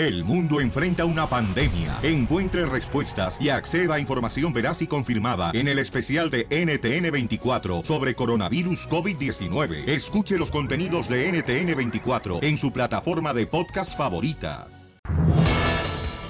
El 0.00 0.24
mundo 0.24 0.62
enfrenta 0.62 1.04
una 1.04 1.26
pandemia. 1.26 1.98
Encuentre 2.02 2.64
respuestas 2.64 3.36
y 3.38 3.50
acceda 3.50 3.96
a 3.96 4.00
información 4.00 4.50
veraz 4.50 4.80
y 4.80 4.86
confirmada 4.86 5.50
en 5.52 5.68
el 5.68 5.78
especial 5.78 6.30
de 6.30 6.48
NTN24 6.48 7.84
sobre 7.84 8.14
coronavirus 8.14 8.88
COVID-19. 8.88 9.86
Escuche 9.86 10.38
los 10.38 10.50
contenidos 10.50 11.06
de 11.06 11.30
NTN24 11.30 12.42
en 12.42 12.56
su 12.56 12.72
plataforma 12.72 13.34
de 13.34 13.46
podcast 13.46 13.94
favorita. 13.94 14.68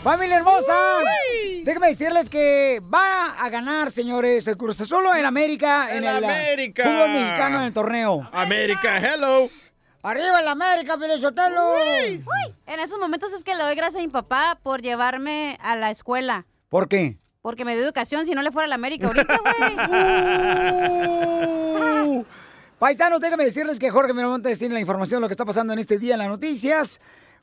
¡Familia 0.02 0.38
hermosa! 0.38 0.74
Déjenme 1.62 1.88
decirles 1.90 2.28
que 2.28 2.82
va 2.92 3.36
a 3.38 3.48
ganar, 3.50 3.92
señores, 3.92 4.48
el 4.48 4.56
Cruz 4.56 4.80
Azul 4.80 5.04
en 5.16 5.24
América, 5.24 5.90
en 5.92 5.98
¡El 6.02 6.16
el 6.16 6.24
América! 6.24 6.82
fútbol 6.82 7.10
mexicano 7.10 7.60
en 7.60 7.66
el 7.66 7.72
torneo. 7.72 8.28
América, 8.32 8.98
hello. 8.98 9.48
¡Arriba 10.02 10.40
el 10.40 10.48
América, 10.48 10.96
Pelizotelo! 10.96 11.74
Uy, 11.74 12.24
en 12.66 12.80
esos 12.80 12.98
momentos 12.98 13.34
es 13.34 13.44
que 13.44 13.54
le 13.54 13.62
doy 13.62 13.74
gracias 13.74 14.02
a 14.02 14.06
mi 14.06 14.08
papá 14.10 14.58
por 14.62 14.80
llevarme 14.80 15.58
a 15.60 15.76
la 15.76 15.90
escuela. 15.90 16.46
¿Por 16.70 16.88
qué? 16.88 17.18
Porque 17.42 17.66
me 17.66 17.74
dio 17.74 17.84
educación, 17.84 18.24
si 18.24 18.34
no 18.34 18.40
le 18.40 18.50
fuera 18.50 18.64
a 18.64 18.68
la 18.68 18.76
América 18.76 19.08
ahorita, 19.08 19.40
güey. 19.42 19.76
Uh, 22.18 22.24
Paisanos, 22.78 23.20
déjenme 23.20 23.44
decirles 23.44 23.78
que 23.78 23.90
Jorge 23.90 24.14
Miramontes 24.14 24.58
tiene 24.58 24.72
la 24.72 24.80
información 24.80 25.18
de 25.18 25.22
lo 25.22 25.28
que 25.28 25.34
está 25.34 25.44
pasando 25.44 25.74
en 25.74 25.78
este 25.78 25.98
día 25.98 26.14
en 26.14 26.20
las 26.20 26.28
noticias. 26.28 27.00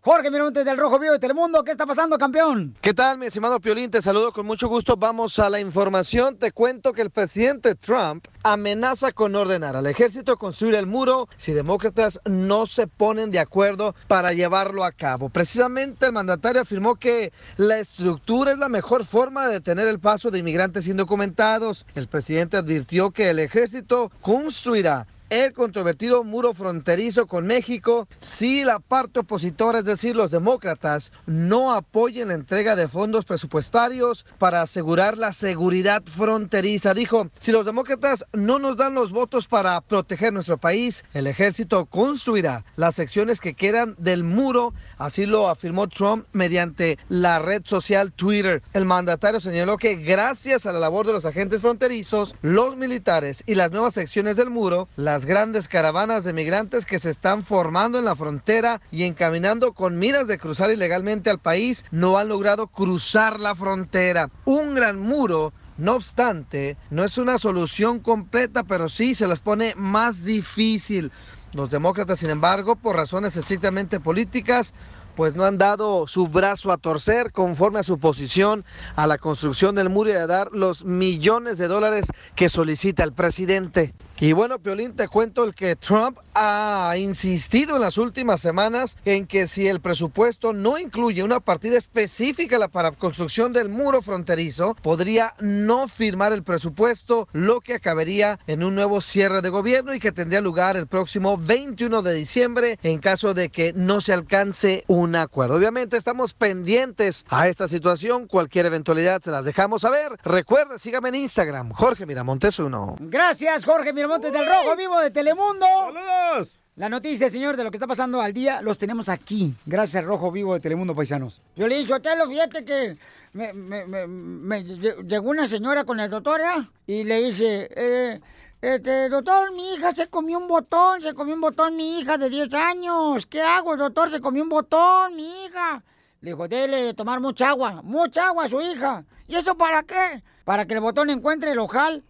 Jorge 0.08 0.32
Miramontes 0.32 0.64
del 0.64 0.78
Rojo 0.78 1.00
Vivo 1.00 1.12
de 1.12 1.20
Telemundo, 1.20 1.66
¿qué 1.66 1.72
está 1.72 1.86
pasando, 1.86 2.18
campeón? 2.18 2.74
¿Qué 2.80 2.94
tal, 2.94 3.18
mi 3.18 3.26
estimado 3.26 3.60
Piolín? 3.60 3.92
Te 3.92 4.02
saludo 4.02 4.32
con 4.32 4.46
mucho 4.46 4.70
gusto. 4.70 4.96
Vamos 4.96 5.38
a 5.38 5.50
la 5.50 5.60
información. 5.60 6.38
Te 6.38 6.54
cuento 6.54 6.94
que 6.94 7.02
el 7.02 7.10
presidente 7.10 7.76
Trump 7.76 8.26
amenaza 8.42 9.12
con 9.12 9.36
ordenar 9.36 9.76
al 9.76 9.86
ejército 9.86 10.38
construir 10.38 10.76
el 10.76 10.86
muro 10.86 11.28
si 11.36 11.52
demócratas 11.52 12.22
no 12.24 12.68
se 12.68 12.88
ponen 12.88 13.32
de 13.32 13.40
acuerdo 13.40 13.96
para 14.08 14.32
llevarlo 14.32 14.86
a 14.86 14.94
cabo. 14.94 15.28
Precisamente 15.28 16.06
el 16.06 16.14
mandatario 16.14 16.62
afirmó 16.62 16.96
que 16.96 17.34
la 17.58 17.78
estructura 17.78 18.54
es 18.54 18.58
la 18.58 18.70
mejor 18.70 19.04
forma 19.04 19.46
de 19.48 19.56
detener 19.56 19.90
el 19.90 20.00
paso 20.00 20.31
de 20.31 20.40
inmigrantes 20.40 20.88
indocumentados. 20.88 21.86
El 21.96 22.08
presidente 22.08 22.56
advirtió 22.56 23.12
que 23.12 23.30
el 23.30 23.40
ejército 23.40 24.09
construirá 24.22 25.06
el 25.30 25.53
controvertido 25.53 26.23
muro 26.23 26.53
fronterizo 26.53 27.28
con 27.28 27.45
México 27.45 28.08
si 28.22 28.64
la 28.64 28.80
parte 28.80 29.20
opositora, 29.20 29.80
es 29.80 29.86
decir, 29.86 30.16
los 30.16 30.31
demócratas, 30.31 31.11
no 31.25 31.73
apoyen 31.73 32.30
la 32.30 32.36
entrega 32.36 32.75
de 32.75 32.88
fondos 32.88 33.25
presupuestarios 33.25 34.25
para 34.38 34.61
asegurar 34.61 35.17
la 35.17 35.34
seguridad 35.34 36.03
fronteriza. 36.03 36.94
Dijo, 36.94 37.30
si 37.39 37.52
los 37.52 37.66
demócratas 37.66 38.25
no 38.34 38.59
nos 38.59 38.78
dan 38.78 38.94
los 38.94 39.11
votos 39.11 39.47
para 39.47 39.81
proteger 39.81 40.34
nuestro 40.34 40.58
país, 40.58 41.03
el 41.14 41.28
ejército 41.28 41.86
construirá 41.86 42.64
las 42.75 42.95
secciones 42.95 43.39
que 43.39 43.53
quedan 43.53 43.95
del 43.97 44.23
muro, 44.23 44.73
así 44.97 45.25
lo 45.25 45.50
afirmó 45.50 45.88
Trump 45.88 46.25
mediante 46.31 46.97
la 47.09 47.39
red 47.39 47.64
social 47.66 48.12
Twitter. 48.14 48.62
El 48.73 48.86
mandatario 48.86 49.39
señaló 49.39 49.78
que 49.78 49.95
gracias 49.95 50.66
a 50.66 50.72
la 50.72 50.80
labor 50.80 51.06
de 51.06 51.14
los 51.14 51.25
agentes 51.25 51.62
fronterizos, 51.62 52.36
los 52.41 52.78
militares 52.78 53.44
y 53.45 53.56
las 53.56 53.72
nuevas 53.72 53.94
secciones 53.94 54.38
del 54.38 54.50
muro, 54.50 54.88
las 55.18 55.26
grandes 55.26 55.68
caravanas 55.68 56.23
de 56.26 56.32
migrantes 56.32 56.86
que 56.86 57.00
se 57.00 57.10
están 57.10 57.44
formando 57.44 57.98
en 57.98 58.06
la 58.06 58.16
frontera 58.16 58.82
y 58.92 59.02
encaminando 59.02 59.74
con 59.74 59.98
miras 59.98 60.28
de 60.28 60.38
cruzar 60.38 60.70
ilegalmente 60.70 61.32
al 61.32 61.40
país 61.40 61.84
no 61.90 62.20
han 62.20 62.28
logrado 62.28 62.68
cruzar 62.68 63.40
la 63.40 63.56
frontera. 63.56 64.30
Un 64.46 64.76
gran 64.76 65.00
muro 65.00 65.54
no 65.80 65.96
obstante, 65.96 66.78
no 66.92 67.04
es 67.04 67.18
una 67.18 67.40
solución 67.40 68.00
completa, 68.00 68.64
pero 68.64 68.90
sí 68.90 69.16
se 69.16 69.26
las 69.26 69.40
pone 69.40 69.74
más 69.76 70.24
difícil. 70.24 71.12
Los 71.52 71.72
demócratas, 71.72 72.20
sin 72.20 72.30
embargo, 72.30 72.76
por 72.76 72.96
razones 72.96 73.36
estrictamente 73.36 74.00
políticas, 74.00 74.76
pues 75.18 75.36
no 75.36 75.46
han 75.46 75.58
dado 75.58 76.08
su 76.08 76.28
brazo 76.28 76.72
a 76.72 76.78
torcer 76.78 77.32
conforme 77.32 77.80
a 77.80 77.84
su 77.84 77.98
posición 77.98 78.64
a 78.96 79.08
la 79.08 79.18
construcción 79.18 79.74
del 79.74 79.90
muro 79.90 80.12
y 80.12 80.14
a 80.14 80.28
dar 80.28 80.52
los 80.52 80.86
millones 80.86 81.58
de 81.58 81.68
dólares 81.68 82.06
que 82.36 82.50
solicita 82.50 83.04
el 83.04 83.14
presidente. 83.14 83.96
Y 84.19 84.31
bueno, 84.31 84.58
Piolín, 84.58 84.96
te 84.96 85.08
cuento 85.08 85.44
el 85.44 85.53
que 85.53 85.75
Trump 85.75 86.18
ha 86.34 86.96
insistido 86.97 87.75
en 87.75 87.84
las 87.84 88.00
últimas 88.00 88.41
semanas 88.41 88.97
en 89.06 89.28
que 89.28 89.47
si 89.47 89.68
el 89.68 89.80
presupuesto 89.80 90.53
no 90.53 90.80
incluye 90.80 91.22
una 91.22 91.40
partida 91.40 91.78
específica 91.78 92.68
para 92.68 92.91
construcción 92.91 93.53
del 93.53 93.70
muro 93.70 94.02
fronterizo, 94.02 94.75
podría 94.81 95.36
no 95.40 95.88
firmar 95.88 96.34
el 96.34 96.41
presupuesto, 96.41 97.28
lo 97.31 97.62
que 97.62 97.75
acabaría 97.75 98.40
en 98.47 98.64
un 98.64 98.74
nuevo 98.74 99.02
cierre 99.02 99.44
de 99.44 99.50
gobierno 99.50 99.94
y 99.94 100.00
que 100.00 100.12
tendría 100.12 100.41
lugar 100.41 100.78
el 100.78 100.88
próximo 100.88 101.38
21 101.38 102.02
de 102.02 102.14
diciembre 102.16 102.80
en 102.81 102.97
caso 102.97 103.36
de 103.36 103.50
que 103.50 103.74
no 103.74 104.02
se 104.02 104.14
alcance 104.14 104.84
un 104.88 105.06
acuerdo. 105.16 105.56
Obviamente 105.56 105.95
estamos 105.95 106.34
pendientes 106.34 107.25
a 107.29 107.47
esta 107.47 107.68
situación, 107.68 108.28
cualquier 108.28 108.66
eventualidad 108.66 109.22
se 109.22 109.31
las 109.31 109.45
dejamos 109.45 109.84
saber. 109.84 110.12
Recuerda, 110.23 110.78
sígame 110.78 111.09
en 111.09 111.16
Instagram, 111.16 111.72
Jorge 111.72 112.06
Miramontes 112.06 112.59
uno. 112.59 112.95
Gracias, 113.00 113.63
Jorge 113.63 113.94
Miramontes 113.94 114.34
del 114.34 114.46
Rojo 114.46 114.75
Vivo 114.75 115.00
de 115.00 115.12
Telemundo. 115.12 115.66
¡Saludos! 115.66 116.59
La 116.75 116.90
noticia, 116.90 117.29
señor, 117.29 117.57
de 117.57 117.63
lo 117.63 117.72
que 117.72 117.78
está 117.78 117.88
pasando 117.88 118.22
al 118.22 118.34
día, 118.34 118.62
los 118.62 118.78
tenemos 118.78 119.09
aquí. 119.09 119.53
Gracias 119.66 120.01
al 120.01 120.07
Rojo 120.07 120.31
Vivo 120.31 120.53
de 120.53 120.59
Telemundo, 120.59 120.94
paisanos. 120.94 121.41
Yo 121.56 121.67
le 121.67 121.75
dije, 121.79 121.91
Otelo, 121.94 122.28
fíjate 122.29 122.63
que 122.66 122.97
me, 123.34 123.51
me- 123.53 123.85
me- 123.88 124.06
me 124.06 124.63
lle- 124.63 125.07
llegó 125.07 125.29
una 125.31 125.47
señora 125.47 125.85
con 125.85 126.00
el 126.00 126.09
doctor, 126.09 126.40
¿ya? 126.40 126.69
Y 126.85 127.03
le 127.03 127.23
dice, 127.23 127.67
eh, 127.75 128.19
este, 128.62 129.09
doctor, 129.09 129.51
mi 129.53 129.73
hija 129.73 129.94
se 129.94 130.07
comió 130.07 130.40
un 130.40 130.47
botón, 130.47 131.01
se 131.01 131.13
comió 131.13 131.35
un 131.35 131.41
botón 131.41 131.75
mi 131.75 132.00
hija 132.00 132.18
de 132.18 132.29
10 132.29 132.53
años. 132.53 133.25
¿Qué 133.25 133.41
hago, 133.41 133.78
doctor? 133.78 134.09
Se 134.09 134.19
comió 134.19 134.44
un 134.44 134.50
botón 134.50 135.16
mi 135.16 135.45
hija. 135.45 135.84
Le 136.22 136.31
dijo, 136.31 136.47
dele 136.47 136.81
de 136.81 136.94
tomar 136.94 137.19
mucha 137.19 137.50
agua, 137.50 137.81
mucha 137.84 138.28
agua 138.28 138.46
a 138.46 138.50
su 138.50 138.59
hija. 138.59 139.06
¿Y 139.28 139.35
eso 139.35 139.56
para 139.56 139.84
qué? 139.84 140.23
Para 140.47 140.66
que 140.66 140.75
el 140.75 140.80
botón 140.80 141.09
encuentre 141.09 141.52
el 141.52 141.59
ojal. 141.59 142.06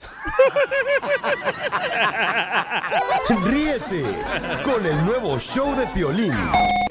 Ríete 3.46 4.04
con 4.64 4.86
el 4.86 5.06
nuevo 5.08 5.40
show 5.40 5.76
de 5.76 5.88
Piolín. 5.88 6.32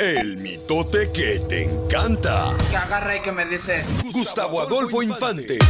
El 0.01 0.39
mitote 0.39 1.12
que 1.12 1.39
te 1.49 1.62
encanta. 1.62 2.53
Que 2.69 2.77
agarra 2.77 3.19
y 3.19 3.21
que 3.23 3.31
me 3.31 3.47
dice. 3.47 3.84
Gustavo 4.12 4.61
Adolfo 4.61 5.05
Infante. 5.05 5.61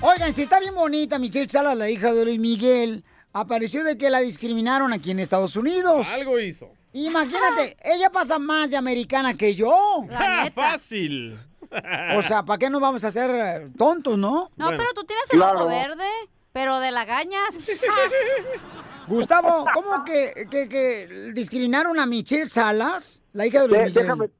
Oigan, 0.00 0.34
si 0.34 0.42
está 0.42 0.58
bien 0.58 0.74
bonita 0.74 1.20
Michelle 1.20 1.48
Salas, 1.48 1.76
la 1.76 1.88
hija 1.88 2.12
de 2.12 2.24
Luis 2.24 2.40
Miguel, 2.40 3.04
apareció 3.32 3.84
de 3.84 3.96
que 3.96 4.10
la 4.10 4.18
discriminaron 4.18 4.92
aquí 4.92 5.12
en 5.12 5.20
Estados 5.20 5.54
Unidos. 5.54 6.08
Algo 6.08 6.40
hizo. 6.40 6.72
Imagínate, 6.92 7.76
ella 7.84 8.10
pasa 8.10 8.40
más 8.40 8.70
de 8.70 8.76
americana 8.76 9.34
que 9.34 9.54
yo. 9.54 10.04
¡Ja, 10.10 10.50
fácil! 10.54 11.38
O 12.16 12.22
sea, 12.22 12.44
¿para 12.44 12.58
qué 12.58 12.70
nos 12.70 12.80
vamos 12.80 13.04
a 13.04 13.08
hacer 13.08 13.30
eh, 13.30 13.70
tontos, 13.76 14.18
no? 14.18 14.50
No, 14.56 14.68
pero 14.70 14.92
tú 14.94 15.04
tienes 15.04 15.32
el 15.32 15.42
ojo 15.42 15.66
verde, 15.66 16.08
pero 16.52 16.80
de 16.80 16.90
lagañas. 16.90 17.58
Gustavo, 19.06 19.66
¿cómo 19.72 20.04
que, 20.04 20.46
que, 20.50 20.68
que 20.68 21.06
discriminaron 21.32 21.98
a 22.00 22.06
Michelle 22.06 22.46
Salas, 22.46 23.22
la 23.32 23.46
hija 23.46 23.62
de 23.62 23.68
Luis 23.68 23.80
Miguel? 23.80 23.94
déjame, 23.94 24.30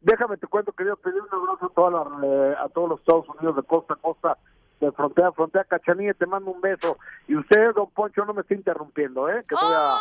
déjame 0.00 0.36
te 0.36 0.46
cuento, 0.46 0.72
querido, 0.72 0.96
pedir 0.96 1.22
un 1.22 1.28
abrazo 1.32 1.66
a, 1.66 1.68
toda 1.70 1.90
la, 1.90 2.26
eh, 2.26 2.54
a 2.58 2.68
todos 2.68 2.90
los 2.90 3.00
Estados 3.00 3.26
Unidos 3.30 3.56
de 3.56 3.62
costa 3.62 3.94
a 3.94 3.96
costa, 3.96 4.38
de 4.80 4.92
frontera 4.92 5.28
a 5.28 5.32
frontera. 5.32 5.64
Cachanilla, 5.64 6.14
te 6.14 6.26
mando 6.26 6.50
un 6.50 6.60
beso. 6.60 6.98
Y 7.28 7.36
usted, 7.36 7.74
don 7.74 7.90
Poncho, 7.90 8.24
no 8.24 8.34
me 8.34 8.42
está 8.42 8.54
interrumpiendo, 8.54 9.28
¿eh? 9.28 9.44
Que 9.48 9.54
voy 9.54 9.72
a... 9.74 9.98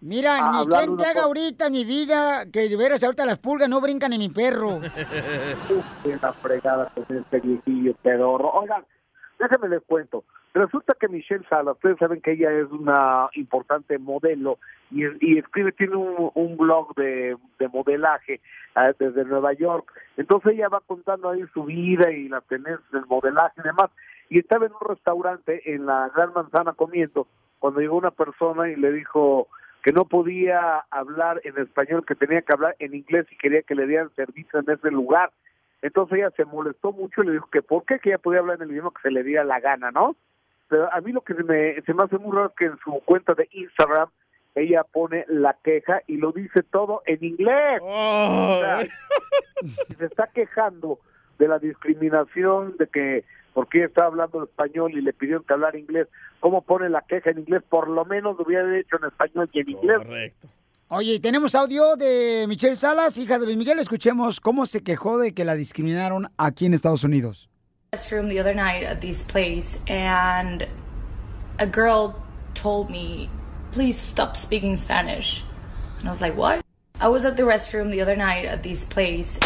Mira, 0.00 0.36
a 0.38 0.64
ni 0.64 0.66
quien 0.68 0.96
te 0.96 1.06
haga 1.06 1.24
ahorita 1.24 1.70
mi 1.70 1.84
vida 1.84 2.46
que 2.52 2.68
de 2.68 2.76
veras 2.76 3.02
ahorita 3.02 3.26
las 3.26 3.40
pulgas 3.40 3.68
no 3.68 3.80
brincan 3.80 4.12
en 4.12 4.20
mi 4.20 4.28
perro. 4.28 4.80
La 6.22 6.32
fregada 6.34 6.90
con 6.94 7.16
este 7.16 7.40
viejillo 7.40 7.94
pedorro. 8.02 8.50
Oigan, 8.52 8.84
déjenme 9.38 9.68
les 9.68 9.82
cuento. 9.82 10.24
Resulta 10.54 10.94
que 10.98 11.08
Michelle 11.08 11.44
Salas, 11.48 11.74
ustedes 11.74 11.98
saben 11.98 12.20
que 12.20 12.32
ella 12.32 12.50
es 12.52 12.70
una 12.70 13.28
importante 13.34 13.98
modelo 13.98 14.58
y, 14.90 15.02
y 15.20 15.38
escribe, 15.38 15.72
tiene 15.72 15.96
un, 15.96 16.30
un 16.34 16.56
blog 16.56 16.94
de, 16.94 17.36
de 17.58 17.68
modelaje 17.68 18.40
ah, 18.74 18.92
desde 18.98 19.24
Nueva 19.24 19.52
York. 19.52 19.92
Entonces 20.16 20.54
ella 20.54 20.68
va 20.68 20.80
contando 20.80 21.28
ahí 21.28 21.44
su 21.52 21.64
vida 21.64 22.10
y 22.10 22.28
la 22.28 22.40
tenés 22.40 22.78
del 22.92 23.04
modelaje 23.06 23.60
y 23.60 23.62
demás. 23.62 23.90
Y 24.30 24.38
estaba 24.38 24.66
en 24.66 24.72
un 24.72 24.88
restaurante 24.88 25.74
en 25.74 25.86
la 25.86 26.10
Gran 26.14 26.32
Manzana 26.32 26.72
comiendo 26.72 27.26
cuando 27.58 27.80
llegó 27.80 27.96
una 27.96 28.10
persona 28.10 28.68
y 28.68 28.76
le 28.76 28.92
dijo 28.92 29.48
que 29.88 29.92
no 29.94 30.04
podía 30.04 30.84
hablar 30.90 31.40
en 31.44 31.56
español, 31.56 32.04
que 32.04 32.14
tenía 32.14 32.42
que 32.42 32.52
hablar 32.52 32.76
en 32.78 32.94
inglés 32.94 33.24
y 33.30 33.38
quería 33.38 33.62
que 33.62 33.74
le 33.74 33.86
dieran 33.86 34.14
servicio 34.14 34.58
en 34.58 34.68
ese 34.68 34.90
lugar. 34.90 35.30
Entonces 35.80 36.18
ella 36.18 36.30
se 36.36 36.44
molestó 36.44 36.92
mucho 36.92 37.22
y 37.22 37.26
le 37.28 37.32
dijo 37.32 37.48
que 37.50 37.62
por 37.62 37.86
qué 37.86 37.98
que 37.98 38.10
ella 38.10 38.18
podía 38.18 38.40
hablar 38.40 38.56
en 38.56 38.64
el 38.64 38.72
idioma 38.72 38.90
que 38.94 39.00
se 39.00 39.10
le 39.10 39.22
diera 39.22 39.44
la 39.44 39.60
gana, 39.60 39.90
¿no? 39.90 40.14
Pero 40.68 40.92
a 40.92 41.00
mí 41.00 41.10
lo 41.10 41.22
que 41.22 41.32
se 41.32 41.42
me, 41.42 41.80
se 41.80 41.94
me 41.94 42.02
hace 42.02 42.18
muy 42.18 42.36
raro 42.36 42.50
es 42.50 42.54
que 42.56 42.66
en 42.66 42.76
su 42.84 43.00
cuenta 43.06 43.32
de 43.32 43.48
Instagram 43.50 44.10
ella 44.54 44.84
pone 44.84 45.24
la 45.26 45.56
queja 45.64 46.02
y 46.06 46.18
lo 46.18 46.32
dice 46.32 46.62
todo 46.64 47.00
en 47.06 47.24
inglés. 47.24 47.80
O 47.82 48.58
sea, 48.60 48.84
se 49.96 50.04
está 50.04 50.26
quejando 50.26 50.98
de 51.38 51.48
la 51.48 51.58
discriminación, 51.58 52.76
de 52.76 52.88
que 52.88 53.24
porque 53.58 53.78
ella 53.78 53.88
está 53.88 54.04
hablando 54.04 54.44
español 54.44 54.92
y 54.96 55.00
le 55.00 55.12
pidieron 55.12 55.42
que 55.42 55.52
hablar 55.52 55.74
inglés, 55.74 56.06
¿cómo 56.38 56.62
pone 56.62 56.88
la 56.88 57.02
queja 57.02 57.30
en 57.30 57.40
inglés? 57.40 57.60
Por 57.68 57.88
lo 57.88 58.04
menos 58.04 58.36
lo 58.38 58.44
hubiera 58.44 58.78
hecho 58.78 58.98
en 59.02 59.08
español 59.08 59.50
y 59.52 59.58
en 59.58 59.70
inglés. 59.70 59.96
Correcto. 59.98 60.48
Oye, 60.86 61.18
tenemos 61.18 61.56
audio 61.56 61.96
de 61.96 62.44
Michelle 62.46 62.76
Salas, 62.76 63.18
hija 63.18 63.36
de 63.36 63.46
Luis 63.46 63.56
Miguel. 63.56 63.80
Escuchemos 63.80 64.38
cómo 64.38 64.64
se 64.64 64.84
quejó 64.84 65.18
de 65.18 65.34
que 65.34 65.44
la 65.44 65.56
discriminaron 65.56 66.28
aquí 66.36 66.66
en 66.66 66.74
Estados 66.74 67.02
Unidos. 67.02 67.50
restroom 67.92 68.28
the 68.28 68.38
other 68.38 68.54
night 68.54 68.84
at 68.84 69.00
this 69.00 69.24
place 69.24 69.76
and 69.88 70.64
a 71.58 71.66
girl 71.66 72.14
told 72.54 72.88
me, 72.88 73.28
please 73.72 73.98
stop 73.98 74.36
speaking 74.36 74.76
Spanish. 74.76 75.42
And 75.98 76.06
I 76.06 76.12
was 76.12 76.20
like, 76.20 76.36
what? 76.36 76.64
I 77.00 77.08
was 77.08 77.24
at 77.24 77.36
the 77.36 77.42
restroom 77.42 77.90
the 77.90 78.02
other 78.02 78.14
night 78.14 78.44
at 78.44 78.62
this 78.62 78.84
place. 78.84 79.36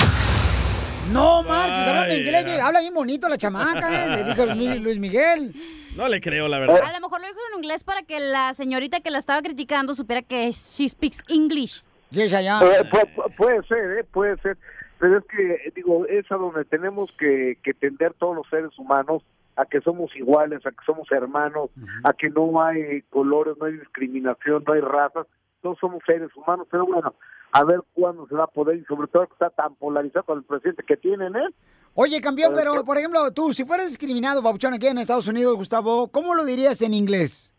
No 1.11 1.43
marches, 1.43 1.87
hablando 1.87 2.15
inglés, 2.15 2.61
habla 2.63 2.81
bien 2.81 2.95
bonito 2.95 3.29
la 3.29 3.37
chamaca, 3.37 4.07
eh, 4.07 4.09
le 4.11 4.25
dijo 4.25 4.47
Luis 4.83 4.99
Miguel. 5.01 5.53
No 5.97 6.09
le 6.09 6.21
creo, 6.21 6.49
la 6.49 6.59
verdad. 6.59 6.81
A 6.83 6.93
lo 6.93 7.01
mejor 7.01 7.21
lo 7.21 7.27
dijo 7.27 7.39
en 7.53 7.59
inglés 7.59 7.85
para 7.85 8.03
que 8.03 8.19
la 8.21 8.55
señorita 8.55 9.01
que 9.01 9.11
la 9.11 9.19
estaba 9.19 9.43
criticando 9.43 9.95
supiera 9.95 10.23
que 10.23 10.51
she 10.53 10.89
speaks 10.89 11.23
English. 11.29 11.83
Yes, 12.11 12.33
allá. 12.33 12.61
Eh, 12.63 12.85
pu- 12.91 13.09
pu- 13.15 13.35
puede 13.37 13.63
ser, 13.67 13.99
¿eh? 13.99 14.05
puede 14.05 14.37
ser. 14.39 14.57
Pero 14.99 15.19
es 15.19 15.25
que, 15.27 15.53
eh, 15.55 15.73
digo, 15.75 16.07
es 16.07 16.31
a 16.31 16.37
donde 16.37 16.65
tenemos 16.65 17.11
que, 17.13 17.59
que 17.63 17.75
tender 17.75 18.15
todos 18.15 18.37
los 18.37 18.49
seres 18.49 18.71
humanos 18.79 19.23
a 19.57 19.67
que 19.67 19.81
somos 19.81 20.15
iguales, 20.17 20.65
a 20.65 20.71
que 20.71 20.85
somos 20.87 21.11
hermanos, 21.11 21.71
a 22.05 22.13
que 22.15 22.31
no 22.31 22.63
hay 22.63 23.03
colores, 23.11 23.55
no 23.61 23.67
hay 23.67 23.73
discriminación, 23.75 24.63
no 24.67 24.73
hay 24.73 24.81
razas, 24.81 25.27
todos 25.63 25.79
somos 25.79 26.03
seres 26.05 26.29
humanos. 26.37 26.67
Pero 26.71 26.87
bueno, 26.87 27.15
a 27.53 27.65
ver 27.65 27.81
cuándo 27.95 28.27
se 28.27 28.35
va 28.35 28.45
a 28.45 28.49
poder 28.49 28.77
y 28.77 28.85
sobre 28.85 29.09
todo 29.09 29.27
que 29.27 29.35
está 29.35 29.51
tan 29.51 29.75
polarizado 29.77 30.25
con 30.25 30.39
el 30.39 30.45
presidente 30.45 30.83
que 30.87 30.97
tienen, 30.97 31.37
¿eh? 31.37 31.49
Oye, 31.95 32.21
campeón, 32.21 32.55
pero 32.57 32.85
por 32.85 32.97
ejemplo, 32.97 33.31
tú, 33.33 33.53
si 33.53 33.65
fueras 33.65 33.89
discriminado, 33.89 34.41
babuchón, 34.41 34.73
aquí 34.73 34.87
en 34.87 34.99
Estados 34.99 35.29
Unidos, 35.29 35.55
Gustavo, 35.57 36.09
¿cómo 36.09 36.35
lo 36.35 36.45
dirías 36.45 36.81
en 36.81 36.95
inglés? 36.95 37.53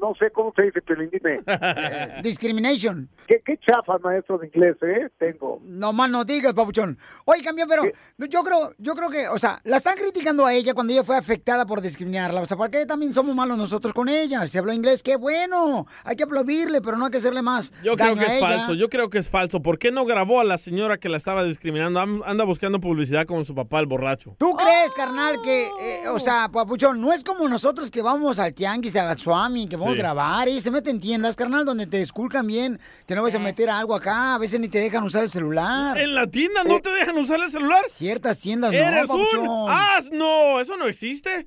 No 0.00 0.14
sé 0.18 0.30
cómo 0.30 0.52
se 0.54 0.62
dice, 0.62 0.80
pero 0.82 1.02
dime. 1.02 1.40
Discrimination. 2.22 3.08
¿Qué, 3.26 3.42
qué 3.44 3.58
chafa, 3.58 3.98
maestro 3.98 4.38
de 4.38 4.46
inglés, 4.46 4.76
eh? 4.82 5.08
Tengo. 5.18 5.60
No 5.64 5.92
más 5.92 6.10
no 6.10 6.24
digas, 6.24 6.54
papuchón. 6.54 6.98
Oye, 7.24 7.42
campeón, 7.42 7.68
pero 7.68 7.84
yo 8.28 8.42
creo, 8.42 8.72
yo 8.78 8.94
creo 8.94 9.10
que, 9.10 9.28
o 9.28 9.38
sea, 9.38 9.60
la 9.64 9.78
están 9.78 9.96
criticando 9.96 10.46
a 10.46 10.52
ella 10.54 10.74
cuando 10.74 10.92
ella 10.92 11.04
fue 11.04 11.16
afectada 11.16 11.66
por 11.66 11.80
discriminarla. 11.80 12.40
O 12.40 12.46
sea, 12.46 12.56
¿por 12.56 12.70
qué 12.70 12.86
también 12.86 13.12
somos 13.12 13.34
malos 13.34 13.56
nosotros 13.58 13.92
con 13.92 14.08
ella? 14.08 14.46
Si 14.46 14.58
habló 14.58 14.72
inglés, 14.72 15.02
qué 15.02 15.16
bueno. 15.16 15.86
Hay 16.04 16.16
que 16.16 16.24
aplaudirle, 16.24 16.80
pero 16.80 16.96
no 16.96 17.06
hay 17.06 17.10
que 17.10 17.18
hacerle 17.18 17.42
más 17.42 17.72
Yo 17.82 17.96
creo 17.96 18.14
que 18.14 18.20
a 18.20 18.24
es 18.24 18.30
ella. 18.38 18.48
falso, 18.48 18.74
yo 18.74 18.88
creo 18.88 19.10
que 19.10 19.18
es 19.18 19.28
falso. 19.28 19.60
¿Por 19.62 19.78
qué 19.78 19.90
no 19.92 20.04
grabó 20.04 20.40
a 20.40 20.44
la 20.44 20.58
señora 20.58 20.98
que 20.98 21.08
la 21.08 21.16
estaba 21.16 21.44
discriminando? 21.44 22.00
Anda 22.00 22.44
buscando 22.44 22.80
publicidad 22.80 23.26
con 23.26 23.44
su 23.44 23.54
papá, 23.54 23.80
el 23.80 23.86
borracho. 23.86 24.36
¿Tú 24.38 24.54
crees, 24.56 24.92
carnal, 24.94 25.36
que, 25.42 25.66
eh, 25.80 26.08
o 26.08 26.18
sea, 26.18 26.48
papuchón, 26.52 27.00
no 27.00 27.12
es 27.12 27.24
como 27.24 27.48
nosotros 27.48 27.90
que 27.90 28.02
vamos 28.02 28.38
al 28.38 28.54
tianguis, 28.54 28.96
a 28.96 29.16
Suami, 29.16 29.68
que 29.68 29.76
vamos 29.76 29.85
Sí. 29.92 29.98
grabar 29.98 30.48
y 30.48 30.60
se 30.60 30.70
meten 30.70 30.96
en 30.96 31.00
tiendas, 31.00 31.36
carnal, 31.36 31.64
donde 31.64 31.86
te 31.86 32.00
esculcan 32.00 32.46
bien, 32.46 32.80
que 33.06 33.14
no 33.14 33.22
vas 33.22 33.34
a 33.34 33.38
meter 33.38 33.68
algo 33.70 33.94
acá, 33.94 34.34
a 34.34 34.38
veces 34.38 34.58
ni 34.60 34.68
te 34.68 34.78
dejan 34.78 35.04
usar 35.04 35.22
el 35.22 35.30
celular. 35.30 35.98
¿En 35.98 36.14
la 36.14 36.26
tienda 36.26 36.64
no 36.64 36.80
te 36.80 36.90
dejan 36.90 37.16
usar 37.18 37.40
el 37.40 37.50
celular? 37.50 37.82
Ciertas 37.92 38.38
tiendas 38.38 38.72
no, 38.72 38.78
¡Eres 38.78 39.08
un 39.08 39.20
papuchón. 39.24 39.70
asno! 39.70 40.60
¿Eso 40.60 40.76
no 40.76 40.86
existe? 40.86 41.46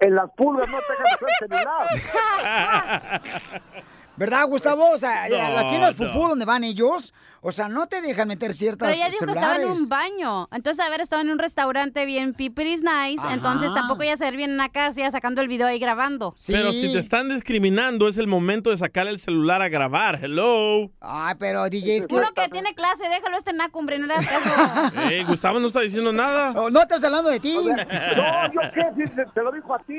En 0.00 0.14
las 0.14 0.30
pulgas 0.36 0.68
no 0.68 0.78
te 0.78 0.92
dejan 0.92 1.06
usar 1.16 1.28
el 1.40 2.00
celular. 2.00 3.22
¿Verdad, 4.16 4.46
Gustavo? 4.46 4.90
O 4.90 4.98
sea, 4.98 5.28
No, 5.28 5.36
a 5.36 5.50
las 5.50 5.68
tiendas 5.68 5.98
no. 5.98 6.06
fufú 6.06 6.28
donde 6.28 6.44
van 6.44 6.62
ellos, 6.64 7.12
o 7.40 7.52
sea, 7.52 7.68
no 7.68 7.86
te 7.86 8.00
dejan 8.00 8.28
meter 8.28 8.52
ciertas 8.54 8.88
Pero 8.88 8.96
ella 8.96 9.10
dijo 9.10 9.26
que 9.26 9.32
estaba 9.32 9.56
en 9.56 9.68
un 9.70 9.88
baño. 9.88 10.48
Entonces, 10.52 10.84
haber 10.84 11.00
estado 11.00 11.22
en 11.22 11.30
un 11.30 11.38
restaurante 11.38 12.04
bien 12.06 12.32
pipiris 12.32 12.82
nice. 12.82 13.20
Ajá. 13.20 13.34
Entonces, 13.34 13.72
tampoco 13.74 14.02
ella 14.02 14.16
se 14.16 14.30
bien 14.30 14.52
en 14.52 14.56
la 14.56 14.68
casa, 14.70 15.00
ya 15.00 15.10
sacando 15.10 15.40
el 15.40 15.48
video 15.48 15.66
ahí 15.66 15.78
grabando. 15.78 16.34
Pero 16.46 16.72
si 16.72 16.92
te 16.92 16.98
están 16.98 17.28
discriminando, 17.28 18.08
es 18.08 18.16
el 18.16 18.26
momento 18.26 18.70
de 18.70 18.76
sacar 18.78 19.06
el 19.06 19.18
celular 19.18 19.62
a 19.62 19.68
grabar. 19.68 20.20
Hello. 20.22 20.90
Ay, 21.00 21.34
pero 21.38 21.68
DJ, 21.68 21.96
es 21.98 22.06
que... 22.06 22.14
Uno 22.14 22.26
que 22.34 22.48
tiene 22.48 22.74
clase, 22.74 23.08
déjalo 23.08 23.36
este 23.36 23.52
nacumbre, 23.52 23.98
no 23.98 24.06
le 24.06 24.14
hagas 24.14 24.26
caso. 24.28 25.00
Ey, 25.10 25.24
Gustavo 25.24 25.60
no 25.60 25.66
está 25.68 25.80
diciendo 25.80 26.12
nada. 26.12 26.52
Oh, 26.64 26.70
no 26.70 26.80
estamos 26.80 27.04
hablando 27.04 27.30
de 27.30 27.40
ti. 27.40 27.54
No, 27.64 28.52
yo 28.52 28.60
qué, 28.74 29.04
si 29.06 29.14
te, 29.14 29.24
te 29.26 29.42
lo 29.42 29.52
dijo 29.52 29.74
a 29.74 29.78
ti. 29.80 29.92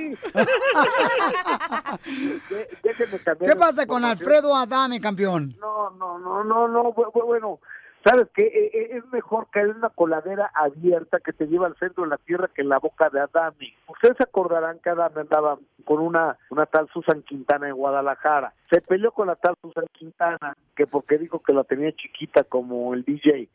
De- 2.49 3.19
cambiar 3.23 3.51
¿Qué 3.51 3.55
pasa 3.55 3.85
con 3.85 4.04
Alfredo 4.11 4.55
Adame, 4.55 4.99
campeón? 5.01 5.55
No, 5.59 5.89
no, 5.91 6.17
no, 6.19 6.43
no, 6.43 6.67
no, 6.67 6.83
bu- 6.93 7.11
bu- 7.11 7.25
bueno, 7.25 7.59
sabes 8.03 8.27
que 8.35 8.71
es 8.91 9.05
mejor 9.11 9.47
caer 9.49 9.69
en 9.69 9.77
una 9.77 9.89
coladera 9.89 10.51
abierta 10.53 11.19
que 11.19 11.33
te 11.33 11.47
lleva 11.47 11.67
al 11.67 11.75
centro 11.77 12.03
de 12.03 12.09
la 12.11 12.17
tierra 12.17 12.49
que 12.53 12.61
en 12.61 12.69
la 12.69 12.77
boca 12.79 13.09
de 13.09 13.19
Adame. 13.19 13.73
Ustedes 13.87 14.17
se 14.17 14.23
acordarán 14.23 14.79
que 14.83 14.89
Adame 14.91 15.21
andaba 15.21 15.57
con 15.85 15.99
una, 16.01 16.37
una 16.49 16.65
tal 16.65 16.87
Susan 16.93 17.21
Quintana 17.23 17.67
en 17.67 17.75
Guadalajara. 17.75 18.53
Se 18.71 18.81
peleó 18.81 19.11
con 19.11 19.27
la 19.27 19.35
tal 19.35 19.55
Susan 19.61 19.85
Quintana, 19.91 20.55
que 20.75 20.85
porque 20.87 21.17
dijo 21.17 21.39
que 21.39 21.53
la 21.53 21.63
tenía 21.63 21.91
chiquita 21.95 22.43
como 22.43 22.93
el 22.93 23.03
DJ. 23.03 23.49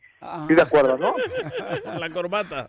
¿Sí 0.47 0.53
de 0.53 0.61
acuerdo, 0.61 0.97
no? 0.99 1.15
La 1.99 2.09
corbata. 2.11 2.67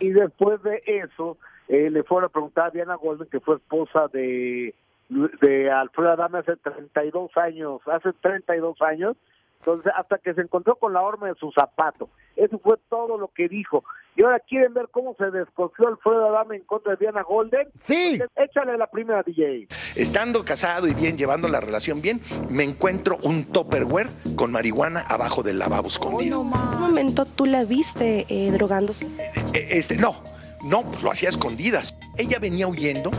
y 0.00 0.10
después 0.10 0.62
de 0.62 0.82
eso 0.86 1.36
eh, 1.68 1.90
le 1.90 2.02
fueron 2.02 2.28
a 2.28 2.32
preguntar 2.32 2.66
a 2.66 2.70
Diana 2.70 2.94
Golden 2.94 3.28
que 3.28 3.40
fue 3.40 3.56
esposa 3.56 4.08
de 4.12 4.74
de 5.08 5.70
Alfredo 5.70 6.12
Adame 6.12 6.38
hace 6.38 6.56
32 6.56 7.36
años 7.36 7.80
hace 7.86 8.12
32 8.12 8.80
años. 8.82 9.16
Entonces 9.60 9.92
hasta 9.96 10.18
que 10.18 10.34
se 10.34 10.42
encontró 10.42 10.76
con 10.76 10.92
la 10.92 11.00
horma 11.00 11.28
de 11.28 11.34
su 11.36 11.50
zapato. 11.52 12.10
Eso 12.36 12.58
fue 12.58 12.76
todo 12.90 13.16
lo 13.16 13.28
que 13.28 13.48
dijo. 13.48 13.82
Y 14.16 14.22
ahora 14.22 14.38
quieren 14.40 14.74
ver 14.74 14.88
cómo 14.90 15.14
se 15.16 15.30
descoció 15.30 15.88
Alfredo 15.88 16.28
Adame 16.28 16.56
en 16.56 16.62
contra 16.64 16.92
de 16.92 16.98
Diana 16.98 17.22
Golden. 17.22 17.68
Sí. 17.76 18.20
Échale 18.36 18.76
la 18.76 18.86
primera 18.88 19.22
DJ 19.22 19.66
Estando 19.96 20.44
casado 20.44 20.86
y 20.86 20.94
bien, 20.94 21.16
llevando 21.16 21.48
la 21.48 21.60
relación 21.60 22.02
bien, 22.02 22.20
me 22.50 22.62
encuentro 22.62 23.16
un 23.22 23.46
Tupperware 23.46 24.08
con 24.36 24.52
marihuana 24.52 25.00
abajo 25.00 25.42
del 25.42 25.58
lavabo 25.58 25.88
escondido. 25.88 26.42
¿En 26.42 26.50
qué 26.50 26.78
momento 26.78 27.24
tú 27.24 27.46
la 27.46 27.64
viste 27.64 28.26
eh, 28.28 28.50
drogándose? 28.52 29.06
Eh, 29.54 29.68
Este, 29.70 29.96
no, 29.96 30.22
no, 30.64 30.82
pues 30.82 31.02
lo 31.02 31.10
hacía 31.10 31.28
a 31.28 31.30
escondidas. 31.30 31.96
Ella 32.16 32.38
venía 32.38 32.66
huyendo 32.66 33.10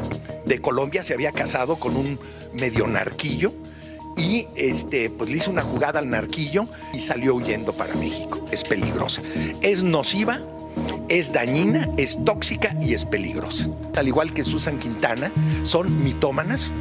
de 0.45 0.59
Colombia, 0.59 1.03
se 1.03 1.13
había 1.13 1.31
casado 1.31 1.77
con 1.77 1.95
un 1.95 2.19
medio 2.53 2.87
narquillo 2.87 3.53
y 4.17 4.47
este, 4.55 5.09
pues 5.09 5.29
le 5.29 5.37
hizo 5.37 5.51
una 5.51 5.61
jugada 5.61 5.99
al 5.99 6.09
narquillo 6.09 6.63
y 6.93 7.01
salió 7.01 7.35
huyendo 7.35 7.73
para 7.73 7.93
México. 7.95 8.45
Es 8.51 8.63
peligrosa. 8.63 9.21
Es 9.61 9.83
nociva, 9.83 10.39
es 11.09 11.33
dañina, 11.33 11.89
es 11.97 12.23
tóxica 12.23 12.75
y 12.81 12.93
es 12.93 13.05
peligrosa. 13.05 13.69
Al 13.95 14.07
igual 14.07 14.33
que 14.33 14.43
Susan 14.43 14.79
Quintana, 14.79 15.31
son 15.63 16.03
mitómanas, 16.03 16.71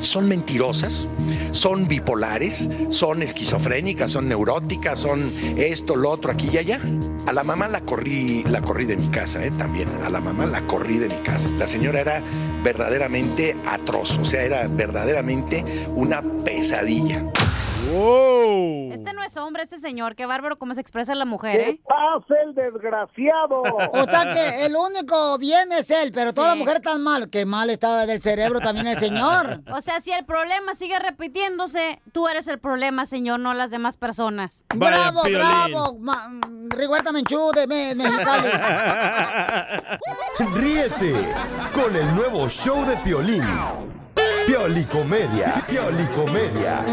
son 0.00 0.28
mentirosas, 0.28 1.08
son 1.52 1.88
bipolares, 1.88 2.68
son 2.90 3.22
esquizofrénicas, 3.22 4.12
son 4.12 4.28
neuróticas, 4.28 4.98
son 4.98 5.30
esto, 5.56 5.96
lo 5.96 6.10
otro, 6.10 6.30
aquí 6.30 6.48
y 6.52 6.58
allá. 6.58 6.80
A 7.26 7.32
la 7.32 7.44
mamá 7.44 7.68
la 7.68 7.80
corrí, 7.80 8.44
la 8.44 8.60
corrí 8.60 8.84
de 8.84 8.96
mi 8.96 9.08
casa, 9.08 9.44
¿eh? 9.44 9.50
también. 9.50 9.88
A 10.04 10.10
la 10.10 10.20
mamá 10.20 10.46
la 10.46 10.66
corrí 10.66 10.98
de 10.98 11.08
mi 11.08 11.16
casa. 11.22 11.48
La 11.58 11.66
señora 11.66 12.00
era 12.00 12.22
verdaderamente 12.62 13.56
atroz, 13.66 14.18
o 14.18 14.24
sea, 14.24 14.42
era 14.42 14.66
verdaderamente 14.68 15.64
una 15.94 16.22
pesadilla. 16.22 17.24
¡Wow! 17.92 18.92
Este 18.92 19.12
no 19.12 19.22
es 19.22 19.36
hombre, 19.36 19.62
este 19.62 19.78
señor. 19.78 20.14
Qué 20.14 20.26
bárbaro 20.26 20.58
cómo 20.58 20.74
se 20.74 20.80
expresa 20.80 21.14
la 21.14 21.24
mujer, 21.24 21.60
¿eh? 21.60 21.80
pasa 21.86 22.40
el 22.44 22.54
desgraciado 22.54 23.62
O 23.92 24.04
sea 24.04 24.32
que 24.32 24.66
el 24.66 24.76
único 24.76 25.38
bien 25.38 25.72
es 25.72 25.90
él, 25.90 26.12
pero 26.14 26.32
toda 26.32 26.48
la 26.48 26.54
mujer 26.54 26.80
tan 26.80 27.02
mal, 27.02 27.28
que 27.30 27.44
mal 27.44 27.70
está 27.70 28.06
del 28.06 28.22
cerebro 28.22 28.60
también 28.60 28.86
el 28.86 28.98
señor. 28.98 29.62
O 29.72 29.80
sea, 29.80 30.00
si 30.00 30.12
el 30.12 30.24
problema 30.24 30.74
sigue 30.74 30.98
repitiéndose, 30.98 32.00
tú 32.12 32.28
eres 32.28 32.46
el 32.48 32.58
problema, 32.58 33.06
señor, 33.06 33.40
no 33.40 33.54
las 33.54 33.70
demás 33.70 33.96
personas. 33.96 34.64
bravo, 34.74 35.22
bravo, 35.24 35.98
Rigoberta 36.70 37.12
Menchú 37.12 37.50
de 37.54 37.66
Me- 37.66 37.94
Mexicali. 37.94 38.48
Ríete 40.54 41.14
con 41.74 41.94
el 41.96 42.14
nuevo 42.14 42.48
show 42.48 42.84
de 42.86 42.96
Piolín. 42.98 43.42
Piolicomedia. 44.46 45.64
Piolicomedia. 45.68 46.84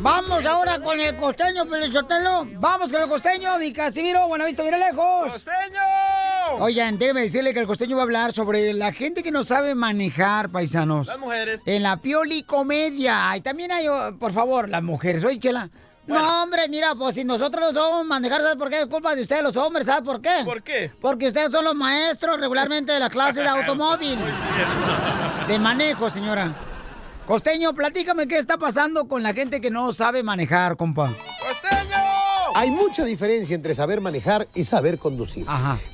Vamos 0.00 0.46
ahora 0.46 0.80
con 0.80 0.98
el 1.00 1.16
costeño, 1.16 1.66
Pelichotelo. 1.66 2.46
Vamos 2.54 2.90
con 2.90 3.02
el 3.02 3.08
costeño, 3.08 3.58
mi 3.58 3.72
Casimiro. 3.72 4.26
Buena 4.28 4.44
vista, 4.44 4.62
mira 4.62 4.78
lejos. 4.78 5.32
¡Costeño! 5.32 5.80
Oigan, 6.60 6.98
déjeme 6.98 7.22
decirle 7.22 7.52
que 7.52 7.60
el 7.60 7.66
costeño 7.66 7.96
va 7.96 8.02
a 8.02 8.04
hablar 8.04 8.32
sobre 8.32 8.72
la 8.72 8.92
gente 8.92 9.22
que 9.22 9.30
no 9.30 9.44
sabe 9.44 9.74
manejar, 9.74 10.50
paisanos. 10.50 11.06
Las 11.06 11.18
mujeres. 11.18 11.60
En 11.66 11.82
la 11.82 11.98
pioli 11.98 12.42
comedia. 12.42 13.36
Y 13.36 13.40
también 13.40 13.72
hay, 13.72 13.88
oh, 13.88 14.16
por 14.18 14.32
favor, 14.32 14.68
las 14.68 14.82
mujeres. 14.82 15.24
Oye, 15.24 15.38
Chela. 15.38 15.70
No, 16.08 16.42
hombre, 16.42 16.68
mira, 16.68 16.94
pues 16.94 17.14
si 17.14 17.24
nosotros 17.24 17.72
no 17.72 17.80
somos 17.80 18.06
manejar, 18.06 18.40
¿sabes 18.40 18.56
por 18.56 18.70
qué? 18.70 18.80
Es 18.80 18.86
culpa 18.86 19.14
de 19.14 19.22
ustedes, 19.22 19.42
los 19.42 19.56
hombres, 19.56 19.86
¿sabes 19.86 20.02
por 20.02 20.20
qué? 20.22 20.42
¿Por 20.44 20.62
qué? 20.62 20.90
Porque 21.00 21.28
ustedes 21.28 21.50
son 21.50 21.64
los 21.64 21.74
maestros 21.74 22.40
regularmente 22.40 22.92
de 22.92 23.00
la 23.00 23.10
clase 23.10 23.40
de 23.40 23.48
automóvil. 23.48 24.18
De 25.48 25.58
manejo, 25.58 26.10
señora. 26.10 26.54
Costeño, 27.26 27.74
platícame 27.74 28.26
qué 28.26 28.38
está 28.38 28.58
pasando 28.58 29.06
con 29.06 29.22
la 29.22 29.32
gente 29.32 29.60
que 29.60 29.70
no 29.70 29.92
sabe 29.92 30.22
manejar, 30.22 30.76
compa. 30.76 31.14
Hay 32.54 32.70
mucha 32.70 33.04
diferencia 33.04 33.54
entre 33.54 33.74
saber 33.74 34.00
manejar 34.00 34.48
y 34.54 34.64
saber 34.64 34.98
conducir. 34.98 35.46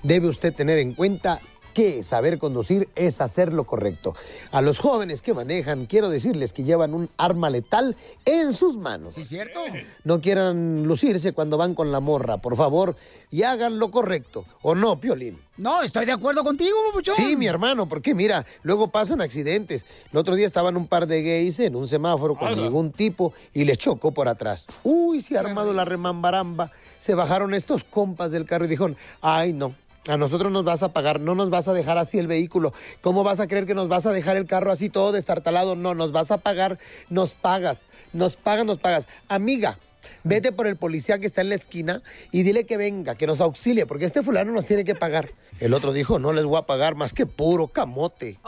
Debe 0.02 0.28
usted 0.28 0.54
tener 0.54 0.78
en 0.78 0.94
cuenta 0.94 1.40
que 1.75 2.02
saber 2.02 2.38
conducir 2.38 2.88
es 2.95 3.21
hacer 3.21 3.52
lo 3.52 3.64
correcto. 3.64 4.14
A 4.52 4.62
los 4.62 4.78
jóvenes 4.78 5.21
que 5.21 5.35
manejan, 5.35 5.87
quiero 5.87 6.09
decirles 6.09 6.54
que 6.54 6.64
llevan 6.64 6.95
un 6.95 7.11
arma 7.19 7.50
letal 7.50 7.97
en 8.25 8.54
sus 8.54 8.78
manos. 8.78 9.14
¿Sí, 9.14 9.25
cierto? 9.25 9.61
No 10.04 10.21
quieran 10.21 10.85
lucirse 10.85 11.33
cuando 11.33 11.59
van 11.59 11.75
con 11.75 11.93
la 11.93 12.00
morra, 12.00 12.38
por 12.38 12.57
favor, 12.57 12.97
y 13.31 13.43
hagan 13.43 13.78
lo 13.78 13.90
correcto. 13.90 14.47
¿O 14.62 14.75
no, 14.75 14.99
Piolín? 14.99 15.38
No, 15.57 15.83
estoy 15.83 16.04
de 16.04 16.12
acuerdo 16.12 16.43
contigo, 16.43 16.76
papuchón. 16.87 17.14
Sí, 17.14 17.37
mi 17.37 17.47
hermano, 17.47 17.88
porque 17.88 18.12
mira, 18.12 18.45
luego 18.62 18.88
pasan 18.88 19.21
accidentes. 19.21 19.87
El 20.12 20.19
otro 20.19 20.35
día 20.35 20.47
estaban 20.47 20.76
un 20.76 20.88
par 20.88 21.07
de 21.07 21.23
gays 21.23 21.61
en 21.61 21.76
un 21.76 21.87
semáforo 21.87 22.35
cuando 22.35 22.62
llegó 22.62 22.81
un 22.81 22.90
tipo 22.90 23.33
y 23.52 23.64
les 23.64 23.78
chocó 23.78 24.12
por 24.12 24.26
atrás. 24.26 24.66
Uy, 24.83 25.21
se 25.21 25.37
ha 25.37 25.40
armado 25.40 25.73
la 25.73 25.85
remambaramba. 25.85 26.73
Se 26.99 27.14
bajaron 27.14 27.54
estos 27.54 27.85
compas 27.85 28.33
del 28.33 28.47
carro 28.47 28.64
y 28.64 28.69
dijeron, 28.69 28.97
ay 29.21 29.52
no, 29.52 29.76
a 30.09 30.17
nosotros 30.17 30.53
nos 30.53 30.65
vas 30.65 30.83
a 30.83 30.93
pagar, 30.93 31.21
no 31.21 31.35
nos 31.35 31.51
vas 31.51 31.69
a 31.69 31.73
dejar 31.73 31.99
así 31.99 32.19
el 32.19 32.27
vehículo. 32.27 32.73
¿Cómo 33.01 33.25
vas 33.25 33.41
a 33.41 33.47
creer 33.47 33.67
que 33.67 33.75
nos 33.75 33.89
vas 33.89 34.07
a 34.07 34.13
dejar 34.13 34.37
el 34.37 34.47
carro 34.47 34.71
así 34.73 34.89
todo 34.91 35.13
destartalado? 35.13 35.77
No, 35.77 35.95
nos 35.95 36.13
vas 36.13 36.31
a 36.31 36.39
pagar, 36.39 36.79
nos 37.09 37.35
pagas, 37.35 37.81
nos 38.13 38.37
pagas, 38.37 38.65
nos 38.67 38.79
pagas. 38.79 39.09
Amiga, 39.29 39.79
vete 40.23 40.53
por 40.53 40.67
el 40.67 40.77
policía 40.77 41.19
que 41.19 41.27
está 41.27 41.41
en 41.41 41.49
la 41.49 41.55
esquina 41.55 42.03
y 42.31 42.43
dile 42.43 42.65
que 42.65 42.77
venga, 42.77 43.15
que 43.15 43.27
nos 43.27 43.41
auxilie, 43.41 43.87
porque 43.87 44.05
este 44.05 44.23
fulano 44.23 44.53
nos 44.53 44.67
tiene 44.67 44.85
que 44.85 44.95
pagar. 44.95 45.31
El 45.61 45.73
otro 45.73 45.93
dijo, 45.93 46.19
no 46.19 46.33
les 46.33 46.45
voy 46.45 46.59
a 46.59 46.63
pagar 46.63 46.95
más 46.97 47.13
que 47.13 47.25
puro 47.27 47.69
camote. 47.69 48.29
Eh, 48.31 48.39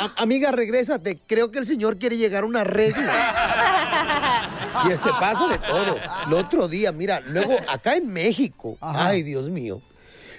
a- 0.00 0.22
amiga, 0.22 0.50
regrésate, 0.50 1.18
creo 1.26 1.50
que 1.52 1.58
el 1.60 1.66
señor 1.66 1.98
quiere 1.98 2.16
llegar 2.16 2.42
a 2.42 2.46
un 2.46 2.56
arreglo. 2.56 3.12
Y 4.86 4.90
es 4.92 4.98
que 4.98 5.10
pasa 5.10 5.46
de 5.48 5.58
todo. 5.58 5.96
El 6.26 6.32
otro 6.34 6.66
día, 6.68 6.92
mira, 6.92 7.20
luego 7.20 7.56
acá 7.68 7.96
en 7.96 8.12
México, 8.12 8.76
ay 8.80 9.22
Dios 9.22 9.48
mío, 9.50 9.80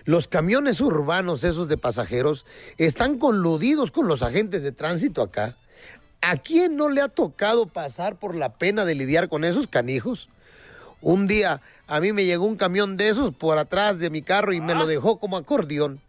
los 0.07 0.29
camiones 0.29 0.79
urbanos 0.79 1.43
esos 1.43 1.67
de 1.67 1.77
pasajeros 1.77 2.45
están 2.77 3.19
coludidos 3.19 3.91
con 3.91 4.07
los 4.07 4.23
agentes 4.23 4.63
de 4.63 4.71
tránsito 4.71 5.21
acá. 5.21 5.57
¿A 6.21 6.37
quién 6.37 6.77
no 6.77 6.87
le 6.87 7.01
ha 7.01 7.09
tocado 7.09 7.65
pasar 7.65 8.17
por 8.17 8.33
la 8.33 8.53
pena 8.53 8.85
de 8.85 8.95
lidiar 8.95 9.27
con 9.27 9.43
esos 9.43 9.67
canijos? 9.67 10.29
Un 11.01 11.27
día 11.27 11.61
a 11.87 11.99
mí 11.99 12.13
me 12.13 12.23
llegó 12.23 12.45
un 12.45 12.55
camión 12.55 12.95
de 12.95 13.09
esos 13.09 13.35
por 13.35 13.57
atrás 13.57 13.99
de 13.99 14.09
mi 14.09 14.21
carro 14.21 14.53
y 14.53 14.61
me 14.61 14.75
lo 14.75 14.87
dejó 14.87 15.19
como 15.19 15.35
acordeón. 15.35 15.99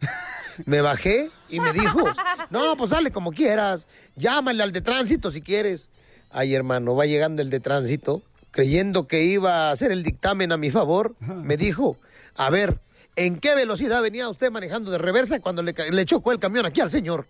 Me 0.65 0.79
bajé 0.79 1.29
y 1.49 1.59
me 1.59 1.73
dijo, 1.73 1.99
no, 2.49 2.77
pues 2.77 2.91
sale 2.91 3.11
como 3.11 3.33
quieras, 3.33 3.85
llámale 4.15 4.63
al 4.63 4.71
de 4.71 4.79
tránsito 4.79 5.29
si 5.29 5.41
quieres. 5.41 5.89
Ay, 6.31 6.55
hermano, 6.55 6.95
va 6.95 7.05
llegando 7.05 7.41
el 7.41 7.49
de 7.49 7.59
tránsito, 7.59 8.23
creyendo 8.51 9.07
que 9.07 9.23
iba 9.23 9.67
a 9.67 9.71
hacer 9.71 9.91
el 9.91 10.03
dictamen 10.03 10.53
a 10.53 10.57
mi 10.57 10.71
favor, 10.71 11.15
me 11.19 11.57
dijo, 11.57 11.97
a 12.35 12.49
ver, 12.49 12.79
¿en 13.19 13.37
qué 13.37 13.53
velocidad 13.53 14.01
venía 14.01 14.29
usted 14.29 14.49
manejando 14.49 14.91
de 14.91 14.97
reversa 14.97 15.39
cuando 15.41 15.61
le, 15.61 16.05
chocó 16.05 16.31
el 16.31 16.39
camión 16.39 16.65
aquí 16.65 16.79
al 16.79 16.89
señor? 16.89 17.27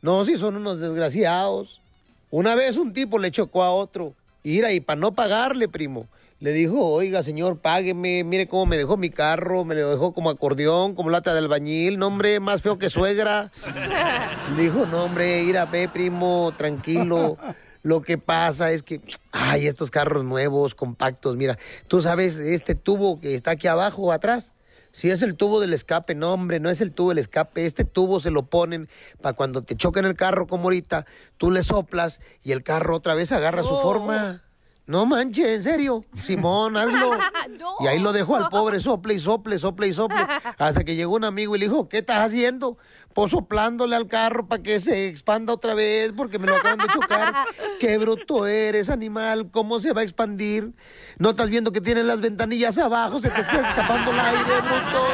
No, 0.00 0.24
si 0.24 0.38
son 0.38 0.56
unos 0.56 0.80
desgraciados. 0.80 1.82
Una 2.30 2.54
vez 2.54 2.78
un 2.78 2.94
tipo 2.94 3.18
le 3.18 3.30
chocó 3.30 3.62
a 3.62 3.70
otro. 3.70 4.14
Ira, 4.42 4.72
y 4.72 4.80
para 4.80 4.98
no 4.98 5.12
pagarle, 5.12 5.68
primo, 5.68 6.06
le 6.38 6.52
dijo, 6.52 6.86
oiga, 6.86 7.22
señor, 7.22 7.58
págueme, 7.58 8.24
mire 8.24 8.48
cómo 8.48 8.64
me 8.64 8.78
dejó 8.78 8.96
mi 8.96 9.10
carro, 9.10 9.66
me 9.66 9.74
lo 9.74 9.90
dejó 9.90 10.14
como 10.14 10.30
acordeón, 10.30 10.94
como 10.94 11.10
lata 11.10 11.34
de 11.34 11.40
albañil, 11.40 11.98
no, 11.98 12.06
hombre, 12.06 12.40
más 12.40 12.62
feo 12.62 12.78
que 12.78 12.88
suegra. 12.88 13.52
Le 14.56 14.62
dijo, 14.62 14.86
no, 14.86 15.04
hombre, 15.04 15.42
ira, 15.42 15.66
ve, 15.66 15.90
primo, 15.90 16.54
tranquilo. 16.56 17.36
Lo 17.82 18.00
que 18.00 18.16
pasa 18.16 18.72
es 18.72 18.82
que, 18.82 19.02
ay, 19.32 19.66
estos 19.66 19.90
carros 19.90 20.24
nuevos, 20.24 20.74
compactos, 20.74 21.36
mira, 21.36 21.58
tú 21.88 22.00
sabes, 22.00 22.38
este 22.38 22.74
tubo 22.74 23.20
que 23.20 23.34
está 23.34 23.50
aquí 23.52 23.68
abajo, 23.68 24.10
atrás, 24.10 24.54
si 24.92 25.10
es 25.10 25.22
el 25.22 25.36
tubo 25.36 25.60
del 25.60 25.72
escape, 25.72 26.14
no, 26.14 26.32
hombre, 26.32 26.60
no 26.60 26.70
es 26.70 26.80
el 26.80 26.92
tubo 26.92 27.10
del 27.10 27.18
escape. 27.18 27.64
Este 27.64 27.84
tubo 27.84 28.20
se 28.20 28.30
lo 28.30 28.46
ponen 28.46 28.88
para 29.20 29.34
cuando 29.34 29.62
te 29.62 29.76
choquen 29.76 30.04
el 30.04 30.14
carro 30.14 30.46
como 30.46 30.64
ahorita, 30.64 31.06
tú 31.36 31.50
le 31.50 31.62
soplas 31.62 32.20
y 32.42 32.52
el 32.52 32.62
carro 32.62 32.96
otra 32.96 33.14
vez 33.14 33.32
agarra 33.32 33.62
su 33.62 33.76
forma. 33.76 34.42
No 34.90 35.06
manches, 35.06 35.46
en 35.46 35.62
serio. 35.62 36.04
Simón, 36.16 36.76
hazlo. 36.76 37.12
Y 37.80 37.86
ahí 37.86 38.00
lo 38.00 38.12
dejó 38.12 38.34
al 38.34 38.48
pobre, 38.48 38.80
sople 38.80 39.14
y 39.14 39.18
sople, 39.20 39.58
sople 39.58 39.86
y 39.86 39.92
sople. 39.92 40.18
Hasta 40.58 40.82
que 40.82 40.96
llegó 40.96 41.14
un 41.14 41.24
amigo 41.24 41.54
y 41.54 41.60
le 41.60 41.66
dijo, 41.66 41.88
¿qué 41.88 41.98
estás 41.98 42.26
haciendo? 42.26 42.76
Pues 43.14 43.32
soplándole 43.32 43.96
al 43.96 44.06
carro 44.06 44.46
para 44.46 44.62
que 44.62 44.78
se 44.78 45.08
expanda 45.08 45.52
otra 45.52 45.74
vez 45.74 46.12
porque 46.16 46.38
me 46.38 46.46
lo 46.46 46.56
acaban 46.56 46.78
de 46.78 46.86
chocar. 46.86 47.34
Qué 47.80 47.98
bruto 47.98 48.46
eres, 48.46 48.88
animal. 48.88 49.50
¿Cómo 49.50 49.80
se 49.80 49.92
va 49.92 50.02
a 50.02 50.04
expandir? 50.04 50.72
¿No 51.18 51.30
estás 51.30 51.48
viendo 51.50 51.72
que 51.72 51.80
tienen 51.80 52.06
las 52.06 52.20
ventanillas 52.20 52.78
abajo? 52.78 53.18
Se 53.18 53.30
te 53.30 53.40
está 53.40 53.68
escapando 53.68 54.12
el 54.12 54.20
aire, 54.20 54.60
bruto. 54.62 55.06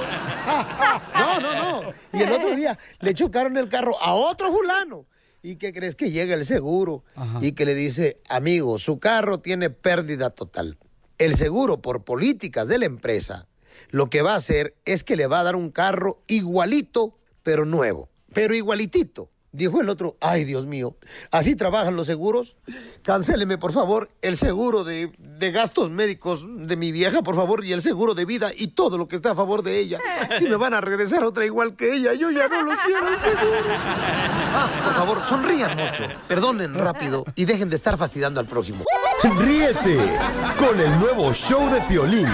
No, 1.17 1.41
no, 1.41 1.55
no. 1.55 1.93
Y 2.13 2.23
el 2.23 2.31
otro 2.31 2.55
día 2.55 2.79
le 3.01 3.15
chocaron 3.15 3.57
el 3.57 3.69
carro 3.69 4.01
a 4.01 4.15
otro 4.15 4.53
fulano. 4.53 5.07
¿Y 5.43 5.57
qué 5.57 5.73
crees 5.73 5.95
que 5.95 6.11
llega 6.11 6.35
el 6.35 6.45
seguro? 6.45 7.05
Y 7.41 7.53
que 7.53 7.65
le 7.65 7.75
dice, 7.75 8.21
amigo, 8.29 8.79
su 8.79 8.99
carro 8.99 9.39
tiene 9.39 9.71
pérdida 9.71 10.31
total. 10.31 10.79
El 11.19 11.37
seguro, 11.37 11.81
por 11.81 12.05
políticas 12.05 12.69
de 12.69 12.79
la 12.79 12.87
empresa, 12.87 13.47
lo 13.91 14.11
que 14.11 14.23
va 14.23 14.33
a 14.33 14.37
hacer 14.37 14.75
es 14.85 15.05
que 15.05 15.17
le 15.17 15.27
va 15.27 15.41
a 15.41 15.45
dar 15.45 15.57
un 15.57 15.71
carro 15.71 16.21
igualito, 16.27 17.17
pero 17.47 17.65
nuevo. 17.65 18.09
Pero 18.35 18.57
igualitito. 18.57 19.31
Dijo 19.53 19.81
el 19.81 19.89
otro, 19.89 20.17
ay 20.21 20.45
Dios 20.45 20.67
mío, 20.67 20.97
¿así 21.31 21.55
trabajan 21.55 21.97
los 21.97 22.09
seguros? 22.09 22.57
Cancéleme, 23.03 23.57
por 23.57 23.73
favor, 23.73 24.11
el 24.21 24.37
seguro 24.37 24.83
de, 24.85 25.13
de 25.17 25.53
gastos 25.53 25.89
médicos 25.89 26.45
de 26.47 26.77
mi 26.77 26.91
vieja, 26.93 27.23
por 27.23 27.37
favor, 27.37 27.65
y 27.65 27.73
el 27.73 27.81
seguro 27.81 28.15
de 28.15 28.27
vida 28.27 28.51
y 28.55 28.67
todo 28.67 28.99
lo 28.99 29.07
que 29.09 29.17
está 29.17 29.31
a 29.31 29.35
favor 29.37 29.63
de 29.63 29.79
ella. 29.79 29.99
Si 30.39 30.47
me 30.47 30.57
van 30.57 30.75
a 30.75 30.81
regresar 30.83 31.25
otra 31.25 31.47
igual 31.47 31.77
que 31.77 31.95
ella, 31.95 32.13
yo 32.15 32.31
ya 32.33 32.49
no 32.49 32.63
lo 32.63 32.73
quiero 32.85 33.09
el 33.09 33.19
seguro. 33.19 33.63
Por 34.85 34.95
favor, 34.95 35.23
sonrían 35.23 35.77
mucho, 35.77 36.05
perdonen 36.29 36.75
rápido 36.75 37.25
y 37.37 37.45
dejen 37.45 37.71
de 37.71 37.77
estar 37.77 37.97
fastidiando 37.97 38.41
al 38.41 38.47
prójimo. 38.47 38.85
Ríete 39.39 39.99
con 40.59 40.79
el 40.81 40.99
nuevo 40.99 41.33
show 41.33 41.71
de 41.71 41.81
Piolín. 41.83 42.27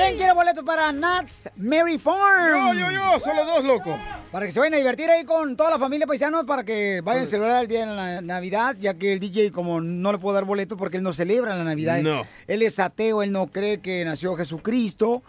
¿Quién 0.00 0.16
quiere 0.16 0.32
boletos 0.32 0.64
para 0.64 0.92
Nuts 0.92 1.50
Mary 1.56 1.98
Farm? 1.98 2.74
Yo, 2.74 2.80
yo, 2.80 2.90
yo, 2.90 3.20
solo 3.20 3.44
dos, 3.44 3.64
loco. 3.64 3.98
Para 4.32 4.46
que 4.46 4.52
se 4.52 4.58
vayan 4.58 4.74
a 4.74 4.76
divertir 4.78 5.10
ahí 5.10 5.24
con 5.24 5.56
toda 5.56 5.68
la 5.68 5.78
familia 5.78 6.06
paisanos 6.06 6.44
para 6.46 6.64
que 6.64 7.02
vayan 7.02 7.24
a 7.24 7.26
celebrar 7.26 7.62
el 7.62 7.68
día 7.68 7.80
de 7.80 7.94
la 7.94 8.22
Navidad, 8.22 8.76
ya 8.78 8.94
que 8.94 9.12
el 9.12 9.20
DJ 9.20 9.52
como 9.52 9.82
no 9.82 10.10
le 10.10 10.16
puedo 10.16 10.34
dar 10.34 10.44
boletos 10.44 10.78
porque 10.78 10.96
él 10.96 11.02
no 11.02 11.12
celebra 11.12 11.54
la 11.54 11.64
Navidad. 11.64 12.00
No. 12.00 12.26
Él 12.46 12.62
es 12.62 12.78
ateo, 12.78 13.22
él 13.22 13.30
no 13.30 13.48
cree 13.48 13.82
que 13.82 14.02
nació 14.06 14.34
Jesucristo. 14.36 15.22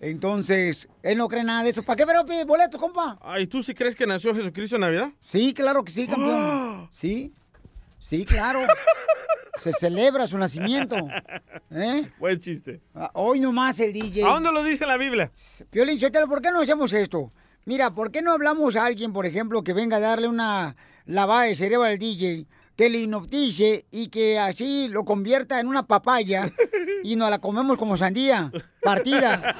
Entonces, 0.00 0.88
él 1.02 1.16
no 1.16 1.26
cree 1.28 1.42
nada 1.42 1.62
de 1.62 1.70
eso. 1.70 1.82
¿Para 1.82 1.96
qué 1.96 2.06
pero 2.06 2.26
pide 2.26 2.44
boletos, 2.44 2.78
compa? 2.78 3.18
Ay, 3.22 3.46
¿tú 3.46 3.62
sí 3.62 3.72
crees 3.72 3.96
que 3.96 4.06
nació 4.06 4.34
Jesucristo 4.34 4.76
en 4.76 4.82
Navidad? 4.82 5.10
Sí, 5.22 5.54
claro 5.54 5.82
que 5.82 5.92
sí, 5.92 6.06
campeón. 6.06 6.90
Sí, 7.00 7.32
sí, 7.98 8.26
claro. 8.26 8.60
Se 9.62 9.72
celebra 9.72 10.26
su 10.26 10.38
nacimiento. 10.38 10.96
¿Eh? 11.70 12.10
Buen 12.18 12.38
chiste. 12.40 12.80
Ah, 12.94 13.10
Hoy 13.14 13.40
nomás 13.40 13.78
el 13.80 13.92
DJ. 13.92 14.24
¿A 14.24 14.28
dónde 14.34 14.52
lo 14.52 14.62
dice 14.62 14.86
la 14.86 14.96
Biblia? 14.96 15.30
Piolín, 15.70 15.98
Sotelo, 16.00 16.28
¿por 16.28 16.40
qué 16.40 16.50
no 16.50 16.60
hacemos 16.60 16.92
esto? 16.92 17.32
Mira, 17.64 17.90
¿por 17.90 18.10
qué 18.10 18.22
no 18.22 18.32
hablamos 18.32 18.76
a 18.76 18.86
alguien, 18.86 19.12
por 19.12 19.26
ejemplo, 19.26 19.62
que 19.62 19.72
venga 19.74 19.98
a 19.98 20.00
darle 20.00 20.28
una 20.28 20.74
lavada 21.04 21.42
de 21.42 21.54
cerebro 21.54 21.84
al 21.84 21.98
DJ, 21.98 22.46
que 22.76 22.88
le 22.88 22.98
hipnotice 22.98 23.86
y 23.90 24.08
que 24.08 24.38
así 24.38 24.88
lo 24.88 25.04
convierta 25.04 25.60
en 25.60 25.66
una 25.66 25.86
papaya 25.86 26.50
y 27.02 27.16
nos 27.16 27.28
la 27.28 27.40
comemos 27.40 27.76
como 27.76 27.96
sandía, 27.96 28.50
partida? 28.82 29.54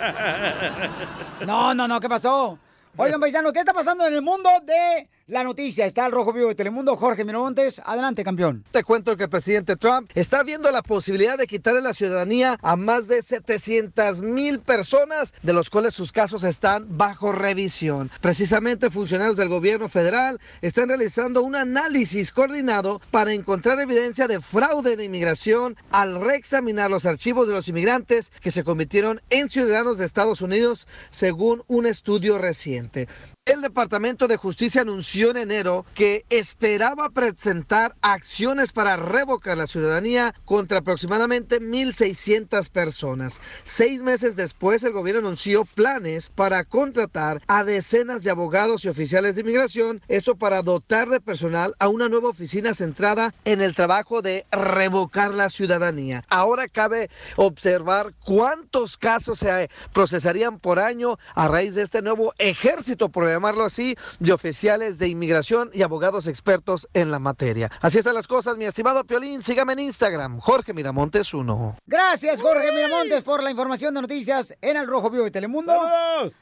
No, 1.46 1.72
no, 1.74 1.86
no, 1.86 2.00
¿qué 2.00 2.08
pasó? 2.08 2.58
Oigan, 2.96 3.20
paisano, 3.20 3.52
¿qué 3.52 3.60
está 3.60 3.72
pasando 3.72 4.04
en 4.06 4.14
el 4.14 4.22
mundo 4.22 4.50
de 4.64 5.08
la 5.28 5.44
noticia? 5.44 5.84
Está 5.84 6.06
el 6.06 6.12
Rojo 6.12 6.32
Vivo 6.32 6.48
de 6.48 6.54
Telemundo, 6.54 6.96
Jorge 6.96 7.22
Miramontes. 7.22 7.82
Adelante, 7.84 8.24
campeón. 8.24 8.64
Te 8.70 8.82
cuento 8.82 9.16
que 9.16 9.24
el 9.24 9.28
presidente 9.28 9.76
Trump 9.76 10.10
está 10.14 10.42
viendo 10.42 10.70
la 10.70 10.82
posibilidad 10.82 11.36
de 11.36 11.46
quitarle 11.46 11.82
la 11.82 11.92
ciudadanía 11.92 12.58
a 12.62 12.76
más 12.76 13.08
de 13.08 13.22
700 13.22 14.22
mil 14.22 14.60
personas, 14.60 15.34
de 15.42 15.52
los 15.52 15.68
cuales 15.68 15.92
sus 15.92 16.12
casos 16.12 16.44
están 16.44 16.96
bajo 16.96 17.32
revisión. 17.32 18.10
Precisamente 18.22 18.88
funcionarios 18.88 19.36
del 19.36 19.50
gobierno 19.50 19.88
federal 19.88 20.40
están 20.62 20.88
realizando 20.88 21.42
un 21.42 21.56
análisis 21.56 22.32
coordinado 22.32 23.02
para 23.10 23.34
encontrar 23.34 23.78
evidencia 23.80 24.28
de 24.28 24.40
fraude 24.40 24.96
de 24.96 25.04
inmigración 25.04 25.76
al 25.90 26.20
reexaminar 26.22 26.90
los 26.90 27.04
archivos 27.04 27.46
de 27.46 27.54
los 27.54 27.68
inmigrantes 27.68 28.32
que 28.40 28.50
se 28.50 28.64
convirtieron 28.64 29.20
en 29.28 29.50
ciudadanos 29.50 29.98
de 29.98 30.06
Estados 30.06 30.40
Unidos, 30.40 30.86
según 31.10 31.64
un 31.66 31.84
estudio 31.84 32.38
reciente. 32.38 33.08
El 33.44 33.62
Departamento 33.62 34.28
de 34.28 34.36
Justicia 34.36 34.82
anunció 34.82 35.17
en 35.26 35.36
enero 35.36 35.84
que 35.94 36.24
esperaba 36.30 37.10
presentar 37.10 37.96
acciones 38.02 38.72
para 38.72 38.96
revocar 38.96 39.58
la 39.58 39.66
ciudadanía 39.66 40.32
contra 40.44 40.78
aproximadamente 40.78 41.60
1.600 41.60 42.70
personas. 42.70 43.40
Seis 43.64 44.02
meses 44.04 44.36
después, 44.36 44.84
el 44.84 44.92
gobierno 44.92 45.20
anunció 45.20 45.64
planes 45.64 46.28
para 46.28 46.64
contratar 46.64 47.42
a 47.48 47.64
decenas 47.64 48.22
de 48.22 48.30
abogados 48.30 48.84
y 48.84 48.88
oficiales 48.88 49.34
de 49.34 49.40
inmigración, 49.40 50.00
eso 50.06 50.36
para 50.36 50.62
dotar 50.62 51.08
de 51.08 51.20
personal 51.20 51.74
a 51.80 51.88
una 51.88 52.08
nueva 52.08 52.28
oficina 52.28 52.72
centrada 52.72 53.34
en 53.44 53.60
el 53.60 53.74
trabajo 53.74 54.22
de 54.22 54.46
revocar 54.52 55.34
la 55.34 55.50
ciudadanía. 55.50 56.22
Ahora 56.28 56.68
cabe 56.68 57.10
observar 57.34 58.14
cuántos 58.24 58.96
casos 58.96 59.40
se 59.40 59.68
procesarían 59.92 60.60
por 60.60 60.78
año 60.78 61.18
a 61.34 61.48
raíz 61.48 61.74
de 61.74 61.82
este 61.82 62.02
nuevo 62.02 62.34
ejército, 62.38 63.08
por 63.08 63.26
llamarlo 63.26 63.64
así, 63.64 63.96
de 64.20 64.32
oficiales 64.32 64.98
de 64.98 65.07
inmigración 65.08 65.70
y 65.72 65.82
abogados 65.82 66.26
expertos 66.26 66.88
en 66.94 67.10
la 67.10 67.18
materia. 67.18 67.70
Así 67.80 67.98
están 67.98 68.14
las 68.14 68.28
cosas, 68.28 68.56
mi 68.56 68.64
estimado 68.64 69.04
Piolín. 69.04 69.42
Sígame 69.42 69.74
en 69.74 69.80
Instagram, 69.80 70.40
Jorge 70.40 70.72
Miramontes 70.72 71.34
1. 71.34 71.76
Gracias, 71.86 72.42
Jorge 72.42 72.72
Miramontes, 72.72 73.22
por 73.24 73.42
la 73.42 73.50
información 73.50 73.94
de 73.94 74.02
noticias 74.02 74.54
en 74.60 74.76
El 74.76 74.86
Rojo 74.86 75.10
Vivo 75.10 75.24
de 75.24 75.30
Telemundo. 75.30 75.72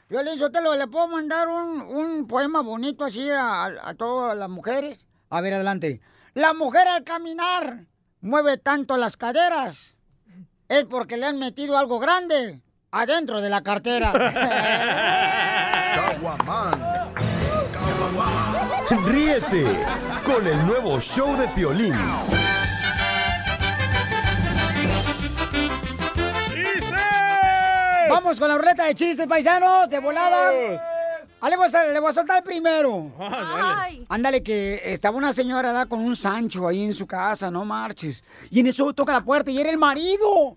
Violín, 0.09 0.39
yo 0.39 0.51
te 0.51 0.61
lo 0.61 0.75
le 0.75 0.87
puedo 0.87 1.07
mandar 1.07 1.47
un, 1.47 1.81
un 1.81 2.27
poema 2.27 2.61
bonito 2.61 3.03
así 3.03 3.29
a, 3.29 3.65
a 3.65 3.95
todas 3.95 4.37
las 4.37 4.49
mujeres. 4.49 5.05
A 5.29 5.41
ver, 5.41 5.53
adelante. 5.53 6.01
La 6.33 6.53
mujer 6.53 6.87
al 6.87 7.03
caminar 7.03 7.85
mueve 8.21 8.57
tanto 8.57 8.97
las 8.97 9.17
caderas. 9.17 9.95
Es 10.69 10.85
porque 10.85 11.17
le 11.17 11.25
han 11.25 11.39
metido 11.39 11.77
algo 11.77 11.99
grande 11.99 12.61
adentro 12.91 13.41
de 13.41 13.49
la 13.49 13.63
cartera. 13.63 14.13
Ríete 18.89 19.65
con 20.23 20.47
el 20.47 20.65
nuevo 20.65 20.99
show 21.01 21.35
de 21.35 21.45
Piolín. 21.49 21.93
Vamos 28.09 28.39
con 28.39 28.47
la 28.47 28.57
ruleta 28.57 28.85
de 28.85 28.95
chistes, 28.95 29.27
paisanos, 29.27 29.89
de 29.89 29.99
volada. 29.99 30.51
Ah, 31.41 31.49
le, 31.49 31.57
voy 31.57 31.67
a, 31.71 31.83
le 31.83 31.99
voy 31.99 32.09
a 32.09 32.13
soltar 32.13 32.37
el 32.37 32.43
primero. 32.43 33.11
Ay. 33.19 34.05
Ándale, 34.07 34.41
que 34.41 34.81
estaba 34.85 35.17
una 35.17 35.33
señora 35.33 35.73
¿da? 35.73 35.85
con 35.85 35.99
un 35.99 36.15
Sancho 36.15 36.65
ahí 36.65 36.83
en 36.83 36.93
su 36.93 37.05
casa, 37.05 37.51
no 37.51 37.65
marches. 37.65 38.23
Y 38.49 38.61
en 38.61 38.67
eso 38.67 38.93
toca 38.93 39.11
la 39.11 39.21
puerta 39.21 39.51
y 39.51 39.59
era 39.59 39.69
el 39.69 39.77
marido. 39.77 40.55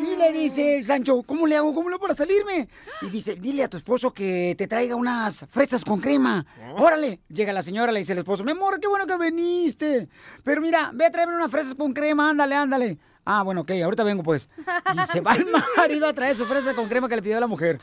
Y 0.00 0.16
le 0.16 0.32
dice 0.32 0.76
el 0.76 0.84
Sancho, 0.84 1.22
¿cómo 1.22 1.46
le 1.46 1.56
hago? 1.56 1.74
¿Cómo 1.74 1.88
le 1.88 1.94
hago 1.94 2.02
para 2.02 2.14
salirme? 2.14 2.68
Y 3.02 3.10
dice, 3.10 3.34
dile 3.36 3.64
a 3.64 3.68
tu 3.68 3.76
esposo 3.76 4.12
que 4.12 4.54
te 4.56 4.66
traiga 4.66 4.94
unas 4.96 5.46
fresas 5.48 5.84
con 5.84 6.00
crema. 6.00 6.44
Órale. 6.78 7.20
Llega 7.28 7.52
la 7.52 7.62
señora, 7.62 7.92
le 7.92 8.00
dice 8.00 8.12
el 8.12 8.18
esposo, 8.18 8.44
mi 8.44 8.52
amor, 8.52 8.80
qué 8.80 8.88
bueno 8.88 9.06
que 9.06 9.16
viniste. 9.16 10.08
Pero 10.42 10.60
mira, 10.60 10.90
ve 10.92 11.06
a 11.06 11.10
traerme 11.10 11.36
unas 11.36 11.50
fresas 11.50 11.74
con 11.74 11.92
crema, 11.92 12.30
ándale, 12.30 12.54
ándale. 12.54 12.98
Ah, 13.24 13.42
bueno, 13.42 13.62
ok, 13.62 13.72
ahorita 13.82 14.04
vengo 14.04 14.22
pues. 14.22 14.48
Y 14.94 15.12
se 15.12 15.20
va 15.20 15.34
el 15.34 15.46
marido 15.76 16.06
a 16.06 16.12
traer 16.12 16.36
su 16.36 16.46
fresa 16.46 16.74
con 16.74 16.88
crema 16.88 17.08
que 17.08 17.16
le 17.16 17.22
pidió 17.22 17.40
la 17.40 17.48
mujer. 17.48 17.78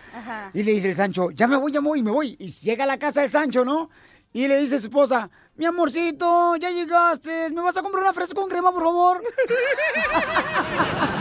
Y 0.54 0.64
le 0.64 0.72
dice 0.72 0.90
el 0.90 0.96
Sancho, 0.96 1.32
ya 1.32 1.48
me 1.48 1.58
voy, 1.58 1.72
ya 1.72 1.82
me 1.82 1.90
voy, 1.90 2.02
me 2.02 2.12
voy. 2.12 2.38
Y 2.40 2.48
llega 2.48 2.86
a 2.86 2.88
la 2.88 2.98
casa 2.98 3.22
del 3.22 3.32
Sancho, 3.32 3.66
¿no? 3.66 3.90
Y 4.32 4.48
le 4.48 4.58
dice 4.58 4.78
a 4.78 4.80
su 4.80 4.86
esposa, 4.86 5.30
mi 5.56 5.66
amorcito, 5.66 6.56
ya 6.56 6.72
llegaste, 6.72 7.50
¿me 7.54 7.62
vas 7.62 7.78
a 7.78 7.82
comprar 7.84 8.04
una 8.04 8.14
fresa 8.14 8.34
con 8.34 8.50
crema, 8.50 8.72
por 8.72 8.84
favor? 8.84 9.22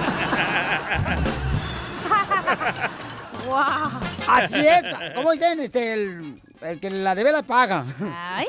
¡Wow! 3.46 4.00
Así 4.28 4.66
es, 4.66 4.84
como 5.14 5.32
dicen, 5.32 5.58
este, 5.60 5.92
el, 5.94 6.40
el 6.62 6.80
que 6.80 6.90
la 6.90 7.14
debe 7.14 7.32
la 7.32 7.42
paga. 7.42 7.84
Ay. 8.00 8.46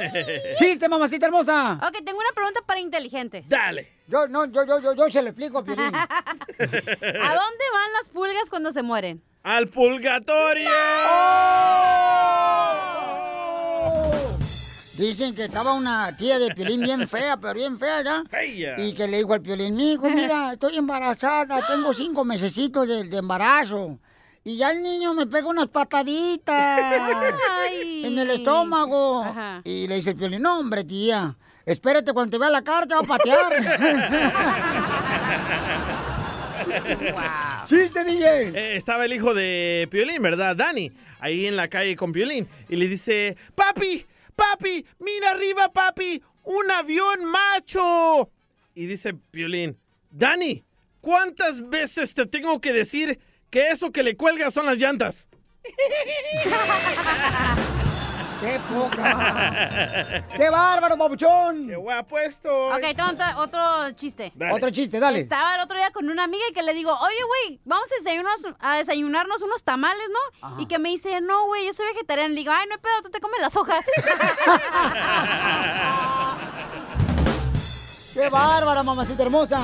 ¡Chiste, 0.59 0.88
mamacita 0.88 1.25
hermosa! 1.25 1.79
Ok, 1.85 1.97
tengo 2.05 2.19
una 2.19 2.31
pregunta 2.33 2.62
para 2.65 2.79
inteligentes. 2.79 3.50
Dale. 3.50 3.91
Yo, 4.07 4.27
no, 4.27 4.45
yo, 4.45 4.65
yo, 4.65 4.79
yo, 4.81 4.93
yo 4.93 5.09
se 5.09 5.21
lo 5.21 5.29
explico 5.29 5.59
a 5.59 5.63
Piolín. 5.63 5.85
¿A 5.95 6.00
dónde 6.00 6.12
van 6.59 7.93
las 7.97 8.09
pulgas 8.12 8.50
cuando 8.50 8.71
se 8.71 8.83
mueren? 8.83 9.21
¡Al 9.43 9.67
purgatorio! 9.67 10.69
Dicen 14.97 15.33
que 15.33 15.45
estaba 15.45 15.73
una 15.73 16.15
tía 16.15 16.38
de 16.38 16.53
Piolín 16.53 16.81
bien 16.81 17.07
fea, 17.07 17.38
pero 17.38 17.55
bien 17.55 17.77
fea 17.79 18.01
ya. 18.03 18.23
Fea. 18.29 18.79
Y 18.79 18.93
que 18.93 19.07
le 19.07 19.17
dijo 19.17 19.33
al 19.33 19.41
Piolín, 19.41 19.75
mijo, 19.75 20.07
mira, 20.09 20.53
estoy 20.53 20.77
embarazada, 20.77 21.65
tengo 21.65 21.93
cinco 21.93 22.23
mesecitos 22.23 22.88
de, 22.88 23.03
de 23.05 23.17
embarazo. 23.17 24.00
Y 24.45 24.57
ya 24.57 24.71
el 24.71 24.83
niño 24.83 25.13
me 25.13 25.25
pega 25.25 25.47
unas 25.47 25.67
pataditas 25.67 26.81
Ay. 27.62 28.05
en 28.05 28.19
el 28.19 28.29
estómago. 28.29 29.23
Ajá. 29.23 29.62
Y 29.63 29.88
le 29.88 29.95
dice 29.95 30.12
el 30.12 30.15
Piolín, 30.17 30.41
no, 30.41 30.59
hombre, 30.59 30.83
tía, 30.83 31.38
espérate 31.65 32.12
cuando 32.13 32.31
te 32.31 32.38
vea 32.39 32.50
la 32.50 32.62
cara, 32.62 32.85
te 32.85 32.93
va 32.93 33.01
a 33.01 33.03
patear. 33.03 33.53
¡Chiste, 37.67 38.03
DJ! 38.03 38.25
Eh, 38.53 38.75
estaba 38.75 39.05
el 39.05 39.13
hijo 39.13 39.33
de 39.33 39.87
Piolín, 39.89 40.22
¿verdad? 40.22 40.55
Dani, 40.55 40.91
ahí 41.20 41.48
en 41.48 41.55
la 41.55 41.68
calle 41.68 41.96
con 41.96 42.11
Piolín. 42.11 42.48
Y 42.70 42.75
le 42.75 42.87
dice, 42.87 43.37
papi, 43.55 44.05
papi, 44.35 44.85
mira 45.00 45.31
arriba, 45.31 45.72
papi, 45.72 46.22
un 46.43 46.72
avión 46.72 47.25
macho. 47.25 48.31
Y 48.75 48.85
dice 48.85 49.13
Piolín, 49.13 49.77
Dani, 50.09 50.63
¿cuántas 51.01 51.69
veces 51.69 52.13
te 52.13 52.25
tengo 52.25 52.59
que 52.59 52.74
decir 52.74 53.19
que 53.50 53.69
eso 53.69 53.91
que 53.91 54.03
le 54.03 54.17
cuelga 54.17 54.51
son 54.51 54.65
las 54.65 54.77
llantas? 54.77 55.27
¡Qué 58.44 58.60
poca! 58.74 60.24
¡Qué 60.36 60.50
bárbaro, 60.50 60.98
papuchón! 60.98 61.68
¡Qué 61.70 61.77
puesto! 62.10 62.68
Ok, 62.75 62.82
tengo 62.96 63.10
otra- 63.12 63.38
otro 63.40 63.62
chiste. 63.96 64.34
Dale. 64.36 64.53
Otro 64.53 64.70
chiste, 64.70 65.00
dale. 65.00 65.20
Estaba 65.22 65.56
el 65.56 65.62
otro 65.62 65.77
día 65.77 65.92
con 65.92 66.10
una 66.10 66.25
amiga 66.25 66.44
y 66.50 66.53
que 66.53 66.62
le 66.62 66.74
digo, 66.74 66.92
oye, 66.94 67.16
güey, 67.48 67.62
vamos 67.64 67.90
a 67.92 67.96
desayunarnos, 67.96 68.56
a 68.60 68.75
desayunarnos 68.77 69.42
unos 69.44 69.64
tamales, 69.64 70.03
¿no? 70.12 70.20
Y 70.60 70.66
que 70.66 70.77
me 70.77 70.90
dice, 70.90 71.22
no, 71.22 71.46
güey, 71.46 71.66
yo 71.68 71.74
soy 71.74 71.86
vegetariana. 71.94 72.29
Le 72.34 72.40
digo, 72.42 72.51
ay, 72.53 72.66
no 72.68 72.74
hay 72.75 72.82
pedo, 72.82 73.01
tú 73.03 73.10
te 73.12 73.22
comes 73.22 73.40
las 73.42 73.56
hojas. 73.56 73.86
¡Qué 78.14 78.29
bárbara, 78.29 78.84
mamacita 78.84 79.24
hermosa! 79.24 79.60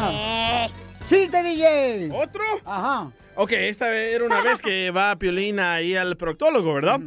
¡Chiste, 1.08 1.44
DJ! 1.44 2.10
¿Otro? 2.14 2.44
Ajá. 2.66 3.12
Ok, 3.36 3.52
esta 3.54 3.94
era 3.96 4.26
una 4.26 4.42
vez 4.42 4.60
que 4.62 4.92
va 4.92 5.16
Piolín 5.16 5.60
ahí 5.60 5.96
al 5.96 6.18
proctólogo, 6.18 6.74
¿verdad? 6.74 7.00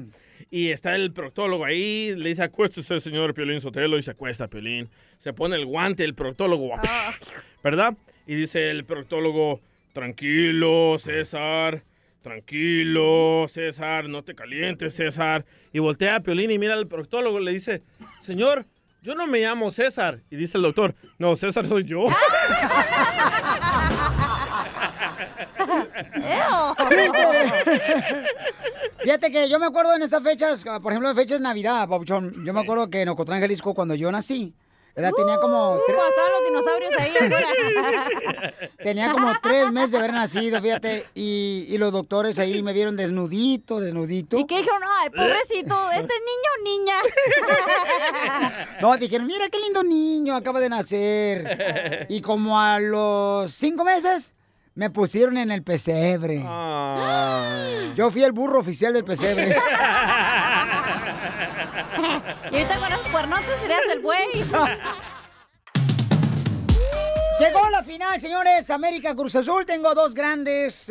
Y 0.55 0.69
está 0.69 0.95
el 0.97 1.15
proctólogo 1.15 1.65
ahí, 1.65 2.15
le 2.15 2.29
dice, 2.29 2.43
acuéstese, 2.43 3.01
señor 3.01 3.33
Piolín 3.33 3.63
Sotelo, 3.63 3.97
y 3.97 4.03
se 4.03 4.11
acuesta 4.11 4.49
Piolín. 4.49 4.91
Se 5.17 5.33
pone 5.33 5.57
el 5.57 5.65
guante, 5.65 6.05
el 6.05 6.15
proctólogo, 6.15 6.75
¿verdad? 7.65 7.97
Y 8.27 8.35
dice 8.35 8.71
el 8.71 8.85
proctólogo, 8.85 9.61
tranquilo, 9.95 10.97
César, 10.99 11.85
tranquilo, 12.21 13.47
César, 13.49 14.11
no 14.11 14.25
te 14.25 14.35
calientes, 14.35 14.95
César. 14.95 15.47
Y 15.73 15.79
voltea 15.79 16.17
a 16.17 16.21
Piolín 16.21 16.51
y 16.51 16.59
mira 16.59 16.75
al 16.75 16.87
proctólogo, 16.87 17.41
le 17.41 17.53
dice, 17.53 17.83
señor, 18.21 18.67
yo 19.01 19.15
no 19.15 19.27
me 19.27 19.41
llamo 19.41 19.71
César. 19.71 20.21
Y 20.31 20.37
dice 20.37 20.59
el 20.59 20.65
doctor, 20.65 20.95
no, 21.19 21.35
César 21.35 21.67
soy 21.67 21.85
yo. 21.85 22.05
Fíjate 29.03 29.31
que 29.33 29.49
yo 29.49 29.59
me 29.59 29.67
acuerdo 29.67 29.95
en 29.95 30.03
estas 30.03 30.23
fechas, 30.23 30.65
ah, 30.69 30.81
por 30.81 30.93
ejemplo, 30.93 31.11
en 31.11 31.17
fechas 31.17 31.39
de 31.39 31.43
Navidad, 31.45 31.89
Pabuchón. 31.89 32.45
Yo 32.45 32.53
me 32.53 32.61
acuerdo 32.61 32.89
que 32.89 33.03
en 33.03 33.09
Ocotlán, 33.09 33.41
Jalisco, 33.41 33.75
cuando 33.75 33.95
yo 33.95 34.13
nací, 34.13 34.55
¿verdad? 34.95 35.11
Tenía 35.17 35.39
como... 35.39 35.77
tre- 35.79 35.95
Cuando 35.95 36.09
estaban 36.09 36.31
los 36.33 36.45
dinosaurios 36.49 36.95
ahí 36.99 37.17
afuera. 37.17 38.51
Tenía 38.85 39.11
como 39.13 39.33
tres 39.43 39.71
meses 39.73 39.93
de 39.93 39.99
haber 39.99 40.13
nacido, 40.13 40.61
fíjate. 40.61 41.07
Y, 41.15 41.67
y 41.69 41.79
los 41.79 41.91
doctores 41.93 42.39
ahí 42.39 42.63
me 42.63 42.73
vieron 42.73 42.97
desnudito, 42.97 43.81
desnudito. 43.81 44.39
¿Y 44.39 44.47
qué 44.47 44.59
dijeron? 44.59 44.81
Ay, 45.01 45.11
pobrecito, 45.11 45.91
¿este 45.93 46.15
niño 46.15 46.51
o 46.59 46.63
niña? 46.65 46.95
No, 48.81 48.97
dijeron, 48.97 49.27
mira 49.27 49.49
qué 49.49 49.59
lindo 49.59 49.83
niño, 49.83 50.35
acaba 50.37 50.61
de 50.61 50.69
nacer. 50.69 52.07
Y 52.09 52.21
como 52.21 52.59
a 52.61 52.79
los 52.81 53.53
cinco 53.53 53.85
meses, 53.85 54.35
me 54.75 54.91
pusieron 54.91 55.37
en 55.39 55.51
el 55.51 55.63
pesebre. 55.63 56.39
Yo 57.95 58.11
fui 58.11 58.23
el 58.23 58.33
burro 58.33 58.61
oficial 58.61 58.93
del 58.93 59.05
pesebre. 59.05 59.57
y 62.51 62.55
ahorita 62.57 62.79
con 62.79 62.91
los 62.91 63.09
cuernotes 63.09 63.61
serías 63.61 63.81
el 63.93 64.01
güey. 64.01 64.27
Llegó 67.43 67.69
la 67.71 67.83
final, 67.83 68.21
señores. 68.21 68.71
América 68.71 69.17
Cruz 69.17 69.35
Azul. 69.35 69.67
Tengo 69.67 69.95
dos 69.95 70.15
grandes 70.15 70.91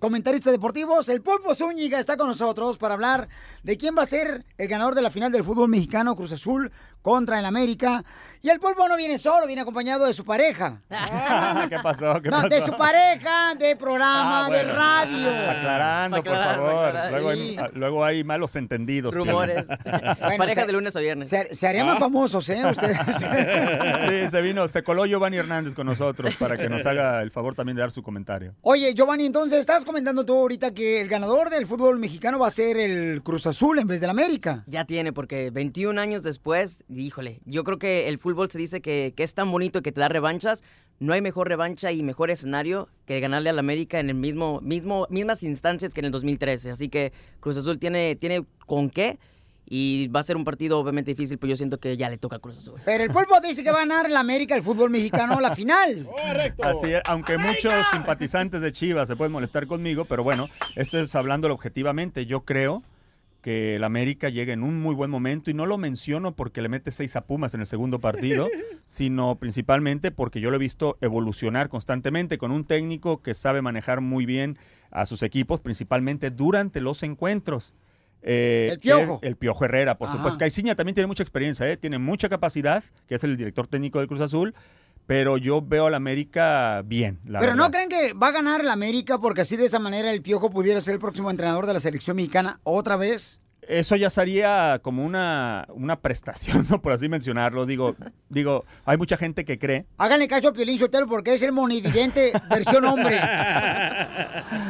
comentaristas 0.00 0.52
deportivos. 0.52 1.08
El 1.08 1.22
Pulpo 1.22 1.54
Zúñiga 1.54 1.98
está 1.98 2.16
con 2.16 2.26
nosotros 2.28 2.76
para 2.78 2.94
hablar 2.94 3.28
de 3.62 3.76
quién 3.78 3.96
va 3.96 4.02
a 4.02 4.06
ser 4.06 4.44
el 4.58 4.68
ganador 4.68 4.94
de 4.94 5.02
la 5.02 5.10
final 5.10 5.32
del 5.32 5.44
fútbol 5.44 5.68
mexicano 5.68 6.14
Cruz 6.14 6.32
Azul 6.32 6.70
contra 7.00 7.38
el 7.38 7.46
América. 7.46 8.04
Y 8.42 8.50
el 8.50 8.60
Pulpo 8.60 8.86
no 8.86 8.96
viene 8.96 9.18
solo, 9.18 9.46
viene 9.46 9.62
acompañado 9.62 10.04
de 10.06 10.12
su 10.12 10.24
pareja. 10.24 10.82
¿Qué 11.68 11.78
pasó? 11.82 12.20
¿Qué 12.22 12.28
no, 12.28 12.36
pasó? 12.36 12.48
de 12.48 12.60
su 12.60 12.76
pareja 12.76 13.54
de 13.58 13.74
programa 13.76 14.46
Ah, 14.46 14.50
de 14.50 14.56
bueno. 14.64 14.74
radio. 14.74 15.30
Aclarando, 15.50 16.22
por 16.22 16.34
favor. 16.44 16.84
aclarar. 16.86 17.10
Luego 17.12 17.28
hay, 17.30 17.38
Sí. 17.38 17.56
ah, 17.58 17.68
luego 17.72 18.04
hay 18.04 18.24
malos 18.24 18.54
entendidos. 18.56 19.14
Rumores. 19.14 19.64
Pareja 20.38 20.66
de 20.66 20.72
lunes 20.72 20.94
a 20.94 21.00
viernes. 21.00 21.28
Se, 21.28 21.54
se 21.54 21.66
harían 21.66 21.86
más 21.86 21.96
Ah. 21.96 22.00
famosos, 22.00 22.48
¿eh? 22.50 22.62
Ustedes. 22.66 22.98
Sí, 24.08 24.30
se 24.30 24.40
vino, 24.42 24.68
se 24.68 24.82
coló 24.82 25.04
Giovanni 25.06 25.36
Hernández 25.38 25.74
con 25.78 25.86
nosotros 25.86 26.34
para 26.34 26.56
que 26.56 26.68
nos 26.68 26.84
haga 26.86 27.22
el 27.22 27.30
favor 27.30 27.54
también 27.54 27.76
de 27.76 27.82
dar 27.82 27.92
su 27.92 28.02
comentario. 28.02 28.52
Oye, 28.62 28.94
Giovanni, 28.94 29.26
entonces 29.26 29.60
estás 29.60 29.84
comentando 29.84 30.24
tú 30.24 30.34
ahorita 30.34 30.74
que 30.74 31.00
el 31.00 31.06
ganador 31.06 31.50
del 31.50 31.68
fútbol 31.68 32.00
mexicano 32.00 32.40
va 32.40 32.48
a 32.48 32.50
ser 32.50 32.76
el 32.76 33.22
Cruz 33.22 33.46
Azul 33.46 33.78
en 33.78 33.86
vez 33.86 34.00
del 34.00 34.10
América. 34.10 34.64
Ya 34.66 34.86
tiene, 34.86 35.12
porque 35.12 35.50
21 35.50 36.00
años 36.00 36.24
después, 36.24 36.82
híjole, 36.88 37.38
yo 37.44 37.62
creo 37.62 37.78
que 37.78 38.08
el 38.08 38.18
fútbol 38.18 38.50
se 38.50 38.58
dice 38.58 38.80
que, 38.80 39.14
que 39.16 39.22
es 39.22 39.34
tan 39.34 39.52
bonito 39.52 39.80
que 39.80 39.92
te 39.92 40.00
da 40.00 40.08
revanchas. 40.08 40.64
No 40.98 41.12
hay 41.12 41.20
mejor 41.20 41.46
revancha 41.46 41.92
y 41.92 42.02
mejor 42.02 42.32
escenario 42.32 42.88
que 43.06 43.20
ganarle 43.20 43.50
al 43.50 43.60
América 43.60 44.00
en 44.00 44.10
el 44.10 44.16
mismo, 44.16 44.60
mismo, 44.60 45.06
mismas 45.10 45.44
instancias 45.44 45.94
que 45.94 46.00
en 46.00 46.06
el 46.06 46.10
2013. 46.10 46.72
Así 46.72 46.88
que 46.88 47.12
Cruz 47.38 47.56
Azul 47.56 47.78
tiene, 47.78 48.16
tiene 48.16 48.44
con 48.66 48.90
qué 48.90 49.20
y 49.70 50.08
va 50.08 50.20
a 50.20 50.22
ser 50.22 50.36
un 50.36 50.44
partido 50.44 50.78
obviamente 50.78 51.10
difícil, 51.10 51.38
pero 51.38 51.50
yo 51.50 51.56
siento 51.56 51.78
que 51.78 51.96
ya 51.96 52.08
le 52.08 52.18
toca 52.18 52.36
a 52.36 52.38
Cruz 52.38 52.58
Azul. 52.58 52.80
Pero 52.84 53.04
el 53.04 53.10
pulpo 53.10 53.40
dice 53.40 53.62
que 53.62 53.70
va 53.70 53.78
a 53.78 53.86
ganar 53.86 54.06
el 54.06 54.16
América 54.16 54.54
el 54.54 54.62
fútbol 54.62 54.90
mexicano 54.90 55.40
la 55.40 55.54
final. 55.54 56.08
Así 56.62 56.92
es, 56.92 57.02
aunque 57.06 57.36
muchos 57.38 57.72
simpatizantes 57.92 58.60
de 58.60 58.72
Chivas 58.72 59.08
se 59.08 59.16
pueden 59.16 59.32
molestar 59.32 59.66
conmigo, 59.66 60.06
pero 60.06 60.22
bueno, 60.22 60.48
esto 60.74 60.98
es 60.98 61.14
hablándolo 61.14 61.54
objetivamente. 61.54 62.26
Yo 62.26 62.44
creo 62.44 62.82
que 63.42 63.76
el 63.76 63.84
América 63.84 64.30
llega 64.30 64.52
en 64.52 64.62
un 64.62 64.80
muy 64.80 64.94
buen 64.94 65.10
momento 65.10 65.50
y 65.50 65.54
no 65.54 65.66
lo 65.66 65.78
menciono 65.78 66.34
porque 66.34 66.62
le 66.62 66.68
mete 66.68 66.90
seis 66.90 67.14
a 67.16 67.22
Pumas 67.22 67.54
en 67.54 67.60
el 67.60 67.66
segundo 67.66 67.98
partido, 67.98 68.48
sino 68.84 69.36
principalmente 69.36 70.10
porque 70.10 70.40
yo 70.40 70.50
lo 70.50 70.56
he 70.56 70.60
visto 70.60 70.96
evolucionar 71.00 71.68
constantemente 71.68 72.38
con 72.38 72.50
un 72.50 72.64
técnico 72.64 73.22
que 73.22 73.34
sabe 73.34 73.62
manejar 73.62 74.00
muy 74.00 74.26
bien 74.26 74.58
a 74.90 75.06
sus 75.06 75.22
equipos, 75.22 75.60
principalmente 75.60 76.30
durante 76.30 76.80
los 76.80 77.02
encuentros. 77.02 77.74
Eh, 78.22 78.68
El 78.72 78.78
Piojo. 78.80 79.18
El 79.22 79.36
Piojo 79.36 79.64
Herrera, 79.64 79.96
por 79.98 80.08
Ajá. 80.08 80.16
supuesto. 80.16 80.38
Caiciña 80.38 80.74
también 80.74 80.94
tiene 80.94 81.06
mucha 81.06 81.22
experiencia, 81.22 81.68
¿eh? 81.70 81.76
tiene 81.76 81.98
mucha 81.98 82.28
capacidad, 82.28 82.82
que 83.06 83.14
es 83.14 83.24
el 83.24 83.36
director 83.36 83.66
técnico 83.66 83.98
del 83.98 84.08
Cruz 84.08 84.20
Azul, 84.20 84.54
pero 85.06 85.38
yo 85.38 85.62
veo 85.62 85.86
al 85.86 85.94
América 85.94 86.82
bien. 86.84 87.20
La 87.24 87.40
Pero 87.40 87.52
verdad. 87.52 87.64
no 87.66 87.70
creen 87.70 87.88
que 87.88 88.12
va 88.12 88.28
a 88.28 88.32
ganar 88.32 88.60
el 88.60 88.68
América 88.68 89.18
porque 89.18 89.40
así 89.42 89.56
de 89.56 89.64
esa 89.64 89.78
manera 89.78 90.12
el 90.12 90.20
Piojo 90.22 90.50
pudiera 90.50 90.80
ser 90.80 90.94
el 90.94 91.00
próximo 91.00 91.30
entrenador 91.30 91.66
de 91.66 91.72
la 91.74 91.80
selección 91.80 92.16
mexicana 92.16 92.60
otra 92.64 92.96
vez. 92.96 93.40
Eso 93.68 93.96
ya 93.96 94.08
sería 94.08 94.80
como 94.82 95.04
una, 95.04 95.66
una 95.68 96.00
prestación, 96.00 96.66
¿no? 96.70 96.80
por 96.80 96.92
así 96.92 97.06
mencionarlo. 97.06 97.66
Digo, 97.66 97.94
digo, 98.30 98.64
hay 98.86 98.96
mucha 98.96 99.18
gente 99.18 99.44
que 99.44 99.58
cree. 99.58 99.84
Háganle 99.98 100.26
caso 100.26 100.48
a 100.48 100.52
Piolín 100.54 100.78
Sotelo 100.78 101.06
porque 101.06 101.34
es 101.34 101.42
el 101.42 101.52
monividente 101.52 102.32
versión 102.48 102.86
hombre. 102.86 103.20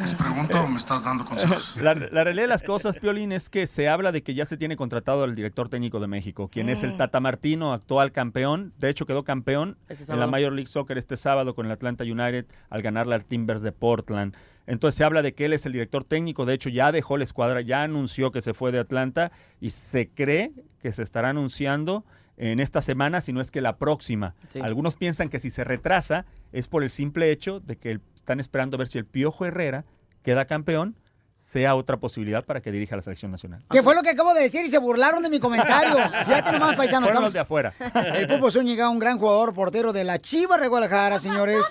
¿Les 0.01 0.13
pregunto 0.13 0.61
o 0.61 0.67
me 0.67 0.77
estás 0.77 1.01
dando 1.05 1.23
consejos? 1.23 1.77
La, 1.81 1.93
la 1.93 2.23
realidad 2.25 2.43
de 2.43 2.49
las 2.49 2.63
cosas, 2.63 2.97
Piolín, 2.97 3.31
es 3.31 3.49
que 3.49 3.67
se 3.67 3.87
habla 3.87 4.11
de 4.11 4.21
que 4.21 4.33
ya 4.33 4.43
se 4.43 4.57
tiene 4.57 4.75
contratado 4.75 5.23
al 5.23 5.33
director 5.33 5.69
técnico 5.69 6.01
de 6.01 6.07
México, 6.07 6.49
quien 6.49 6.67
es 6.67 6.83
el 6.83 6.97
Tata 6.97 7.21
Martino, 7.21 7.71
actual 7.71 8.11
campeón. 8.11 8.73
De 8.79 8.89
hecho, 8.89 9.05
quedó 9.05 9.23
campeón 9.23 9.77
Este 9.87 10.11
en 10.11 10.19
la 10.19 10.27
Major 10.27 10.51
League 10.51 10.67
Soccer 10.67 10.97
este 10.97 11.15
sábado 11.15 11.55
con 11.55 11.65
el 11.65 11.71
Atlanta 11.71 12.03
United 12.03 12.45
al 12.69 12.81
ganarle 12.81 13.15
al 13.15 13.23
Timbers 13.23 13.61
de 13.61 13.71
Portland. 13.71 14.35
Entonces 14.69 14.95
se 14.97 15.03
habla 15.03 15.21
de 15.21 15.33
que 15.33 15.45
él 15.45 15.53
es 15.53 15.65
el 15.65 15.73
director 15.73 16.03
técnico. 16.05 16.45
De 16.45 16.53
hecho, 16.53 16.69
ya 16.69 16.91
dejó 16.91 17.17
la 17.17 17.23
escuadra, 17.23 17.61
ya 17.61 17.83
anunció 17.83 18.31
que 18.31 18.41
se 18.41 18.53
fue 18.53 18.71
de 18.71 18.79
Atlanta 18.79 19.31
y 19.59 19.71
se 19.71 20.09
cree 20.09 20.51
que 20.79 20.91
se 20.93 21.01
estará 21.03 21.29
anunciando 21.29 22.05
en 22.37 22.59
esta 22.61 22.81
semana, 22.81 23.19
si 23.19 23.33
no 23.33 23.41
es 23.41 23.51
que 23.51 23.59
la 23.61 23.77
próxima. 23.77 24.35
Sí. 24.53 24.59
Algunos 24.61 24.95
piensan 24.95 25.27
que 25.27 25.39
si 25.39 25.49
se 25.49 25.63
retrasa 25.65 26.25
es 26.53 26.67
por 26.69 26.83
el 26.83 26.89
simple 26.89 27.31
hecho 27.31 27.59
de 27.59 27.77
que 27.77 27.91
el- 27.91 28.01
están 28.15 28.39
esperando 28.39 28.75
a 28.75 28.79
ver 28.79 28.87
si 28.87 28.97
el 28.99 29.05
Piojo 29.05 29.45
Herrera 29.45 29.85
queda 30.23 30.45
campeón, 30.45 30.95
sea 31.35 31.73
otra 31.73 31.97
posibilidad 31.97 32.45
para 32.45 32.61
que 32.61 32.71
dirija 32.71 32.95
la 32.95 33.01
selección 33.01 33.31
nacional. 33.31 33.65
Que 33.71 33.81
fue 33.81 33.95
lo 33.95 34.03
que 34.03 34.11
acabo 34.11 34.35
de 34.35 34.43
decir 34.43 34.63
y 34.63 34.69
se 34.69 34.77
burlaron 34.77 35.23
de 35.23 35.29
mi 35.31 35.39
comentario. 35.39 35.95
Fíjate 36.27 36.51
nomás, 36.51 36.75
paisanos. 36.75 37.09
Fueron 37.09 37.23
estamos- 37.23 37.23
los 37.23 37.33
de 37.33 37.39
afuera. 37.39 37.73
El 38.15 38.27
Pulpo 38.27 38.51
Zúñiga, 38.51 38.87
un 38.89 38.99
gran 38.99 39.17
jugador 39.17 39.51
portero 39.55 39.91
de 39.91 40.03
la 40.03 40.19
Chivas 40.19 40.61
de 40.61 40.67
Guadalajara, 40.67 41.17
señores. 41.17 41.65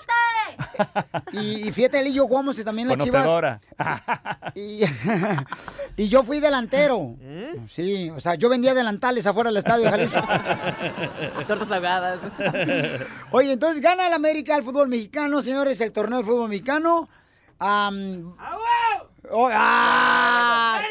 Y, 1.31 1.67
y 1.67 1.71
fíjate, 1.71 1.99
él 1.99 2.07
y 2.07 2.13
yo 2.13 2.27
jugamos 2.27 2.57
también 2.63 2.87
la 2.87 2.97
Chivas. 2.97 3.59
Y, 4.55 4.81
y 5.97 6.09
yo 6.09 6.23
fui 6.23 6.39
delantero. 6.39 7.15
Sí, 7.67 8.09
o 8.09 8.19
sea, 8.19 8.35
yo 8.35 8.49
vendía 8.49 8.73
delantales 8.73 9.25
afuera 9.27 9.49
del 9.49 9.57
estadio 9.57 9.85
de 9.85 9.91
Jalisco. 9.91 10.19
Tortas 11.47 11.71
ahogadas. 11.71 12.19
Oye, 13.31 13.51
entonces 13.53 13.81
gana 13.81 14.07
el 14.07 14.13
América 14.13 14.55
el 14.55 14.63
fútbol 14.63 14.87
mexicano, 14.87 15.41
señores, 15.41 15.79
el 15.81 15.91
torneo 15.91 16.17
del 16.17 16.25
fútbol 16.25 16.49
mexicano. 16.49 17.09
Am, 17.59 18.33
oh, 19.31 19.49
ah, 19.51 20.81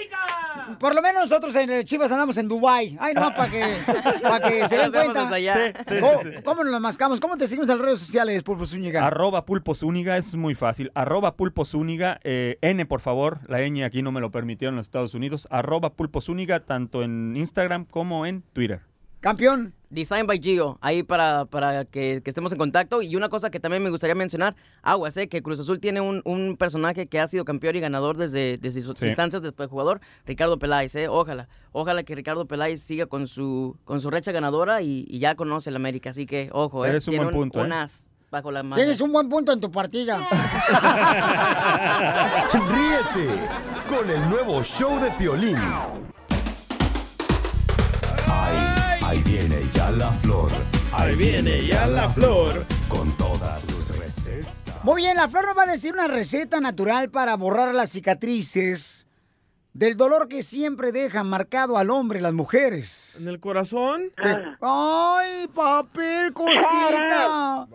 por 0.78 0.94
lo 0.94 1.02
menos 1.02 1.22
nosotros 1.22 1.54
en 1.56 1.70
el 1.70 1.84
Chivas 1.84 2.10
andamos 2.12 2.36
en 2.36 2.48
Dubai. 2.48 2.96
Ay, 3.00 3.14
no, 3.14 3.32
para 3.34 3.50
que, 3.50 3.76
pa' 4.22 4.40
que 4.40 4.68
se 4.68 4.76
den 4.76 4.92
cuenta. 4.92 5.22
desde 5.24 5.34
allá. 5.36 5.54
Sí, 5.56 5.94
sí, 5.94 6.00
¿Cómo, 6.00 6.22
sí, 6.22 6.42
cómo 6.44 6.64
nos 6.64 6.72
lo 6.72 6.80
mascamos? 6.80 7.20
¿Cómo 7.20 7.36
te 7.36 7.46
seguimos 7.46 7.68
en 7.68 7.78
las 7.78 7.84
redes 7.86 8.00
sociales, 8.00 8.42
Pulpo 8.42 8.66
Zúñiga? 8.66 9.06
Arroba 9.06 9.44
Pulpo 9.44 9.74
Zúñiga 9.74 10.16
es 10.16 10.34
muy 10.34 10.54
fácil. 10.54 10.90
Arroba 10.94 11.36
Pulpo 11.36 11.64
Zúñiga, 11.64 12.20
eh, 12.24 12.58
N 12.62 12.86
por 12.86 13.00
favor, 13.00 13.40
la 13.48 13.58
ñ 13.60 13.84
aquí 13.84 14.02
no 14.02 14.12
me 14.12 14.20
lo 14.20 14.30
permitieron 14.30 14.74
en 14.74 14.76
los 14.78 14.86
Estados 14.86 15.14
Unidos. 15.14 15.48
Arroba 15.50 15.94
Pulpo 15.94 16.20
Zúñiga, 16.20 16.60
tanto 16.60 17.02
en 17.02 17.36
Instagram 17.36 17.84
como 17.84 18.26
en 18.26 18.42
Twitter. 18.52 18.80
Campeón. 19.20 19.74
Design 19.90 20.26
by 20.26 20.38
Gio, 20.38 20.76
ahí 20.82 21.02
para, 21.02 21.46
para 21.46 21.86
que, 21.86 22.20
que 22.22 22.28
estemos 22.30 22.52
en 22.52 22.58
contacto. 22.58 23.00
Y 23.00 23.16
una 23.16 23.30
cosa 23.30 23.48
que 23.48 23.58
también 23.58 23.82
me 23.82 23.88
gustaría 23.88 24.14
mencionar, 24.14 24.54
aguas, 24.82 25.16
eh, 25.16 25.28
que 25.30 25.42
Cruz 25.42 25.58
Azul 25.60 25.80
tiene 25.80 26.02
un, 26.02 26.20
un 26.26 26.58
personaje 26.58 27.06
que 27.06 27.18
ha 27.18 27.26
sido 27.26 27.46
campeón 27.46 27.74
y 27.76 27.80
ganador 27.80 28.18
desde, 28.18 28.58
desde 28.58 28.82
sus 28.82 28.98
Sí. 28.98 29.06
instancias 29.06 29.40
después 29.40 29.66
de 29.66 29.70
jugador, 29.70 30.02
Ricardo 30.26 30.58
Peláez, 30.58 30.94
eh, 30.94 31.08
ojalá. 31.08 31.48
Ojalá 31.72 32.02
que 32.02 32.14
Ricardo 32.14 32.46
Peláez 32.46 32.82
siga 32.82 33.06
con 33.06 33.26
su, 33.26 33.78
con 33.84 34.02
su 34.02 34.10
recha 34.10 34.30
ganadora 34.30 34.82
y, 34.82 35.06
y 35.08 35.20
ya 35.20 35.36
conoce 35.36 35.70
el 35.70 35.76
América. 35.76 36.10
Así 36.10 36.26
que, 36.26 36.50
ojo, 36.52 36.84
eh, 36.84 36.90
Eres 36.90 37.08
un 37.08 37.12
tiene 37.12 37.24
buen 37.24 37.34
punto, 37.36 37.60
un 37.60 37.72
eh. 37.72 37.76
as 37.76 38.04
bajo 38.30 38.50
la 38.52 38.62
mano. 38.62 38.76
Tienes 38.76 39.00
un 39.00 39.10
buen 39.10 39.30
punto 39.30 39.52
en 39.54 39.60
tu 39.60 39.70
partida. 39.70 40.18
Ríete 42.52 43.40
con 43.88 44.10
el 44.10 44.28
nuevo 44.28 44.62
show 44.62 45.00
de 45.00 45.10
Piolín. 45.12 45.56
Ahí, 49.08 49.22
viene 49.22 49.56
ya 49.72 49.90
la 49.92 50.10
flor. 50.10 50.50
Ahí 50.92 51.16
viene 51.16 51.66
ya 51.66 51.86
la 51.86 52.10
flor. 52.10 52.66
Con 52.90 53.10
todas 53.16 53.62
sus 53.62 53.96
recetas. 53.96 54.84
Muy 54.84 55.00
bien, 55.00 55.16
la 55.16 55.28
flor 55.28 55.46
nos 55.46 55.56
va 55.56 55.62
a 55.62 55.66
decir 55.66 55.94
una 55.94 56.08
receta 56.08 56.60
natural 56.60 57.08
para 57.08 57.34
borrar 57.34 57.74
las 57.74 57.88
cicatrices 57.88 59.06
del 59.72 59.96
dolor 59.96 60.28
que 60.28 60.42
siempre 60.42 60.92
dejan 60.92 61.26
marcado 61.26 61.78
al 61.78 61.88
hombre 61.88 62.20
las 62.20 62.34
mujeres. 62.34 63.16
¿En 63.18 63.28
el 63.28 63.40
corazón? 63.40 64.12
¡Ay, 64.60 65.48
papel, 65.54 66.34
cosita! 66.34 67.66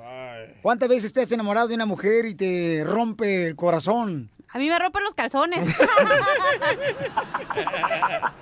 ¿Cuántas 0.62 0.88
veces 0.88 1.14
te 1.14 1.22
has 1.22 1.32
enamorado 1.32 1.68
de 1.68 1.74
una 1.74 1.88
mujer 1.88 2.28
y 2.28 2.36
te 2.36 2.84
rompe 2.86 3.48
el 3.48 3.56
corazón? 3.56 4.30
A 4.54 4.60
mí 4.60 4.70
me 4.70 4.78
rompen 4.78 5.04
los 5.04 5.16
calzones. 5.16 5.66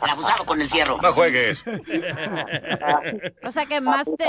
El 0.03 0.09
abusado 0.09 0.45
con 0.45 0.61
el 0.61 0.69
fierro. 0.69 0.99
No 1.01 1.13
juegues. 1.13 1.63
o 3.43 3.51
sea 3.51 3.65
que 3.65 3.79
más 3.79 4.09
te... 4.17 4.25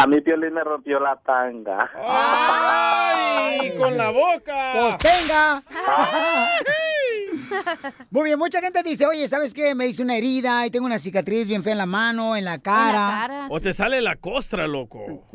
A 0.00 0.06
mí, 0.06 0.20
Piolín 0.20 0.54
me 0.54 0.62
rompió 0.62 1.00
la 1.00 1.16
tanga. 1.16 1.90
¡Ay! 2.06 3.72
¡Con 3.76 3.96
la 3.96 4.10
boca! 4.10 4.72
¡Pues 4.74 4.98
tenga! 4.98 5.60
Muy 8.10 8.26
bien, 8.26 8.38
mucha 8.38 8.60
gente 8.60 8.84
dice, 8.84 9.06
oye, 9.06 9.26
¿sabes 9.26 9.52
qué? 9.52 9.74
Me 9.74 9.88
hice 9.88 10.02
una 10.02 10.16
herida 10.16 10.64
y 10.64 10.70
tengo 10.70 10.86
una 10.86 11.00
cicatriz 11.00 11.48
bien 11.48 11.64
fea 11.64 11.72
en 11.72 11.78
la 11.78 11.86
mano, 11.86 12.36
en 12.36 12.44
la 12.44 12.58
cara. 12.58 13.48
O 13.50 13.60
te 13.60 13.74
sale 13.74 14.00
la 14.00 14.14
costra, 14.14 14.68
loco. 14.68 15.26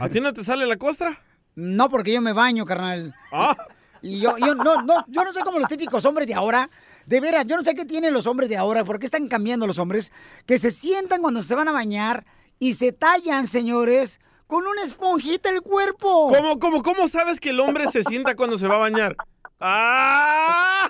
¿A 0.00 0.08
ti 0.08 0.20
no 0.20 0.32
te 0.32 0.42
sale 0.42 0.66
la 0.66 0.76
costra? 0.76 1.20
No, 1.54 1.88
porque 1.88 2.12
yo 2.12 2.20
me 2.20 2.32
baño, 2.32 2.64
carnal. 2.64 3.14
Ah. 3.30 3.56
Y 4.04 4.20
yo, 4.20 4.36
yo, 4.36 4.54
no, 4.54 4.82
no, 4.82 5.02
yo 5.08 5.24
no 5.24 5.32
soy 5.32 5.40
como 5.42 5.58
los 5.58 5.66
típicos 5.66 6.04
hombres 6.04 6.28
de 6.28 6.34
ahora. 6.34 6.68
De 7.06 7.20
veras, 7.20 7.46
yo 7.46 7.56
no 7.56 7.62
sé 7.62 7.74
qué 7.74 7.86
tienen 7.86 8.12
los 8.12 8.26
hombres 8.26 8.50
de 8.50 8.56
ahora, 8.58 8.84
por 8.84 8.98
qué 8.98 9.06
están 9.06 9.28
cambiando 9.28 9.66
los 9.66 9.78
hombres, 9.78 10.12
que 10.44 10.58
se 10.58 10.70
sientan 10.70 11.22
cuando 11.22 11.40
se 11.40 11.54
van 11.54 11.68
a 11.68 11.72
bañar 11.72 12.26
y 12.58 12.74
se 12.74 12.92
tallan, 12.92 13.46
señores, 13.46 14.20
con 14.46 14.66
una 14.66 14.82
esponjita 14.82 15.48
el 15.48 15.62
cuerpo. 15.62 16.28
¿Cómo, 16.28 16.58
cómo, 16.58 16.82
cómo 16.82 17.08
sabes 17.08 17.40
que 17.40 17.48
el 17.48 17.60
hombre 17.60 17.90
se 17.90 18.02
sienta 18.02 18.36
cuando 18.36 18.58
se 18.58 18.68
va 18.68 18.74
a 18.74 18.78
bañar? 18.78 19.16
¡Ah! 19.58 20.88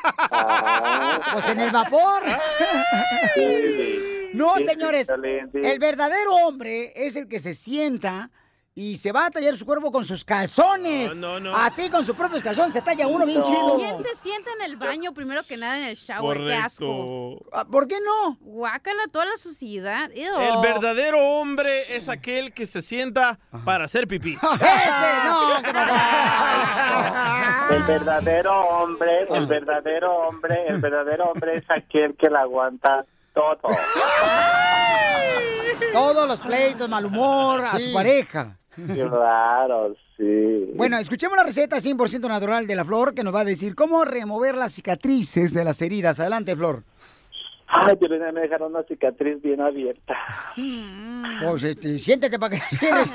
Pues 1.33 1.49
en 1.49 1.61
el 1.61 1.71
vapor. 1.71 2.23
No, 4.33 4.55
Sí, 4.57 4.65
señores, 4.65 5.07
el 5.09 5.79
verdadero 5.79 6.35
hombre 6.35 6.93
es 6.97 7.15
el 7.15 7.29
que 7.29 7.39
se 7.39 7.55
sienta 7.55 8.33
y 8.77 8.97
se 8.97 9.13
va 9.13 9.27
a 9.27 9.31
tallar 9.31 9.57
su 9.57 9.65
cuerpo 9.65 9.93
con 9.93 10.05
sus 10.05 10.25
calzones. 10.25 11.21
No, 11.21 11.39
no, 11.39 11.53
no. 11.53 11.57
Así 11.57 11.89
con 11.89 12.05
sus 12.05 12.17
propios 12.17 12.43
calzones 12.43 12.73
se 12.73 12.83
talla 12.83 13.07
uno 13.07 13.25
bien 13.25 13.41
chido. 13.45 13.77
¿Quién 13.77 14.03
se 14.03 14.17
sienta 14.17 14.51
en 14.59 14.63
el 14.63 14.75
baño 14.77 15.15
primero 15.15 15.43
que 15.47 15.57
nada 15.57 15.79
en 15.79 15.85
el 15.85 15.95
shower? 15.95 16.39
Qué 16.39 16.55
asco. 16.55 17.39
Ah, 17.53 17.65
¿Por 17.65 17.87
qué 17.87 17.99
no? 18.01 18.37
Guácala 18.41 19.03
toda 19.13 19.27
la 19.27 19.37
suciedad. 19.37 20.11
Ew. 20.13 20.41
El 20.41 20.61
verdadero 20.61 21.21
hombre 21.21 21.95
es 21.97 22.09
aquel 22.09 22.53
que 22.53 22.67
se 22.67 22.83
sienta 22.83 23.39
para 23.65 23.85
hacer 23.85 24.09
pipí. 24.09 24.33
¡Ese! 24.35 25.29
¡No! 25.29 25.63
¿qué 25.63 25.71
El 27.77 27.83
verdadero 27.85 28.53
hombre, 28.53 29.21
el 29.31 29.47
verdadero 29.47 30.13
hombre, 30.29 30.67
el 30.69 30.81
verdadero 30.81 31.25
hombre 31.27 31.59
es 31.59 31.65
aquel 31.71 32.17
que 32.17 32.29
la 32.29 32.41
aguanta 32.41 33.07
todo. 33.33 33.61
Todos 35.93 36.29
los 36.29 36.41
pleitos, 36.41 36.89
mal 36.89 37.07
humor, 37.07 37.65
a 37.65 37.79
su 37.79 37.93
pareja. 37.93 38.59
Claro, 38.77 39.95
sí. 40.17 40.73
Bueno, 40.75 40.99
escuchemos 40.99 41.37
la 41.37 41.45
receta 41.45 41.77
100% 41.77 42.29
natural 42.29 42.67
de 42.67 42.75
la 42.75 42.85
flor 42.85 43.15
que 43.15 43.23
nos 43.23 43.35
va 43.35 43.41
a 43.41 43.45
decir 43.45 43.75
cómo 43.75 44.05
remover 44.05 44.57
las 44.57 44.73
cicatrices 44.73 45.55
de 45.55 45.65
las 45.65 45.81
heridas. 45.83 46.21
Adelante, 46.21 46.57
Flor. 46.57 46.83
Ay, 47.67 47.97
pero 47.99 48.33
me 48.33 48.41
dejaron 48.41 48.73
una 48.73 48.85
cicatriz 48.85 49.43
bien 49.43 49.61
abierta. 49.61 50.15
Pues, 51.43 51.63
este, 51.65 51.99
siéntete 51.99 52.39
para 52.39 52.55
que 52.55 52.63
cierres. 52.77 53.13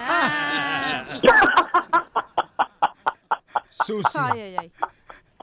Sucia. 3.69 4.25
Ay, 4.31 4.55
ay, 4.57 4.71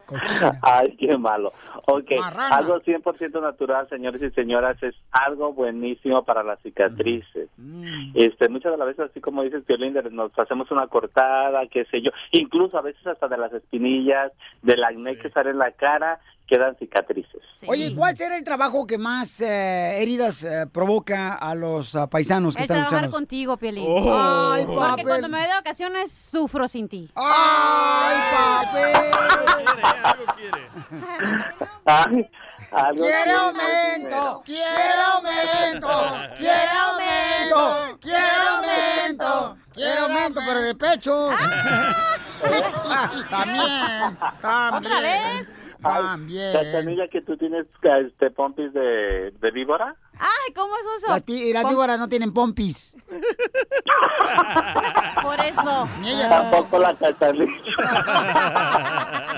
ay. 0.08 0.50
Ay, 0.62 0.96
qué 0.96 1.16
malo. 1.16 1.52
Ok, 1.86 2.12
Marrana. 2.18 2.56
algo 2.56 2.80
100% 2.80 3.40
natural, 3.40 3.88
señores 3.88 4.22
y 4.22 4.30
señoras, 4.30 4.80
es 4.82 4.94
algo 5.10 5.52
buenísimo 5.52 6.24
para 6.24 6.42
las 6.42 6.60
cicatrices. 6.60 7.48
Mm. 7.56 8.12
Este, 8.14 8.48
muchas 8.48 8.72
de 8.72 8.78
las 8.78 8.88
veces, 8.88 9.10
así 9.10 9.20
como 9.20 9.42
dices, 9.42 9.66
Violín, 9.66 9.94
nos 10.12 10.36
hacemos 10.38 10.70
una 10.70 10.86
cortada, 10.86 11.66
qué 11.68 11.84
sé 11.86 12.02
yo, 12.02 12.10
incluso 12.32 12.78
a 12.78 12.82
veces 12.82 13.06
hasta 13.06 13.28
de 13.28 13.38
las 13.38 13.52
espinillas, 13.52 14.32
del 14.62 14.84
acné 14.84 15.18
que 15.18 15.30
sale 15.30 15.50
en 15.50 15.58
la 15.58 15.72
cara, 15.72 16.20
quedan 16.46 16.76
cicatrices. 16.78 17.42
Oye, 17.66 17.94
¿cuál 17.94 18.16
será 18.16 18.36
el 18.36 18.44
trabajo 18.44 18.86
que 18.86 18.98
más 18.98 19.40
eh, 19.40 20.00
heridas 20.02 20.42
eh, 20.44 20.66
provoca 20.72 21.34
a 21.34 21.54
los 21.54 21.94
ah, 21.96 22.06
paisanos 22.08 22.54
que 22.54 22.60
El 22.62 22.64
están 22.64 22.76
trabajar 22.76 23.00
luchando? 23.02 23.16
contigo, 23.16 23.56
Piolín. 23.56 23.86
Oh. 23.88 24.52
Ay, 24.52 24.64
Porque 24.66 24.80
papel. 24.80 25.06
cuando 25.06 25.28
me 25.28 25.38
voy 25.38 25.46
de 25.48 25.54
vacaciones, 25.54 26.12
sufro 26.12 26.68
sin 26.68 26.88
ti. 26.88 27.10
¡Ay, 27.14 28.16
Ay, 31.86 32.30
algo 32.72 33.02
¡Quiere 33.04 33.24
que- 33.24 33.30
aumento! 33.30 34.42
¡Quiere 34.44 34.94
aumento! 35.14 35.88
¡Quiere 36.36 36.68
aumento! 36.78 37.98
¡Quiere 38.00 38.18
aumento! 38.48 39.56
¡Quiere 39.74 39.98
aumento, 40.00 40.40
pero 40.46 40.60
de 40.60 40.74
pecho! 40.74 41.30
Ah, 41.32 43.12
también, 43.30 44.18
también. 44.40 44.84
¿Otra 44.86 45.00
vez? 45.00 45.52
También. 45.82 46.52
Cachanilla, 46.52 47.08
que 47.08 47.22
tú 47.22 47.36
tienes 47.36 47.66
este 48.06 48.30
pompis 48.30 48.72
de, 48.72 49.32
de 49.32 49.50
víbora. 49.50 49.96
Ay, 50.18 50.52
¿cómo 50.54 50.72
es 50.78 50.86
eso? 51.02 51.08
Las, 51.12 51.22
pi- 51.22 51.52
las 51.52 51.64
Pom- 51.64 51.70
víboras 51.70 51.98
no 51.98 52.08
tienen 52.08 52.32
pompis. 52.32 52.96
Por 55.22 55.40
eso. 55.40 55.88
Ni 56.00 56.10
ella. 56.10 56.28
Tampoco 56.28 56.78
la 56.78 56.94
cachanilla. 56.96 57.46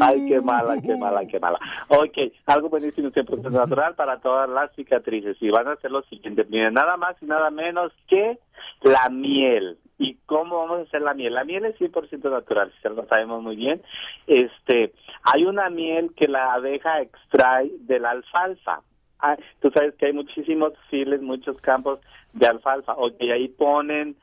Ay, 0.00 0.28
qué 0.28 0.40
mala, 0.40 0.76
qué 0.80 0.96
mala, 0.96 1.26
qué 1.26 1.40
mala. 1.40 1.58
Ok, 1.88 2.16
algo 2.46 2.68
buenísimo, 2.68 3.10
100% 3.10 3.50
natural 3.50 3.94
para 3.94 4.20
todas 4.20 4.48
las 4.48 4.70
cicatrices. 4.76 5.36
Y 5.40 5.50
van 5.50 5.68
a 5.68 5.72
hacer 5.72 5.90
lo 5.90 6.02
siguiente, 6.02 6.44
miren, 6.48 6.74
nada 6.74 6.96
más 6.96 7.16
y 7.20 7.26
nada 7.26 7.50
menos 7.50 7.92
que 8.08 8.38
la 8.82 9.08
miel. 9.10 9.78
¿Y 10.00 10.16
cómo 10.24 10.56
vamos 10.56 10.78
a 10.78 10.82
hacer 10.84 11.02
la 11.02 11.12
miel? 11.12 11.34
La 11.34 11.44
miel 11.44 11.66
es 11.66 11.78
100% 11.78 12.30
natural, 12.30 12.72
si 12.80 12.88
lo 12.88 13.04
sabemos 13.04 13.42
muy 13.42 13.54
bien. 13.54 13.82
Este, 14.26 14.94
hay 15.22 15.44
una 15.44 15.68
miel 15.68 16.12
que 16.16 16.26
la 16.26 16.54
abeja 16.54 17.02
extrae 17.02 17.70
de 17.80 18.00
la 18.00 18.12
alfalfa. 18.12 18.80
Ah, 19.18 19.36
tú 19.60 19.70
sabes 19.70 19.94
que 19.96 20.06
hay 20.06 20.14
muchísimos 20.14 20.72
files, 20.88 21.20
muchos 21.20 21.60
campos 21.60 22.00
de 22.32 22.46
alfalfa. 22.46 22.94
Ok, 22.94 23.20
ahí 23.20 23.48
ponen 23.48 24.16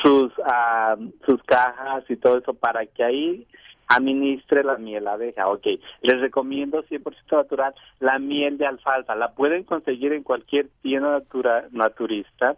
sus, 0.00 0.32
ah, 0.44 0.94
sus 1.26 1.42
cajas 1.42 2.04
y 2.08 2.16
todo 2.16 2.38
eso 2.38 2.54
para 2.54 2.86
que 2.86 3.02
ahí 3.02 3.46
administre 3.88 4.62
la 4.62 4.78
miel 4.78 5.08
abeja. 5.08 5.48
Ok, 5.48 5.66
les 6.02 6.20
recomiendo 6.20 6.84
100% 6.84 7.02
natural 7.32 7.74
la 7.98 8.20
miel 8.20 8.58
de 8.58 8.66
alfalfa. 8.66 9.16
La 9.16 9.34
pueden 9.34 9.64
conseguir 9.64 10.12
en 10.12 10.22
cualquier 10.22 10.68
tienda 10.82 11.10
natura, 11.10 11.66
naturista. 11.72 12.54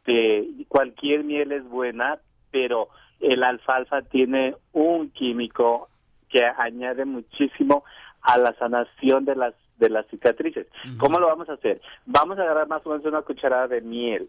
Este, 0.00 0.64
cualquier 0.68 1.24
miel 1.24 1.52
es 1.52 1.68
buena, 1.68 2.18
pero 2.50 2.88
el 3.20 3.42
alfalfa 3.42 4.02
tiene 4.02 4.56
un 4.72 5.10
químico 5.10 5.88
que 6.28 6.44
añade 6.44 7.04
muchísimo 7.04 7.84
a 8.22 8.38
la 8.38 8.54
sanación 8.54 9.24
de 9.24 9.36
las 9.36 9.54
de 9.78 9.88
las 9.88 10.06
cicatrices. 10.08 10.66
¿Cómo 10.98 11.18
lo 11.18 11.26
vamos 11.26 11.48
a 11.48 11.54
hacer? 11.54 11.80
Vamos 12.04 12.38
a 12.38 12.42
agarrar 12.42 12.68
más 12.68 12.84
o 12.84 12.90
menos 12.90 13.06
una 13.06 13.22
cucharada 13.22 13.66
de 13.66 13.80
miel 13.80 14.28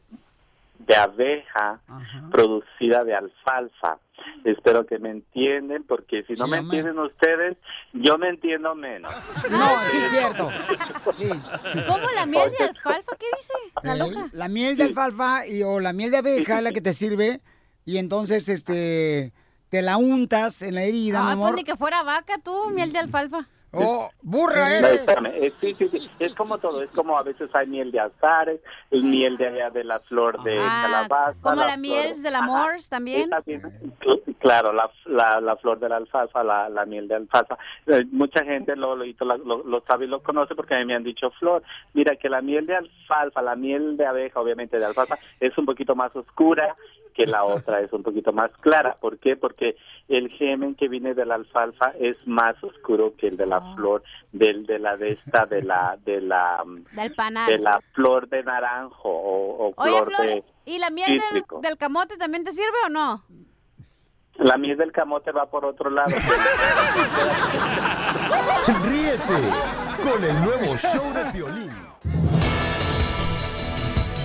de 0.86 0.96
abeja 0.96 1.80
producida 2.32 3.04
de 3.04 3.16
alfalfa. 3.16 4.00
Espero 4.44 4.86
que 4.86 5.00
me 5.00 5.10
entienden, 5.10 5.84
porque 5.84 6.24
si 6.24 6.34
no 6.34 6.46
Sí, 6.46 6.52
me 6.52 6.58
entienden 6.58 7.00
ustedes, 7.00 7.58
yo 7.94 8.18
me 8.18 8.30
entiendo 8.30 8.76
menos. 8.76 9.14
No, 9.50 9.68
sí 9.92 9.98
es 9.98 10.10
cierto. 10.10 10.50
Sí. 11.12 11.30
¿Cómo 11.88 12.08
la 12.16 12.26
miel 12.26 12.52
de 12.58 12.66
alfalfa? 12.66 13.16
¿Qué 13.20 13.26
dice? 13.38 13.54
La 13.84 13.96
loca. 13.96 14.28
La 14.34 14.48
miel 14.48 14.78
de 14.78 14.84
alfalfa 14.84 15.48
y, 15.48 15.64
o 15.64 15.80
la 15.80 15.94
miel 15.94 16.12
de 16.12 16.18
abeja 16.18 16.58
es 16.60 16.64
la 16.64 16.72
que 16.72 16.82
te 16.82 16.94
sirve 16.94 17.42
y 17.86 17.98
entonces 17.98 18.48
este 18.50 19.34
te 19.70 19.82
la 19.82 19.98
untas 19.98 20.62
en 20.62 20.76
la 20.76 20.84
herida, 20.84 21.20
mi 21.20 21.26
pues 21.26 21.34
amor. 21.34 21.56
ni 21.56 21.64
que 21.64 21.78
fuera 21.78 22.04
vaca 22.04 22.38
tú, 22.44 22.70
miel 22.72 22.92
de 22.92 23.00
alfalfa. 23.00 23.48
Oh, 23.74 24.10
burra 24.22 24.68
No, 24.82 24.88
ese. 24.88 24.96
espérame, 24.96 25.28
eh, 25.34 25.54
sí, 25.62 25.74
sí, 25.76 25.88
sí, 25.88 26.12
es 26.20 26.36
como 26.36 26.58
todo, 26.58 26.82
es 26.84 26.90
como 26.92 27.18
a 27.18 27.24
veces 27.24 27.50
hay 27.56 27.68
miel 27.68 27.90
de 27.92 28.02
azares, 28.02 28.60
el 28.90 29.04
miel 29.04 29.38
de 29.38 29.48
allá 29.48 29.70
de 29.70 29.86
la 29.86 30.00
flor 30.02 30.44
de 30.44 30.60
Ah, 30.60 30.82
calabaza. 30.84 31.38
como 31.42 31.56
la 31.56 31.64
flor- 31.70 31.78
miel 31.80 32.22
del 32.22 32.36
Ajá. 32.36 32.44
amor 32.44 32.72
también. 32.90 33.30
Claro, 34.40 34.74
la, 34.74 34.90
la, 35.06 35.40
la 35.40 35.56
flor 35.58 35.80
de 35.80 35.88
la 35.88 35.98
alfalfa, 35.98 36.44
la, 36.44 36.68
la 36.68 36.86
miel 36.86 37.08
de 37.08 37.16
alfalfa. 37.16 37.58
Eh, 37.86 38.04
mucha 38.12 38.44
gente 38.44 38.76
lo, 38.76 38.96
lo, 38.96 39.06
lo, 39.38 39.64
lo 39.64 39.82
sabe 39.88 40.06
y 40.06 40.08
lo 40.10 40.22
conoce 40.24 40.56
porque 40.56 40.76
a 40.76 40.80
mí 40.80 40.86
me 40.86 40.96
han 40.96 41.04
dicho 41.04 41.30
flor. 41.32 41.62
Mira 41.94 42.16
que 42.16 42.28
la 42.28 42.42
miel 42.42 42.66
de 42.66 42.76
alfalfa, 42.76 43.42
la 43.42 43.56
miel 43.56 43.98
de 43.98 44.06
abeja, 44.06 44.40
obviamente 44.40 44.78
de 44.80 44.86
alfalfa, 44.86 45.20
es 45.40 45.56
un 45.58 45.66
poquito 45.66 45.96
más 45.96 46.14
oscura 46.16 46.76
que 47.26 47.32
la 47.32 47.44
otra, 47.44 47.82
es 47.82 47.92
un 47.94 48.04
poquito 48.04 48.32
más 48.34 48.52
clara. 48.62 48.98
¿Por 49.00 49.18
qué? 49.20 49.36
Porque 49.36 49.76
el 50.08 50.30
gemen 50.30 50.76
que 50.76 50.88
viene 50.88 51.14
de 51.14 51.26
la 51.26 51.36
alfalfa 51.36 51.94
es 52.00 52.18
más 52.26 52.56
oscuro 52.64 53.14
que 53.18 53.28
el 53.28 53.38
de 53.38 53.46
la 53.46 53.58
Ah. 53.58 53.74
flor, 53.76 54.04
del 54.32 54.66
de 54.66 54.80
la 54.80 54.98
de 54.98 55.12
esta, 55.14 55.46
de 55.46 55.62
la, 55.62 55.98
de 56.06 56.22
la, 56.22 56.64
Del 56.94 57.14
panal. 57.14 57.48
de 57.48 57.58
la 57.60 57.80
flor 57.94 58.28
de 58.30 58.44
naranjo 58.44 59.10
o, 59.10 59.68
o 59.68 59.74
Oye, 59.78 59.92
flor 59.98 60.08
Flor, 60.14 60.26
de 60.28 60.44
¿y 60.66 60.80
la 60.80 60.90
miel 60.90 61.22
del, 61.32 61.44
del 61.62 61.78
camote 61.78 62.18
también 62.18 62.44
te 62.44 62.52
sirve 62.52 62.78
o 62.86 62.90
no? 62.90 63.24
La 64.36 64.58
miel 64.58 64.78
del 64.78 64.92
camote 64.92 65.32
va 65.32 65.46
por 65.50 65.66
otro 65.66 65.90
lado. 65.90 66.10
Ríete 68.84 69.40
con 70.04 70.24
el 70.24 70.42
nuevo 70.44 70.76
show 70.78 71.14
de 71.14 71.24
violín. 71.32 71.72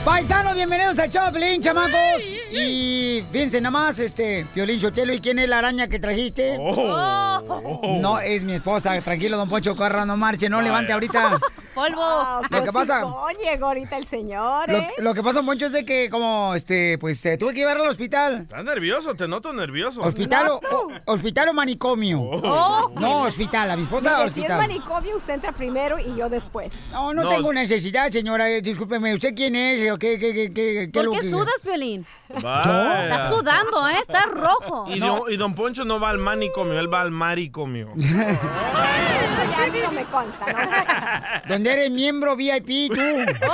Paisanos, 0.06 0.54
bienvenidos 0.54 0.96
al 1.00 1.10
Choplin, 1.10 1.60
chamacos. 1.60 2.22
Y 2.52 3.24
fíjense 3.32 3.60
nada 3.60 3.72
más, 3.72 3.98
este, 3.98 4.46
Piolín 4.54 4.80
Sotelo, 4.80 5.12
¿y 5.12 5.20
quién 5.20 5.40
es 5.40 5.48
la 5.48 5.58
araña 5.58 5.88
que 5.88 5.98
trajiste? 5.98 6.56
Oh. 6.60 7.98
No, 8.00 8.20
es 8.20 8.44
mi 8.44 8.52
esposa. 8.52 9.00
Tranquilo, 9.02 9.36
don 9.36 9.48
Poncho 9.48 9.74
Carra, 9.74 10.06
no 10.06 10.16
marche, 10.16 10.48
no 10.48 10.62
levante 10.62 10.92
ahorita. 10.92 11.40
Polvo. 11.76 12.40
Lo 12.50 12.62
que 12.64 12.72
pasa- 12.72 13.04
llegó 13.38 13.66
ahorita 13.66 13.98
el 13.98 14.06
señor, 14.06 14.68
Lo, 14.70 14.78
¿eh? 14.78 14.88
lo 14.98 15.12
que 15.14 15.22
pasa, 15.22 15.42
Poncho, 15.42 15.66
es 15.66 15.72
de 15.72 15.84
que 15.84 16.08
como, 16.10 16.54
este, 16.54 16.96
pues, 16.98 17.24
eh, 17.26 17.36
tuve 17.36 17.52
que 17.52 17.60
llevarlo 17.60 17.84
al 17.84 17.90
hospital. 17.90 18.38
Estás 18.40 18.64
nervioso, 18.64 19.14
te 19.14 19.28
noto 19.28 19.52
nervioso. 19.52 20.00
Hospital 20.02 20.48
o, 20.48 20.54
o- 20.56 21.12
hospital 21.12 21.50
o 21.50 21.52
manicomio. 21.52 22.20
Oh. 22.22 22.90
No, 22.98 23.22
hospital, 23.24 23.70
a 23.70 23.76
mi 23.76 23.82
esposa 23.82 24.18
Mire, 24.20 24.30
si 24.30 24.42
es 24.44 24.48
manicomio, 24.48 25.16
usted 25.18 25.34
entra 25.34 25.52
primero 25.52 25.98
y 25.98 26.16
yo 26.16 26.30
después. 26.30 26.78
No, 26.92 27.12
no, 27.12 27.28
tengo 27.28 27.52
necesidad, 27.52 28.10
señora. 28.10 28.48
eh, 28.50 28.62
Discúlpeme, 28.62 29.12
¿usted 29.14 29.34
quién 29.34 29.54
es? 29.54 29.90
¿O 29.92 29.98
qué, 29.98 30.18
qué, 30.18 30.32
qué, 30.32 30.54
qué, 30.54 30.74
qué 30.86 30.90
¿Por 30.92 31.04
lo 31.04 31.12
qué 31.12 31.20
que- 31.20 31.30
sudas, 31.30 31.54
Piolín? 31.62 32.06
Estás 32.28 33.32
sudando, 33.32 33.88
¿eh? 33.88 33.98
Estás 34.00 34.26
rojo. 34.30 34.86
Y, 34.88 34.98
don, 34.98 35.20
y 35.30 35.36
don 35.36 35.54
Poncho 35.54 35.84
no 35.84 36.00
va 36.00 36.08
al 36.10 36.18
manicomio, 36.18 36.80
él 36.80 36.92
va 36.92 37.02
al 37.02 37.10
maricomio. 37.10 37.92
Eso 37.96 39.72
ya 39.72 39.84
no 39.86 39.92
me 39.92 40.04
consta, 40.06 40.46
¿no? 40.52 41.48
Donde 41.66 41.80
eres 41.82 41.90
miembro 41.90 42.36
VIP, 42.36 42.92
tú. 42.94 43.00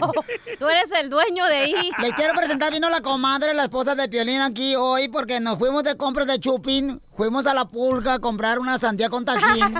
Oh, 0.00 0.12
tú 0.58 0.68
eres 0.68 0.90
el 0.92 1.08
dueño 1.10 1.44
de 1.46 1.54
ahí. 1.56 1.90
Le 2.02 2.12
quiero 2.12 2.34
presentar, 2.34 2.72
vino 2.72 2.88
la 2.90 3.00
comadre, 3.00 3.54
la 3.54 3.64
esposa 3.64 3.94
de 3.94 4.08
Piolín 4.08 4.40
aquí 4.40 4.74
hoy 4.76 5.08
porque 5.08 5.40
nos 5.40 5.58
fuimos 5.58 5.82
de 5.84 5.96
compras 5.96 6.26
de 6.26 6.38
Chupin 6.40 7.00
fuimos 7.16 7.46
a 7.48 7.54
la 7.54 7.64
pulga 7.66 8.14
a 8.14 8.18
comprar 8.20 8.58
una 8.60 8.78
sandía 8.78 9.08
con 9.10 9.24
tajín. 9.24 9.74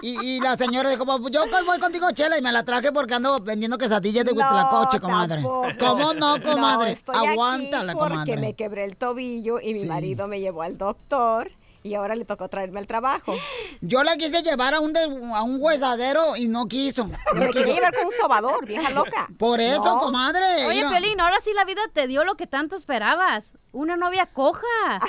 Y, 0.00 0.36
y 0.36 0.40
la 0.40 0.56
señora 0.56 0.88
dijo, 0.90 1.04
pues 1.04 1.20
yo 1.30 1.42
voy 1.66 1.78
contigo, 1.78 2.10
Chela, 2.12 2.38
y 2.38 2.42
me 2.42 2.52
la 2.52 2.62
traje 2.64 2.90
porque 2.90 3.14
ando 3.14 3.38
vendiendo 3.40 3.76
quesadillas 3.76 4.24
de 4.24 4.32
Huitlacoche, 4.32 4.98
comadre. 4.98 5.42
tampoco. 5.42 5.68
¿Cómo 5.78 6.14
no, 6.14 6.42
comadre? 6.42 6.86
No, 6.86 6.92
estoy 6.92 7.14
Aguántala, 7.28 7.92
aquí 7.92 7.98
porque 7.98 8.12
comadre. 8.14 8.36
me 8.38 8.54
quebré 8.54 8.84
el 8.84 8.96
tobillo 8.96 9.60
y 9.60 9.74
mi 9.74 9.80
Sí. 9.82 9.86
marido 9.86 10.26
me 10.26 10.40
llevó 10.40 10.62
al 10.62 10.78
doctor 10.78 11.50
y 11.84 11.94
ahora 11.94 12.14
le 12.14 12.24
tocó 12.24 12.48
traerme 12.48 12.80
al 12.80 12.86
trabajo. 12.86 13.36
Yo 13.82 14.02
la 14.02 14.16
quise 14.16 14.42
llevar 14.42 14.72
a 14.72 14.80
un, 14.80 14.94
de- 14.94 15.00
a 15.34 15.42
un 15.42 15.58
huesadero 15.60 16.34
y 16.34 16.48
no 16.48 16.66
quiso. 16.66 17.04
No 17.08 17.34
Me 17.34 17.48
quiso. 17.48 17.58
quería 17.58 17.74
llevar 17.74 17.94
con 17.94 18.06
un 18.06 18.12
sobador, 18.12 18.64
vieja 18.66 18.88
loca. 18.90 19.28
Por 19.38 19.60
eso, 19.60 19.84
No. 19.84 19.98
comadre. 19.98 20.64
Oye. 20.66 20.82
Piolín, 20.88 21.20
ahora 21.20 21.36
sí 21.42 21.52
la 21.54 21.66
vida 21.66 21.82
te 21.92 22.06
dio 22.06 22.24
lo 22.24 22.36
que 22.36 22.46
tanto 22.46 22.74
esperabas. 22.74 23.58
Una 23.72 23.96
novia 23.96 24.26
coja. 24.26 24.62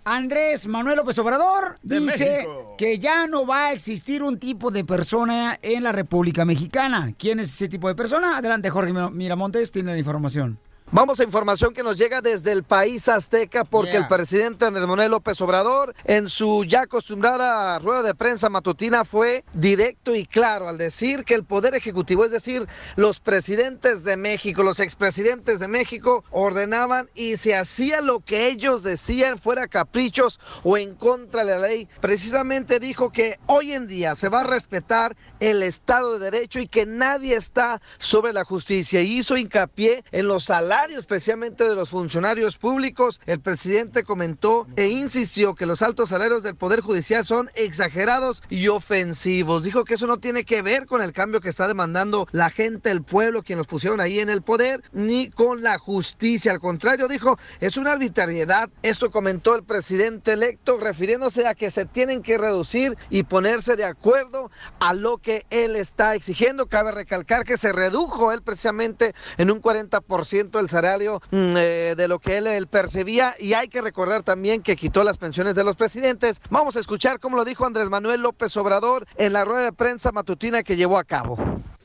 Andrés 0.04 0.68
Manuel 0.68 0.96
López 0.96 1.18
Obrador 1.18 1.78
De 1.82 1.98
dice 1.98 2.44
México. 2.46 2.76
que 2.78 3.00
ya 3.00 3.26
no 3.26 3.44
va 3.46 3.66
a 3.66 3.72
existir 3.72 4.22
un 4.22 4.38
tipo 4.38 4.70
de 4.70 4.84
persona 4.84 5.58
en 5.60 5.82
la 5.82 5.90
República 5.90 6.44
Mexicana. 6.44 7.12
¿Quién 7.18 7.40
es 7.40 7.48
ese 7.48 7.68
tipo 7.68 7.88
de 7.88 7.96
persona? 7.96 8.36
Adelante, 8.38 8.70
Jorge 8.70 8.92
Miramontes, 8.92 9.72
tiene 9.72 9.90
la 9.92 9.98
información. 9.98 10.56
Vamos 10.92 11.20
a 11.20 11.24
información 11.24 11.72
que 11.72 11.84
nos 11.84 11.96
llega 11.96 12.20
desde 12.20 12.50
el 12.50 12.64
país 12.64 13.06
azteca 13.06 13.62
porque 13.62 13.90
Yeah. 13.92 14.00
el 14.00 14.08
presidente 14.08 14.64
Andrés 14.64 14.88
Manuel 14.88 15.12
López 15.12 15.40
Obrador 15.40 15.94
en 16.04 16.28
su 16.28 16.64
ya 16.64 16.82
acostumbrada 16.82 17.78
rueda 17.78 18.02
de 18.02 18.12
prensa 18.16 18.48
matutina 18.48 19.04
fue 19.04 19.44
directo 19.52 20.16
y 20.16 20.24
claro 20.26 20.68
al 20.68 20.78
decir 20.78 21.24
que 21.24 21.34
el 21.34 21.44
poder 21.44 21.76
ejecutivo, 21.76 22.24
es 22.24 22.32
decir, 22.32 22.66
los 22.96 23.20
presidentes 23.20 24.02
de 24.02 24.16
México, 24.16 24.64
los 24.64 24.80
expresidentes 24.80 25.60
de 25.60 25.68
México 25.68 26.24
ordenaban 26.32 27.08
y 27.14 27.36
se 27.36 27.54
hacía 27.54 28.00
lo 28.00 28.18
que 28.18 28.48
ellos 28.48 28.82
decían 28.82 29.38
fuera 29.38 29.68
caprichos 29.68 30.40
o 30.64 30.76
en 30.76 30.96
contra 30.96 31.44
de 31.44 31.52
la 31.52 31.68
ley. 31.68 31.88
Precisamente 32.00 32.80
dijo 32.80 33.10
que 33.10 33.38
hoy 33.46 33.72
en 33.74 33.86
día 33.86 34.16
se 34.16 34.28
va 34.28 34.40
a 34.40 34.44
respetar 34.44 35.16
el 35.38 35.62
Estado 35.62 36.18
de 36.18 36.30
Derecho 36.30 36.58
y 36.58 36.66
que 36.66 36.84
nadie 36.84 37.36
está 37.36 37.80
sobre 38.00 38.32
la 38.32 38.42
justicia. 38.44 39.00
Y 39.02 39.18
hizo 39.18 39.36
hincapié 39.36 40.02
en 40.10 40.26
los 40.26 40.44
salarios, 40.44 40.79
especialmente 40.88 41.68
de 41.68 41.74
los 41.74 41.90
funcionarios 41.90 42.56
públicos. 42.56 43.20
El 43.26 43.40
presidente 43.40 44.02
comentó 44.02 44.66
e 44.76 44.88
insistió 44.88 45.54
que 45.54 45.66
los 45.66 45.82
altos 45.82 46.08
salarios 46.08 46.42
del 46.42 46.56
Poder 46.56 46.80
Judicial 46.80 47.26
son 47.26 47.50
exagerados 47.54 48.42
y 48.48 48.68
ofensivos. 48.68 49.62
Dijo 49.62 49.84
que 49.84 49.94
eso 49.94 50.06
no 50.06 50.18
tiene 50.18 50.44
que 50.44 50.62
ver 50.62 50.86
con 50.86 51.02
el 51.02 51.12
cambio 51.12 51.40
que 51.40 51.50
está 51.50 51.68
demandando 51.68 52.26
la 52.32 52.48
gente, 52.48 52.90
el 52.90 53.02
pueblo, 53.02 53.42
quien 53.42 53.58
los 53.58 53.66
pusieron 53.66 54.00
ahí 54.00 54.20
en 54.20 54.30
el 54.30 54.40
poder, 54.40 54.82
ni 54.92 55.28
con 55.28 55.62
la 55.62 55.78
justicia. 55.78 56.52
Al 56.52 56.60
contrario, 56.60 57.08
dijo, 57.08 57.38
es 57.60 57.76
una 57.76 57.92
arbitrariedad. 57.92 58.70
Esto 58.82 59.10
comentó 59.10 59.54
el 59.54 59.64
presidente 59.64 60.32
electo, 60.32 60.78
refiriéndose 60.78 61.46
a 61.46 61.54
que 61.54 61.70
se 61.70 61.84
tienen 61.84 62.22
que 62.22 62.38
reducir 62.38 62.96
y 63.10 63.24
ponerse 63.24 63.76
de 63.76 63.84
acuerdo 63.84 64.50
a 64.78 64.94
lo 64.94 65.18
que 65.18 65.44
él 65.50 65.76
está 65.76 66.14
exigiendo. 66.14 66.68
Cabe 66.68 66.90
recalcar 66.92 67.44
que 67.44 67.58
se 67.58 67.72
redujo 67.72 68.32
él 68.32 68.40
precisamente 68.42 69.14
en 69.36 69.50
un 69.50 69.60
40% 69.60 70.58
el 70.58 70.69
salario 70.70 71.20
mm, 71.30 71.54
eh, 71.56 71.94
de 71.96 72.08
lo 72.08 72.18
que 72.18 72.38
él, 72.38 72.46
él 72.46 72.66
percibía 72.66 73.36
y 73.38 73.52
hay 73.52 73.68
que 73.68 73.82
recordar 73.82 74.22
también 74.22 74.62
que 74.62 74.76
quitó 74.76 75.04
las 75.04 75.18
pensiones 75.18 75.54
de 75.54 75.64
los 75.64 75.76
presidentes. 75.76 76.40
Vamos 76.48 76.76
a 76.76 76.80
escuchar 76.80 77.20
cómo 77.20 77.36
lo 77.36 77.44
dijo 77.44 77.66
Andrés 77.66 77.90
Manuel 77.90 78.22
López 78.22 78.56
Obrador 78.56 79.06
en 79.16 79.32
la 79.32 79.44
rueda 79.44 79.64
de 79.64 79.72
prensa 79.72 80.12
matutina 80.12 80.62
que 80.62 80.76
llevó 80.76 80.98
a 80.98 81.04
cabo. 81.04 81.38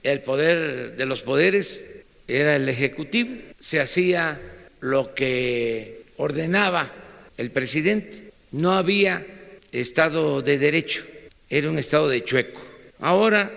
El 0.03 0.21
poder 0.21 0.95
de 0.95 1.05
los 1.05 1.23
poderes 1.23 1.83
era 2.27 2.55
el 2.55 2.69
ejecutivo, 2.69 3.35
se 3.59 3.81
hacía 3.81 4.39
lo 4.79 5.13
que 5.13 6.05
ordenaba 6.17 6.91
el 7.37 7.51
presidente, 7.51 8.31
no 8.51 8.73
había 8.73 9.25
Estado 9.71 10.41
de 10.41 10.57
Derecho, 10.57 11.03
era 11.49 11.69
un 11.69 11.77
Estado 11.77 12.07
de 12.07 12.23
chueco. 12.23 12.61
Ahora 12.99 13.51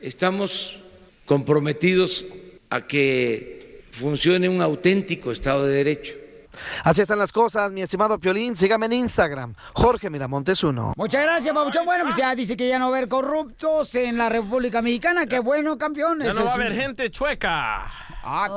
estamos 0.00 0.78
comprometidos 1.24 2.26
a 2.68 2.86
que 2.86 3.61
funcione 3.92 4.48
un 4.48 4.60
auténtico 4.60 5.30
Estado 5.32 5.66
de 5.66 5.74
Derecho. 5.74 6.14
Así 6.84 7.00
están 7.00 7.18
las 7.18 7.32
cosas, 7.32 7.72
mi 7.72 7.80
estimado 7.80 8.18
Piolín. 8.18 8.56
Sígame 8.58 8.84
en 8.86 8.92
Instagram, 8.92 9.54
Jorge 9.72 10.10
Miramontes 10.10 10.62
1. 10.62 10.92
Muchas 10.96 11.22
gracias, 11.22 11.54
Pabuchón. 11.54 11.86
Bueno, 11.86 12.04
pues 12.04 12.16
ya 12.16 12.34
dice 12.34 12.58
que 12.58 12.68
ya 12.68 12.78
no 12.78 12.90
va 12.90 12.96
a 12.96 12.98
haber 12.98 13.08
corruptos 13.08 13.94
en 13.94 14.18
la 14.18 14.28
República 14.28 14.82
Mexicana. 14.82 15.24
Qué 15.26 15.38
bueno, 15.38 15.78
campeón. 15.78 16.20
Ya 16.22 16.34
no 16.34 16.44
va 16.44 16.50
a 16.50 16.54
haber 16.54 16.74
gente 16.74 17.10
chueca. 17.10 17.86
Ah, 18.24 18.48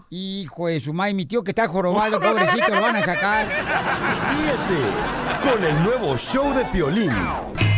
Oh. 0.00 0.04
Hijo 0.10 0.66
de 0.66 0.80
su 0.80 0.92
madre, 0.92 1.14
mi 1.14 1.24
tío 1.24 1.44
que 1.44 1.52
está 1.52 1.68
jorobado, 1.68 2.18
pobrecito, 2.20 2.68
lo 2.70 2.80
van 2.80 2.96
a 2.96 3.04
sacar. 3.04 3.46
Con 5.42 5.64
el 5.64 5.82
nuevo 5.84 6.16
show 6.18 6.52
de 6.54 6.64
Piolín. 6.66 7.10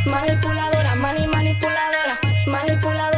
Manipuladora, 0.07 0.95
mani 0.97 1.27
manipuladora, 1.29 2.19
manipuladora, 2.47 3.14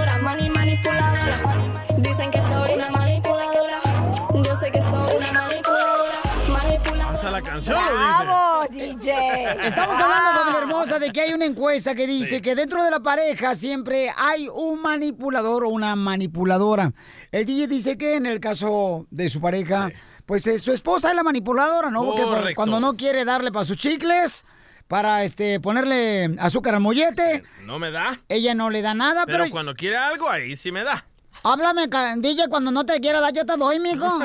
canción 7.56 7.76
lo 7.76 7.82
dice. 7.82 7.96
¡Bravo, 8.24 8.66
DJ! 8.70 9.66
Estamos 9.66 9.98
hablando, 9.98 10.40
familia 10.40 10.58
hermosa, 10.60 10.98
de 10.98 11.10
que 11.10 11.20
hay 11.22 11.32
una 11.32 11.44
encuesta 11.44 11.94
que 11.94 12.06
dice 12.06 12.42
que 12.42 12.54
dentro 12.54 12.82
de 12.84 12.90
la 12.90 13.00
pareja 13.00 13.54
siempre 13.54 14.12
hay 14.16 14.48
un 14.52 14.82
manipulador 14.82 15.64
o 15.64 15.68
una 15.70 15.96
manipuladora. 15.96 16.92
El 17.32 17.44
DJ 17.46 17.66
dice 17.66 17.98
que 17.98 18.16
en 18.16 18.26
el 18.26 18.40
caso 18.40 19.06
de 19.10 19.28
su 19.28 19.40
pareja, 19.40 19.90
pues 20.26 20.46
eh, 20.46 20.58
su 20.58 20.72
esposa 20.72 21.10
es 21.10 21.16
la 21.16 21.22
manipuladora, 21.22 21.90
¿no? 21.90 22.04
Porque 22.04 22.22
Correcto. 22.22 22.52
cuando 22.56 22.80
no 22.80 22.94
quiere 22.96 23.24
darle 23.24 23.50
para 23.52 23.64
sus 23.64 23.76
chicles, 23.76 24.44
para 24.88 25.24
este 25.24 25.58
ponerle 25.60 26.36
azúcar 26.38 26.74
al 26.74 26.80
mollete, 26.80 27.42
No 27.64 27.78
me 27.78 27.90
da. 27.90 28.20
ella 28.28 28.54
no 28.54 28.70
le 28.70 28.82
da 28.82 28.94
nada, 28.94 29.26
Pero, 29.26 29.38
pero, 29.38 29.50
cuando 29.50 29.74
quiere 29.74 29.96
algo, 29.96 30.28
ahí 30.28 30.56
sí 30.56 30.70
me 30.70 30.84
da. 30.84 31.04
Háblame, 31.42 31.88
DJ, 32.18 32.48
cuando 32.48 32.70
no 32.70 32.84
te 32.84 33.00
quiera 33.00 33.20
dar, 33.20 33.32
yo 33.32 33.44
te 33.44 33.56
doy, 33.56 33.80
mijo. 33.80 34.06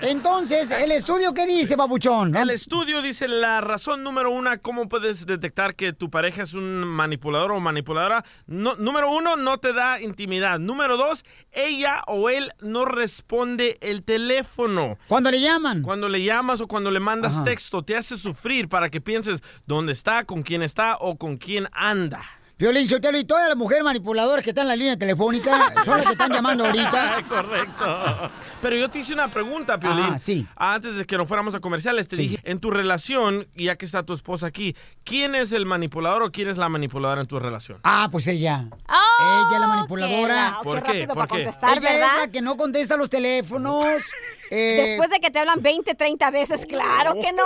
Entonces, 0.00 0.70
¿el 0.72 0.90
estudio 0.90 1.32
qué 1.32 1.46
dice, 1.46 1.76
babuchón? 1.76 2.34
El 2.34 2.50
estudio 2.50 3.02
dice 3.02 3.28
la 3.28 3.60
razón 3.60 4.02
número 4.02 4.32
una, 4.32 4.58
cómo 4.58 4.88
puedes 4.88 5.26
detectar 5.26 5.76
que 5.76 5.92
tu 5.92 6.10
pareja 6.10 6.42
es 6.42 6.54
un 6.54 6.84
manipulador 6.84 7.52
o 7.52 7.60
manipuladora. 7.60 8.24
No- 8.46 8.74
número 8.76 9.12
uno, 9.12 9.36
no 9.36 9.58
te 9.58 9.72
da 9.72 10.00
intimidad. 10.00 10.58
Número 10.58 10.96
dos, 10.96 11.24
ella 11.52 12.02
o 12.08 12.30
él 12.30 12.52
no 12.60 12.84
responde 12.84 13.78
el 13.80 14.02
teléfono. 14.02 14.98
Cuando 15.06 15.30
le 15.30 15.40
llaman. 15.40 15.82
Cuando 15.82 16.08
le 16.08 16.22
llamas 16.24 16.60
o 16.60 16.66
cuando 16.66 16.90
le 16.90 16.98
mandas 16.98 17.34
Ajá. 17.34 17.44
texto, 17.44 17.82
te 17.84 17.96
hace 17.96 18.18
sufrir 18.18 18.68
para 18.68 18.90
que 18.90 19.00
pienses 19.00 19.40
dónde 19.66 19.92
está, 19.92 20.24
con 20.24 20.42
quién 20.42 20.62
está 20.62 20.96
o 20.98 21.16
con 21.16 21.36
quién 21.36 21.68
anda. 21.72 22.22
Violín 22.62 22.88
Sotelo 22.88 23.18
y 23.18 23.24
todas 23.24 23.48
las 23.48 23.56
mujeres 23.56 23.82
manipuladoras 23.82 24.44
que 24.44 24.50
están 24.50 24.66
en 24.66 24.68
la 24.68 24.76
línea 24.76 24.96
telefónica 24.96 25.72
son 25.84 25.96
las 25.96 26.06
que 26.06 26.12
están 26.12 26.30
llamando 26.30 26.64
ahorita. 26.64 27.24
Correcto. 27.28 28.30
Pero 28.60 28.76
yo 28.76 28.88
te 28.88 29.00
hice 29.00 29.12
una 29.14 29.26
pregunta, 29.26 29.80
Piolín. 29.80 30.04
Ajá, 30.04 30.18
sí. 30.20 30.46
Antes 30.54 30.94
de 30.94 31.04
que 31.04 31.18
nos 31.18 31.26
fuéramos 31.26 31.56
a 31.56 31.58
comerciales, 31.60 32.06
te 32.06 32.14
dije, 32.14 32.38
en 32.44 32.60
tu 32.60 32.70
relación, 32.70 33.48
ya 33.56 33.74
que 33.74 33.84
está 33.84 34.04
tu 34.04 34.12
esposa 34.12 34.46
aquí, 34.46 34.76
¿quién 35.02 35.34
es 35.34 35.50
el 35.50 35.66
manipulador 35.66 36.22
o 36.22 36.30
quién 36.30 36.48
es 36.48 36.56
la 36.56 36.68
manipuladora 36.68 37.20
en 37.22 37.26
tu 37.26 37.40
relación? 37.40 37.80
Ah, 37.82 38.08
pues 38.12 38.28
ella. 38.28 38.68
ella 38.68 39.54
es 39.54 39.60
la 39.60 39.66
manipuladora. 39.66 40.54
qué 40.58 40.62
¿Por 40.62 40.82
qué? 40.84 40.86
rápido 40.86 41.06
¿Por 41.08 41.16
para 41.16 41.26
qué? 41.26 41.44
contestar, 41.44 41.78
ella 41.78 41.90
¿verdad? 41.90 42.14
es 42.14 42.20
la 42.26 42.30
que 42.30 42.42
no 42.42 42.56
contesta 42.56 42.96
los 42.96 43.10
teléfonos. 43.10 43.84
eh, 44.54 44.84
Después 44.86 45.10
de 45.10 45.20
que 45.20 45.30
te 45.30 45.38
hablan 45.38 45.62
20, 45.62 45.94
30 45.94 46.30
veces, 46.30 46.66
claro 46.66 47.14
que 47.14 47.32
no. 47.32 47.44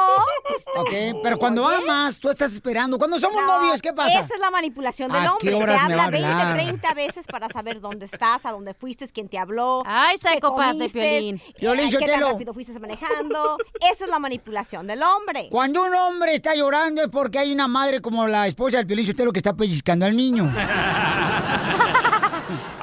Ok, 0.76 1.20
pero 1.22 1.38
cuando 1.38 1.66
amas, 1.68 2.18
tú 2.18 2.28
estás 2.28 2.52
esperando. 2.52 2.98
Cuando 2.98 3.18
somos 3.18 3.42
No, 3.42 3.58
novios, 3.58 3.80
¿qué 3.80 3.92
pasa? 3.92 4.20
Esa 4.20 4.34
es 4.34 4.40
la 4.40 4.50
manipulación 4.50 5.10
del 5.12 5.26
¿A 5.26 5.32
hombre. 5.34 5.50
Te 5.50 5.74
habla 5.74 6.10
20, 6.10 6.26
hablar? 6.26 6.54
30 6.54 6.94
veces 6.94 7.26
para 7.26 7.48
saber 7.48 7.80
dónde 7.80 8.06
estás, 8.06 8.44
a 8.44 8.52
dónde 8.52 8.74
fuiste, 8.74 9.06
quién 9.08 9.28
te 9.28 9.38
habló. 9.38 9.82
Ay, 9.86 10.16
comiste, 10.40 10.88
Piolín. 10.98 11.40
Piolín, 11.58 11.86
eh, 11.86 11.96
qué 11.98 12.06
tan 12.06 12.20
rápido 12.20 12.52
fuiste 12.52 12.78
manejando. 12.78 13.58
Esa 13.80 14.04
es 14.04 14.10
la 14.10 14.18
manipulación 14.18 14.86
del 14.86 15.02
hombre. 15.02 15.48
Cuando 15.50 15.82
un 15.84 15.94
hombre 15.94 16.34
está 16.34 16.54
llorando 16.54 17.02
es 17.02 17.08
porque 17.08 17.38
hay 17.38 17.52
una 17.52 17.68
madre 17.68 18.00
como 18.00 18.26
la 18.26 18.46
esposa 18.46 18.78
del 18.78 18.86
Piolín 18.86 19.06
Sotelo 19.06 19.32
que 19.32 19.38
está 19.38 19.54
pellizcando 19.54 20.06
al 20.06 20.16
niño. 20.16 20.52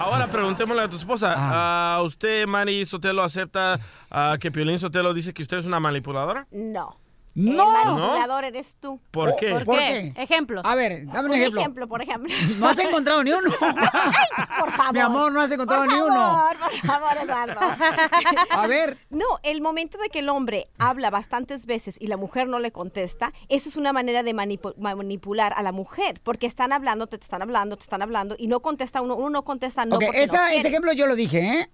Ahora 0.04 0.28
preguntémosle 0.28 0.82
a 0.82 0.90
tu 0.90 0.98
esposa. 0.98 1.34
¿A 1.38 2.02
¿Usted, 2.02 2.46
Mari 2.46 2.86
Sotelo, 2.86 3.24
acepta 3.24 3.80
ah, 4.12 4.36
que 4.38 4.52
Piolín 4.52 4.78
Sotelo 4.78 5.14
dice 5.14 5.34
que 5.34 5.42
usted 5.44 5.60
es 5.60 5.66
una 5.66 5.80
manipuladora? 5.80 6.46
No. 6.52 6.98
¡No! 7.36 7.64
El 7.82 7.86
manipulador 7.96 8.44
eres 8.44 8.76
tú. 8.80 9.00
¿Por 9.10 9.36
qué? 9.38 9.50
¿Por 9.52 9.66
qué? 9.66 10.14
Ejemplos. 10.16 10.64
A 10.66 10.76
ver, 10.76 11.06
dame 11.08 11.30
un 11.30 11.36
ejemplo. 11.36 11.88
por 11.88 12.02
ejemplo. 12.02 12.32
No 12.60 12.68
has 12.70 12.78
encontrado 12.80 13.24
ni 13.24 13.32
uno. 13.32 13.50
por 14.60 14.72
favor. 14.72 14.94
Mi 14.94 15.00
amor, 15.00 15.32
no 15.32 15.42
has 15.42 15.52
encontrado 15.52 15.84
Por 15.86 15.94
ni 15.94 16.00
uno. 16.00 16.14
favor, 16.14 16.58
Por 16.60 16.78
favor, 16.80 17.18
Eduardo. 17.24 17.60
A 18.52 18.68
ver. 18.68 18.98
No, 19.10 19.26
el 19.44 19.62
momento 19.62 19.98
de 19.98 20.10
que 20.10 20.20
el 20.20 20.30
hombre 20.30 20.70
habla 20.78 21.10
bastantes 21.10 21.66
veces 21.66 21.98
y 22.00 22.08
la 22.08 22.18
mujer 22.18 22.48
no 22.48 22.60
le 22.60 22.72
contesta, 22.72 23.34
eso 23.50 23.68
es 23.70 23.76
una 23.78 23.94
manera 23.94 24.22
de 24.24 24.34
manipu- 24.36 24.76
manipular 24.78 25.54
a 25.58 25.64
la 25.64 25.72
mujer, 25.72 26.22
porque 26.24 26.46
están 26.46 26.72
hablando, 26.72 27.08
te 27.08 27.16
están 27.16 27.42
hablando, 27.42 27.78
te 27.78 27.84
están 27.84 28.02
hablando 28.04 28.36
y 28.38 28.48
no 28.48 28.60
contesta 28.60 29.02
uno, 29.02 29.16
uno 29.16 29.30
no 29.32 29.44
contesta 29.44 29.86
no 29.86 29.96
ok, 29.96 30.04
porque 30.06 30.18
no 30.20 30.24
esa- 30.24 30.54
ese 30.54 30.68
ejemplo 30.68 30.94
yo 30.94 31.08
lo 31.08 31.16
dije, 31.16 31.40
¿eh? 31.40 31.70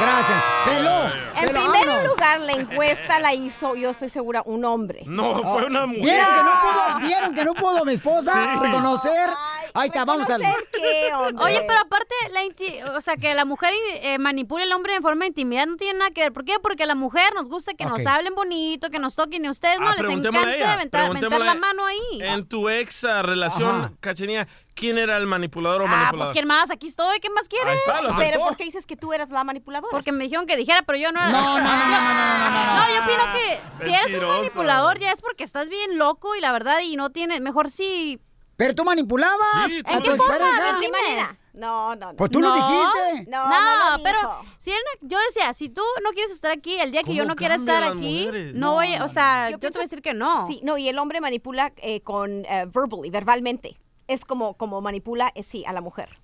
Gracias. 0.00 0.42
Peló. 0.64 1.04
En 1.36 1.48
primer 1.48 2.06
lugar, 2.08 2.40
la 2.40 2.52
encuesta 2.52 3.18
la 3.20 3.34
hizo, 3.34 3.74
yo 3.74 3.90
estoy 3.90 4.08
segura, 4.08 4.42
un 4.46 4.64
hombre. 4.72 5.02
No, 5.06 5.42
fue 5.42 5.66
una 5.66 5.86
mujer. 5.86 6.02
¿Vieron 6.04 6.26
que 6.34 6.42
no 6.42 6.50
pudo, 6.62 7.06
¿vieron 7.06 7.34
que 7.34 7.44
no 7.44 7.54
pudo 7.54 7.84
mi 7.84 7.92
esposa 7.94 8.32
Sí. 8.32 8.60
reconocer? 8.66 9.30
Ahí 9.74 9.86
está, 9.88 10.04
vamos 10.04 10.28
a 10.30 10.36
¿Reconocer 10.38 10.68
qué? 10.72 11.10
Oye, 11.38 11.64
pero 11.66 11.80
aparte, 11.80 12.14
la 12.32 12.44
inti- 12.44 12.82
o 12.96 13.00
sea, 13.00 13.16
que 13.16 13.34
la 13.34 13.44
mujer 13.44 13.72
eh, 14.02 14.18
manipule 14.18 14.64
al 14.64 14.72
hombre 14.72 14.94
de 14.94 15.00
forma 15.00 15.20
de 15.22 15.28
intimidad 15.28 15.66
no 15.66 15.76
tiene 15.76 15.98
nada 15.98 16.10
que 16.10 16.22
ver. 16.22 16.32
¿Por 16.32 16.44
qué? 16.44 16.58
Porque 16.60 16.82
a 16.82 16.86
la 16.86 16.94
mujer 16.94 17.32
nos 17.34 17.48
gusta 17.48 17.74
que 17.74 17.84
nos 17.84 18.04
hablen 18.06 18.34
bonito, 18.34 18.90
que 18.90 18.98
nos 18.98 19.14
toquen 19.16 19.44
y 19.44 19.48
a 19.48 19.50
ustedes 19.50 19.78
no 19.80 19.86
Ah, 19.88 19.90
les 19.92 19.98
preguntémosle 19.98 20.56
encanta 20.56 21.04
aventar, 21.04 21.40
la 21.40 21.54
mano 21.54 21.84
ahí. 21.86 22.20
En 22.22 22.46
tu 22.48 22.68
ex 22.68 23.04
ah, 23.04 23.22
relación, 23.22 23.76
Ajá. 23.76 23.92
Cachenía, 24.00 24.48
¿quién 24.74 24.98
era 24.98 25.16
el 25.16 25.26
manipulador 25.26 25.82
o 25.82 25.84
Ah, 25.84 25.88
manipuladora? 25.88 26.18
pues 26.24 26.32
¿quién 26.32 26.46
más? 26.46 26.70
Aquí 26.70 26.86
estoy, 26.88 27.20
¿qué 27.20 27.30
más 27.30 27.48
quieres? 27.48 27.68
Ahí 27.72 27.78
está, 27.78 28.02
lo 28.02 28.08
aceptó. 28.10 28.18
Pero 28.30 28.40
¿por 28.44 28.56
qué 28.56 28.64
dices 28.64 28.86
que 28.86 28.96
tú 28.96 29.12
eras 29.12 29.30
la 29.30 29.44
manipuladora? 29.44 29.90
Porque 29.92 30.12
me 30.12 30.24
dijeron 30.24 30.46
que 30.46 30.56
dijera, 30.56 30.82
pero 30.82 30.98
yo 30.98 31.12
no 31.12 31.20
era. 31.20 31.30
No, 31.30 31.58
no, 31.58 31.64
no, 31.64 31.64
no, 31.64 31.64
no, 31.64 32.14
no, 32.14 32.50
no, 32.50 32.50
no, 32.50 32.76
No, 32.76 32.94
yo 32.94 33.02
opino 33.04 33.32
que 33.34 33.84
si 33.84 33.94
eres 33.94 34.14
un 34.14 34.28
manipulador 34.28 34.98
ya 34.98 35.12
es 35.12 35.20
porque 35.20 35.44
estás 35.44 35.68
bien 35.68 35.98
loco 35.98 36.34
y 36.36 36.40
la 36.40 36.52
verdad 36.52 36.80
y 36.80 36.96
no 36.96 37.10
tienes, 37.10 37.40
mejor 37.40 37.70
sí. 37.70 38.20
Pero 38.60 38.74
tú 38.74 38.84
manipulabas 38.84 39.70
Sí, 39.70 39.80
a 39.86 39.92
¿En 39.92 39.98
tu 40.02 40.10
qué 40.10 40.16
forma? 40.18 40.36
expareja. 40.36 40.74
¿De 40.74 40.80
qué 40.84 40.92
manera? 40.92 41.36
No, 41.54 41.96
no, 41.96 42.10
no. 42.12 42.16
Pues 42.16 42.30
tú 42.30 42.40
lo 42.42 42.50
No, 42.50 42.54
dijiste. 42.56 43.30
No, 43.30 43.48
No, 43.48 43.60
no 43.90 43.96
lo 43.96 44.02
pero 44.02 44.18
dijo. 44.18 44.44
si 44.58 44.70
él 44.70 44.76
no- 45.00 45.08
yo 45.08 45.18
decía, 45.28 45.54
si 45.54 45.70
tú 45.70 45.80
no 46.04 46.10
quieres 46.10 46.30
estar 46.30 46.50
aquí, 46.52 46.78
el 46.78 46.92
día 46.92 47.02
que 47.02 47.14
yo 47.14 47.22
¿Cómo 47.22 47.30
no 47.30 47.36
quiera 47.36 47.54
estar 47.54 47.82
aquí, 47.82 48.26
mujeres? 48.26 48.54
no, 48.54 48.60
No, 48.66 48.74
voy, 48.74 48.94
o 49.02 49.08
sea, 49.08 49.48
yo, 49.48 49.56
Yo 49.56 49.70
te 49.70 49.78
voy 49.78 49.80
a 49.80 49.84
decir 49.84 50.02
que 50.02 50.12
no. 50.12 50.46
Sí, 50.46 50.60
no, 50.62 50.76
y 50.76 50.88
el 50.90 50.98
hombre 50.98 51.22
manipula 51.22 51.72
eh, 51.78 52.02
con 52.02 52.44
eh, 52.44 52.66
verbally, 52.70 53.08
verbalmente. 53.08 53.80
Es 54.08 54.26
como, 54.26 54.54
como 54.58 54.82
manipula, 54.82 55.32
eh, 55.34 55.42
sí, 55.42 55.64
a 55.66 55.72
la 55.72 55.80
mujer. 55.80 56.20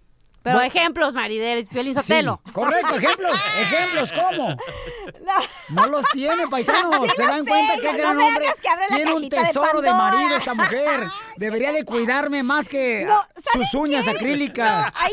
Pero 0.47 0.59
Bueno. 0.59 0.73
ejemplos, 0.73 1.13
Maridel, 1.13 1.67
Piolín 1.67 1.95
Sí, 1.97 2.01
Sotelo. 2.01 2.41
correcto, 2.53 2.95
ejemplos, 2.95 3.35
ejemplos, 3.61 4.13
¿cómo? 4.13 4.51
No. 4.51 5.33
No 5.71 5.87
los 5.89 6.05
tiene, 6.11 6.47
paisanos. 6.47 7.11
Sí 7.11 7.17
Se 7.17 7.23
dan 7.27 7.45
cuenta 7.45 7.75
que 7.79 7.93
no 7.93 7.99
gran 7.99 8.21
hombre 8.21 8.47
que 8.63 8.95
tiene 8.95 9.13
un 9.13 9.23
de 9.23 9.29
tesoro 9.29 9.81
de, 9.83 9.93
marido 9.93 10.37
esta 10.37 10.55
mujer. 10.55 11.01
Debería 11.37 11.73
de 11.73 11.85
cuidarme 11.85 12.45
más 12.45 12.69
que 12.69 13.05
No, 13.05 13.21
sus 13.53 13.75
uñas 13.75 14.07
acrílicas. 14.07 14.93
Ay, 14.95 15.13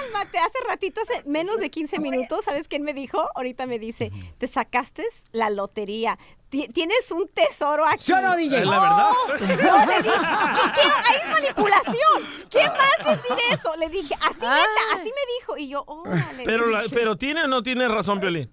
cálmate. 0.00 0.38
Hace 0.38 0.58
ratito, 0.68 1.00
hace 1.00 1.22
menos 1.28 1.60
de 1.60 1.70
15 1.70 2.00
minutos, 2.00 2.44
¿sabes 2.44 2.66
quién 2.66 2.82
me 2.82 2.92
dijo? 2.92 3.22
Ahorita 3.36 3.66
me 3.66 3.78
dice, 3.78 4.10
te 4.38 4.48
sacaste 4.48 5.04
la 5.30 5.48
lotería. 5.48 6.18
Ti- 6.52 6.68
Tienes 6.68 7.10
un 7.10 7.26
tesoro 7.28 7.86
aquí. 7.86 8.04
¿Sí 8.04 8.12
o 8.12 8.20
no, 8.20 8.36
DJ? 8.36 8.58
Es 8.58 8.66
la 8.66 8.78
verdad. 8.78 9.10
No, 9.40 9.86
le 9.86 10.02
dije, 10.02 10.16
¿qué, 10.54 10.70
qué? 10.74 10.80
Ahí 11.08 11.16
es 11.16 11.28
manipulación. 11.30 12.46
¿Quién 12.50 12.66
más 12.72 13.16
decir 13.16 13.36
eso? 13.50 13.74
Le 13.78 13.88
dije, 13.88 14.14
así 14.16 14.40
neta, 14.40 14.82
así 14.94 15.04
me 15.08 15.32
dijo. 15.40 15.56
Y 15.56 15.68
yo, 15.70 15.82
órale. 15.86 16.42
Pero, 16.44 16.66
la- 16.66 16.84
pero 16.92 17.16
¿tiene 17.16 17.44
o 17.44 17.48
no 17.48 17.62
tiene 17.62 17.88
razón, 17.88 18.20
Piolín? 18.20 18.52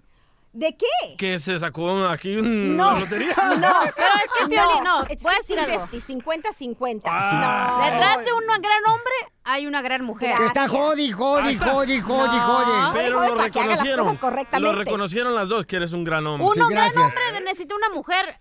¿De 0.52 0.76
qué? 0.76 1.16
Que 1.16 1.38
se 1.38 1.58
sacó 1.60 2.04
aquí 2.08 2.34
No, 2.34 2.88
una 2.90 2.98
lotería. 3.00 3.34
no, 3.60 3.72
Pero 3.96 4.08
es 4.16 4.30
que, 4.36 4.46
Piolín, 4.48 4.82
no, 4.82 5.04
voy 5.04 5.34
a 5.34 5.38
decir 5.38 5.58
algo. 5.60 5.86
50-50. 5.86 7.02
Ah. 7.04 7.78
No. 7.78 7.84
Detrás 7.84 8.24
de 8.24 8.32
un 8.32 8.44
gran 8.46 8.84
hombre 8.88 9.14
hay 9.44 9.66
una 9.68 9.80
gran 9.80 10.04
mujer. 10.04 10.34
Está 10.46 10.66
jodi, 10.68 11.12
jodi, 11.12 11.56
jodi, 11.56 12.00
jodi, 12.00 12.38
jodi. 12.38 12.92
Pero 12.94 13.20
lo 13.26 13.36
las 13.36 13.44
reconocieron. 13.44 14.06
cosas 14.06 14.18
correctamente. 14.18 14.72
Lo 14.72 14.76
reconocieron 14.76 15.34
las 15.36 15.48
dos, 15.48 15.66
que 15.66 15.76
eres 15.76 15.92
un 15.92 16.02
gran 16.02 16.26
hombre. 16.26 16.48
Un 16.48 16.54
Sí, 16.54 16.60
gran 16.68 16.88
hombre 16.98 17.40
necesita 17.44 17.76
una 17.76 17.90
mujer 17.90 18.40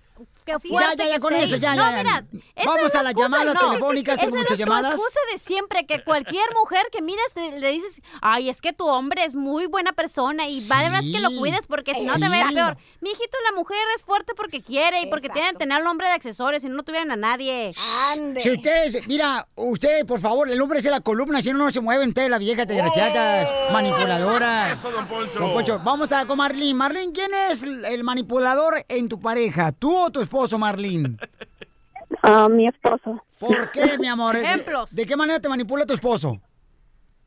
que 0.54 0.60
Sí, 0.60 0.70
fuerte, 0.70 0.98
ya, 0.98 1.06
ya, 1.06 1.14
que 1.16 1.20
con 1.20 1.34
eso, 1.34 1.56
ya, 1.58 1.76
no, 1.76 1.90
ya. 1.92 1.98
mira, 1.98 2.24
esa 2.56 2.66
Vamos 2.70 2.86
es 2.86 2.96
a 2.96 3.04
las 3.04 3.14
llamadas 3.16 3.56
no. 3.56 3.70
telefónicas, 3.70 4.20
tengo 4.20 4.36
muchas 4.36 4.52
es 4.54 4.58
llamadas. 4.60 4.84
la 4.84 4.96
excusa 4.96 5.20
de 5.32 5.40
siempre, 5.40 5.86
que 5.86 6.04
cualquier 6.04 6.46
mujer 6.56 6.86
que 6.92 7.02
miras 7.02 7.32
te- 7.34 7.60
le 7.60 7.70
dices, 7.72 8.02
ay, 8.22 8.50
es 8.50 8.62
que 8.62 8.74
tu 8.74 8.88
hombre 8.88 9.24
es 9.26 9.36
muy 9.36 9.68
buena 9.68 9.92
persona 9.94 10.48
y 10.48 10.66
va 10.68 10.80
de 10.84 10.90
veras 10.90 11.06
que 11.06 11.20
lo 11.20 11.30
Sí. 11.30 11.38
cuides 11.38 11.68
porque 11.68 11.94
si 11.96 12.06
no 12.06 12.14
te 12.14 12.26
Sí. 12.26 12.54
peor. 12.54 12.78
Mi 13.02 13.12
hijito, 13.12 13.38
la 13.50 13.56
mujer 13.58 13.78
es 13.96 14.04
fuerte 14.04 14.34
porque 14.36 14.62
quiere 14.62 15.02
y 15.02 15.06
porque 15.08 15.28
Exacto. 15.28 15.34
tiene 15.42 15.52
que 15.54 15.58
tener 15.60 15.78
al 15.82 15.88
hombre 15.88 16.08
de 16.08 16.14
accesorios 16.14 16.64
y 16.64 16.70
no 16.70 16.84
tuvieran 16.84 17.12
a 17.12 17.16
nadie. 17.16 17.74
Ande. 18.12 18.42
Si 18.42 18.52
ustedes, 18.52 19.08
mira, 19.08 19.48
usted, 19.56 20.06
por 20.06 20.20
favor, 20.20 20.50
el 20.50 20.62
hombre 20.62 20.80
es 20.80 20.86
la 20.86 21.00
columna, 21.02 21.42
si 21.42 21.52
no, 21.52 21.60
no 21.60 21.72
se 21.72 21.80
mueven 21.82 22.10
ustedes, 22.10 22.30
las 22.30 22.40
viejas 22.40 22.68
desgraciadas, 22.68 23.50
manipuladoras. 23.72 24.78
Eso, 24.78 24.92
don 24.92 25.08
Poncho. 25.08 25.40
Don 25.40 25.54
Poncho, 25.54 25.80
vamos 25.84 26.12
a 26.12 26.26
con 26.26 26.38
Marlene. 26.38 26.74
Marlene, 26.74 27.12
¿quién 27.14 27.32
es 27.50 27.64
el 27.64 28.04
manipulador 28.04 28.86
en 28.88 29.10
tu 29.10 29.20
pareja? 29.20 29.72
¿Tú 29.72 29.96
o 29.96 30.10
tu 30.10 30.22
esposo, 30.40 30.58
Marlene? 30.58 31.18
a 32.24 32.48
mi 32.50 32.68
esposo. 32.68 33.22
¿Por 33.40 33.70
qué, 33.72 33.98
mi 34.00 34.08
amor? 34.08 34.36
¿De- 34.36 34.42
Ejemplos. 34.44 34.96
¿De, 34.96 35.06
qué 35.06 35.16
manera 35.16 35.40
te 35.40 35.50
manipula 35.50 35.86
tu 35.86 35.94
esposo? 35.94 36.40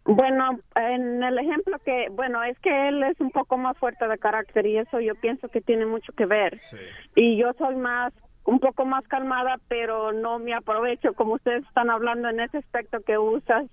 Bueno, 0.04 0.58
en 0.74 1.22
el 1.22 1.38
ejemplo 1.38 1.78
que, 1.84 2.08
bueno, 2.10 2.42
es 2.42 2.58
que 2.60 2.88
él 2.88 3.02
es 3.04 3.20
un 3.20 3.30
poco 3.30 3.56
más 3.56 3.76
fuerte 3.78 4.08
de 4.08 4.18
carácter 4.18 4.66
y 4.66 4.78
eso 4.78 4.98
yo 5.00 5.14
pienso 5.14 5.48
que 5.48 5.60
tiene 5.60 5.86
mucho 5.86 6.12
que 6.14 6.26
ver. 6.26 6.58
Y 7.14 7.36
yo 7.36 7.52
soy 7.58 7.76
más, 7.76 8.12
un 8.44 8.58
poco 8.58 8.84
más 8.84 9.06
calmada, 9.06 9.56
pero 9.68 10.12
no 10.12 10.38
me 10.40 10.54
aprovecho, 10.54 11.12
como 11.14 11.34
ustedes 11.34 11.64
están 11.64 11.88
hablando 11.90 12.28
en 12.30 12.40
ese 12.40 12.58
aspecto 12.58 13.00
que 13.02 13.16
usas, 13.18 13.66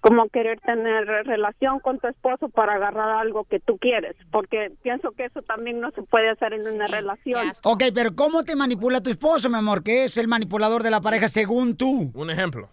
como 0.00 0.28
querer 0.28 0.58
tener 0.60 1.06
relación 1.26 1.78
con 1.80 1.98
tu 1.98 2.08
esposo 2.08 2.48
para 2.48 2.74
agarrar 2.74 3.10
algo 3.18 3.44
que 3.44 3.60
tú 3.60 3.76
quieres, 3.78 4.16
porque 4.30 4.72
pienso 4.82 5.12
que 5.12 5.26
eso 5.26 5.42
también 5.42 5.80
no 5.80 5.90
se 5.90 6.02
puede 6.02 6.30
hacer 6.30 6.52
en 6.54 6.60
una 6.74 6.86
relación. 6.86 7.50
Ok, 7.64 7.84
pero 7.94 8.14
¿cómo 8.16 8.42
te 8.42 8.56
manipula 8.56 9.02
tu 9.02 9.10
esposo, 9.10 9.48
mi 9.50 9.56
amor? 9.56 9.82
Que 9.82 10.04
es 10.04 10.16
el 10.16 10.26
manipulador 10.28 10.82
de 10.82 10.90
la 10.90 11.00
pareja 11.00 11.28
según 11.28 11.76
tú. 11.76 12.10
Un 12.14 12.30
ejemplo. 12.30 12.68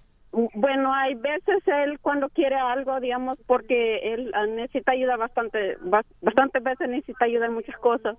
Bueno, 0.53 0.93
hay 0.93 1.15
veces 1.15 1.63
él 1.65 1.97
cuando 1.99 2.29
quiere 2.29 2.55
algo, 2.55 2.99
digamos, 2.99 3.37
porque 3.47 4.13
él 4.13 4.31
ah, 4.35 4.45
necesita 4.45 4.91
ayuda 4.91 5.15
bastante, 5.17 5.77
bas- 5.79 6.05
bastantes 6.21 6.61
veces 6.63 6.87
necesita 6.89 7.25
ayuda 7.25 7.47
en 7.47 7.53
muchas 7.53 7.77
cosas. 7.79 8.15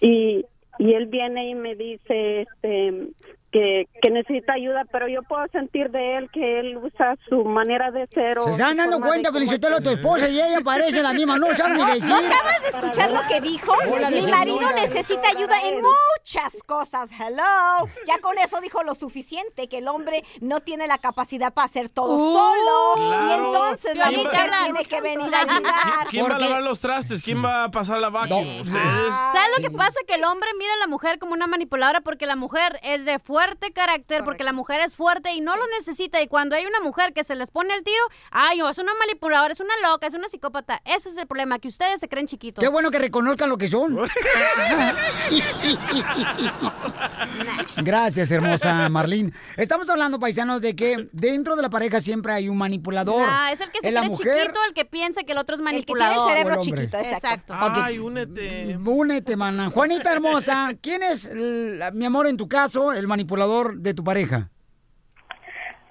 Y, 0.00 0.44
y 0.78 0.92
él 0.94 1.06
viene 1.06 1.48
y 1.50 1.54
me 1.54 1.74
dice, 1.74 2.42
este, 2.42 3.08
que, 3.52 3.88
que 4.00 4.10
necesita 4.10 4.52
ayuda, 4.54 4.84
pero 4.92 5.08
yo 5.08 5.22
puedo 5.22 5.44
sentir 5.52 5.90
de 5.90 6.18
él 6.18 6.30
que 6.32 6.60
él 6.60 6.76
usa 6.76 7.16
su 7.28 7.44
manera 7.44 7.90
de 7.90 8.06
ser. 8.08 8.38
o 8.38 8.44
Se 8.44 8.52
están 8.52 8.76
dando 8.76 9.00
cuenta, 9.00 9.32
Felicitelo, 9.32 9.80
tu 9.80 9.90
esposa 9.90 10.28
y 10.28 10.40
ella 10.40 10.60
parecen 10.64 11.02
la 11.02 11.12
misma, 11.12 11.36
no 11.36 11.54
saben 11.54 11.76
ni 11.78 11.84
decir. 11.84 12.04
¿No 12.08 12.16
acabas 12.16 12.62
de 12.62 12.68
escuchar 12.68 13.10
lo 13.10 13.20
que 13.26 13.40
dijo? 13.40 13.72
Hola, 13.92 14.10
Mi 14.10 14.22
marido 14.22 14.70
necesita 14.74 15.28
ayuda 15.30 15.60
en 15.62 15.80
muchas 15.82 16.62
cosas. 16.66 17.10
Hello. 17.18 17.88
Ya 18.06 18.18
con 18.20 18.38
eso 18.38 18.60
dijo 18.60 18.82
lo 18.82 18.94
suficiente, 18.94 19.68
que 19.68 19.78
el 19.78 19.88
hombre 19.88 20.22
no 20.40 20.60
tiene 20.60 20.86
la 20.86 20.98
capacidad 20.98 21.52
para 21.52 21.66
hacer 21.66 21.88
todo 21.88 22.10
Uh, 22.16 22.32
solo. 22.32 22.94
Y 22.98 23.32
entonces 23.34 23.96
la 23.96 24.10
mujer 24.10 24.50
tiene 24.64 24.84
que 24.84 25.00
venir 25.00 25.34
a 25.34 25.40
ayudar. 25.40 26.06
¿Quién 26.08 26.24
va 26.30 26.36
a 26.36 26.38
lavar 26.38 26.62
los 26.62 26.80
trastes? 26.80 27.22
¿Quién 27.22 27.44
va 27.44 27.64
a 27.64 27.70
pasar 27.70 27.98
la 27.98 28.08
vacuum? 28.10 28.60
¿Ustedes? 28.60 29.08
¿Sabes 29.32 29.50
lo 29.56 29.62
que 29.62 29.70
pasa? 29.76 29.98
Que 30.06 30.14
el 30.14 30.24
hombre 30.24 30.48
mira 30.58 30.72
a 30.74 30.78
la 30.78 30.86
mujer 30.86 31.18
como 31.18 31.32
una 31.32 31.46
manipuladora 31.46 32.00
porque 32.00 32.26
la 32.26 32.36
mujer 32.36 32.78
es 32.82 33.04
de 33.04 33.18
fuerte 33.40 33.72
carácter, 33.72 34.22
porque 34.22 34.44
la 34.44 34.52
mujer 34.52 34.82
es 34.82 34.96
fuerte 34.96 35.32
y 35.32 35.40
no 35.40 35.56
lo 35.56 35.62
necesita. 35.78 36.20
Y 36.20 36.28
cuando 36.28 36.56
hay 36.56 36.66
una 36.66 36.80
mujer 36.80 37.14
que 37.14 37.24
se 37.24 37.34
les 37.34 37.50
pone 37.50 37.72
el 37.74 37.82
tiro, 37.82 38.02
ay, 38.30 38.60
oh, 38.60 38.68
es 38.68 38.76
una 38.76 38.92
manipuladora, 38.94 39.50
es 39.52 39.60
una 39.60 39.72
loca, 39.82 40.06
es 40.06 40.12
una 40.12 40.28
psicópata. 40.28 40.82
Ese 40.84 41.08
es 41.08 41.16
el 41.16 41.26
problema, 41.26 41.58
que 41.58 41.68
ustedes 41.68 42.00
se 42.00 42.08
creen 42.08 42.26
chiquitos. 42.26 42.62
Qué 42.62 42.68
bueno 42.68 42.90
que 42.90 42.98
reconozcan 42.98 43.48
lo 43.48 43.56
que 43.56 43.68
son. 43.68 43.96
Gracias, 47.76 48.30
hermosa 48.30 48.90
Marlene. 48.90 49.32
Estamos 49.56 49.88
hablando, 49.88 50.18
paisanos, 50.18 50.60
de 50.60 50.76
que 50.76 51.08
dentro 51.12 51.56
de 51.56 51.62
la 51.62 51.70
pareja 51.70 52.02
siempre 52.02 52.34
hay 52.34 52.50
un 52.50 52.58
manipulador. 52.58 53.26
Ah, 53.26 53.52
es 53.52 53.60
el 53.60 53.70
que 53.70 53.80
se 53.80 53.88
cree 53.88 54.02
mujer, 54.02 54.38
chiquito, 54.42 54.60
el 54.68 54.74
que 54.74 54.84
piensa 54.84 55.22
que 55.22 55.32
el 55.32 55.38
otro 55.38 55.56
es 55.56 55.62
tiene 55.62 55.70
el 55.70 55.74
manipulador. 55.76 56.28
cerebro 56.30 56.56
O 56.56 56.62
el 56.62 56.68
hombre. 56.68 56.82
chiquito, 56.88 56.98
exacto. 56.98 57.54
Ok. 57.54 57.72
Ay, 57.74 57.98
únete. 57.98 58.78
Únete, 58.84 59.36
mana. 59.36 59.70
Juanita 59.70 60.12
hermosa, 60.12 60.74
¿quién 60.82 61.02
es, 61.02 61.30
la- 61.32 61.90
mi 61.90 62.04
amor, 62.04 62.26
en 62.26 62.36
tu 62.36 62.46
caso, 62.46 62.92
el 62.92 63.06
manipulador 63.06 63.29
de 63.76 63.94
tu 63.94 64.04
pareja? 64.04 64.50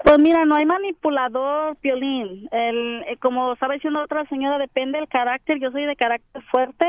Pues 0.03 0.17
mira, 0.17 0.45
no 0.45 0.55
hay 0.55 0.65
manipulador, 0.65 1.75
Piolín. 1.77 2.47
El, 2.51 3.03
eh, 3.03 3.17
como 3.21 3.53
estaba 3.53 3.73
diciendo 3.73 4.01
otra 4.01 4.25
señora, 4.25 4.57
depende 4.57 4.97
del 4.97 5.07
carácter. 5.09 5.59
Yo 5.59 5.71
soy 5.71 5.85
de 5.85 5.95
carácter 5.95 6.41
fuerte. 6.51 6.85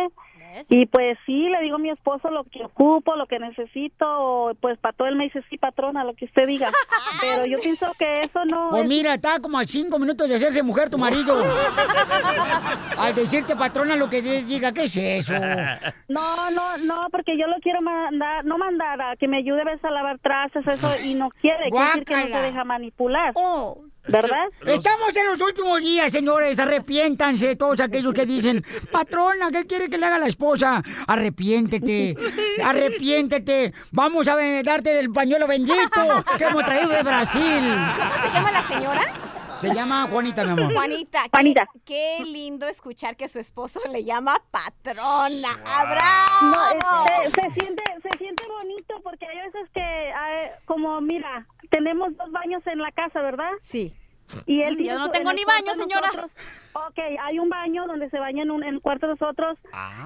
Y 0.69 0.87
pues 0.87 1.19
sí, 1.27 1.49
le 1.49 1.61
digo 1.63 1.77
a 1.77 1.79
mi 1.79 1.91
esposo 1.91 2.31
lo 2.31 2.45
que 2.45 2.65
ocupo, 2.65 3.17
lo 3.17 3.27
que 3.27 3.39
necesito. 3.39 4.53
Pues 4.61 4.79
para 4.79 4.97
todo 4.97 5.09
él 5.09 5.17
me 5.17 5.25
dice, 5.25 5.43
sí, 5.51 5.59
patrona, 5.59 6.05
lo 6.05 6.15
que 6.15 6.25
usted 6.27 6.47
diga. 6.47 6.71
Pero 7.21 7.47
yo 7.47 7.59
pienso 7.59 7.87
que 7.99 8.21
eso 8.23 8.45
no 8.45 8.71
Pues 8.71 8.83
es- 8.83 8.89
mira, 8.89 9.15
está 9.15 9.41
como 9.41 9.59
a 9.59 9.65
cinco 9.65 9.99
minutos 9.99 10.29
de 10.29 10.37
hacerse 10.37 10.63
mujer 10.63 10.91
tu 10.91 10.99
marido. 10.99 11.43
Al 12.99 13.15
decirte 13.15 13.57
patrona 13.57 13.97
lo 13.97 14.09
que 14.11 14.23
di- 14.23 14.43
diga, 14.43 14.73
¿qué 14.73 14.85
es 14.85 14.97
eso? 14.97 15.35
No, 16.09 16.51
no, 16.51 16.77
no, 16.79 17.07
porque 17.13 17.39
yo 17.39 17.47
lo 17.47 17.57
quiero 17.61 17.81
mandar, 17.83 18.45
no 18.45 18.59
mandar 18.59 19.01
a 19.01 19.17
que 19.17 19.29
me 19.29 19.39
ayude 19.39 19.61
a 19.63 19.65
veces 19.65 19.85
a 19.85 19.91
lavar 19.93 20.19
trastes, 20.19 20.67
eso, 20.67 20.89
y 21.05 21.15
no 21.15 21.31
quiere, 21.41 21.71
quiere 21.71 21.87
decir 21.87 22.05
que 22.05 22.17
no 22.17 22.27
se 22.27 22.43
deja 22.43 22.65
manipular. 22.65 23.33
Oh. 23.37 23.85
¿Verdad? 24.09 24.47
Estamos 24.67 25.17
en 25.17 25.27
los 25.27 25.41
últimos 25.41 25.81
días, 25.81 26.11
señores. 26.11 26.59
Arrepiéntanse 26.59 27.55
todos 27.57 27.81
aquellos 27.81 28.13
que 28.15 28.27
dicen, 28.27 28.65
patrona, 28.91 29.51
¿qué 29.51 29.67
quiere 29.67 29.89
que 29.89 29.99
le 29.99 30.07
haga 30.07 30.19
la 30.19 30.27
esposa? 30.27 30.83
Arrepiéntete, 31.07 32.17
arrepiéntete. 32.65 33.73
Vamos 33.93 34.27
a 34.29 34.37
darte 34.63 34.99
el 34.99 35.11
pañuelo 35.11 35.47
bendito 35.47 36.25
que 36.39 36.45
hemos 36.45 36.65
traído 36.65 36.89
de 36.91 37.03
Brasil. 37.03 37.75
¿Cómo 37.97 38.27
se 38.27 38.33
llama 38.35 38.51
la 38.51 38.69
señora? 38.69 39.15
Se 39.55 39.75
llama 39.75 40.07
Juanita, 40.11 40.45
mi 40.45 40.51
amor. 40.53 40.73
Juanita, 40.73 41.23
qué- 41.25 41.31
Juanita. 41.31 41.67
Qué, 41.85 42.19
lindo 42.25 42.67
escuchar 42.69 43.17
que 43.17 43.29
su 43.29 43.39
esposo 43.39 43.81
le 43.93 44.05
llama 44.05 44.41
patrona. 44.51 45.49
No, 45.63 45.91
¡Bravo! 45.91 47.07
se, 47.35 47.43
se 47.43 47.51
siente, 47.61 47.83
se 48.03 48.17
siente 48.19 48.45
bonito 48.49 48.95
porque 49.03 49.27
hay 49.27 49.39
veces 49.39 49.69
que, 49.75 50.13
como 50.65 51.01
mira, 51.01 51.47
tenemos 51.71 52.17
dos 52.17 52.31
baños 52.31 52.67
en 52.67 52.79
la 52.79 52.93
casa, 52.93 53.23
¿verdad? 53.23 53.51
Sí. 53.61 53.95
Y 54.47 54.63
él 54.63 54.79
yo 54.85 54.99
no 54.99 55.11
tengo 55.11 55.33
ni 55.33 55.45
baño, 55.45 55.75
señora. 55.75 56.09
nosotros- 56.09 56.31
Ok, 56.73 56.99
hay 57.21 57.39
un 57.39 57.49
baño 57.49 57.87
donde 57.87 58.09
se 58.11 58.19
baña 58.19 58.43
en, 58.43 58.51
un, 58.51 58.63
en 58.63 58.75
el 58.77 58.81
cuarto 58.81 59.07
de 59.07 59.13
nosotros 59.15 59.59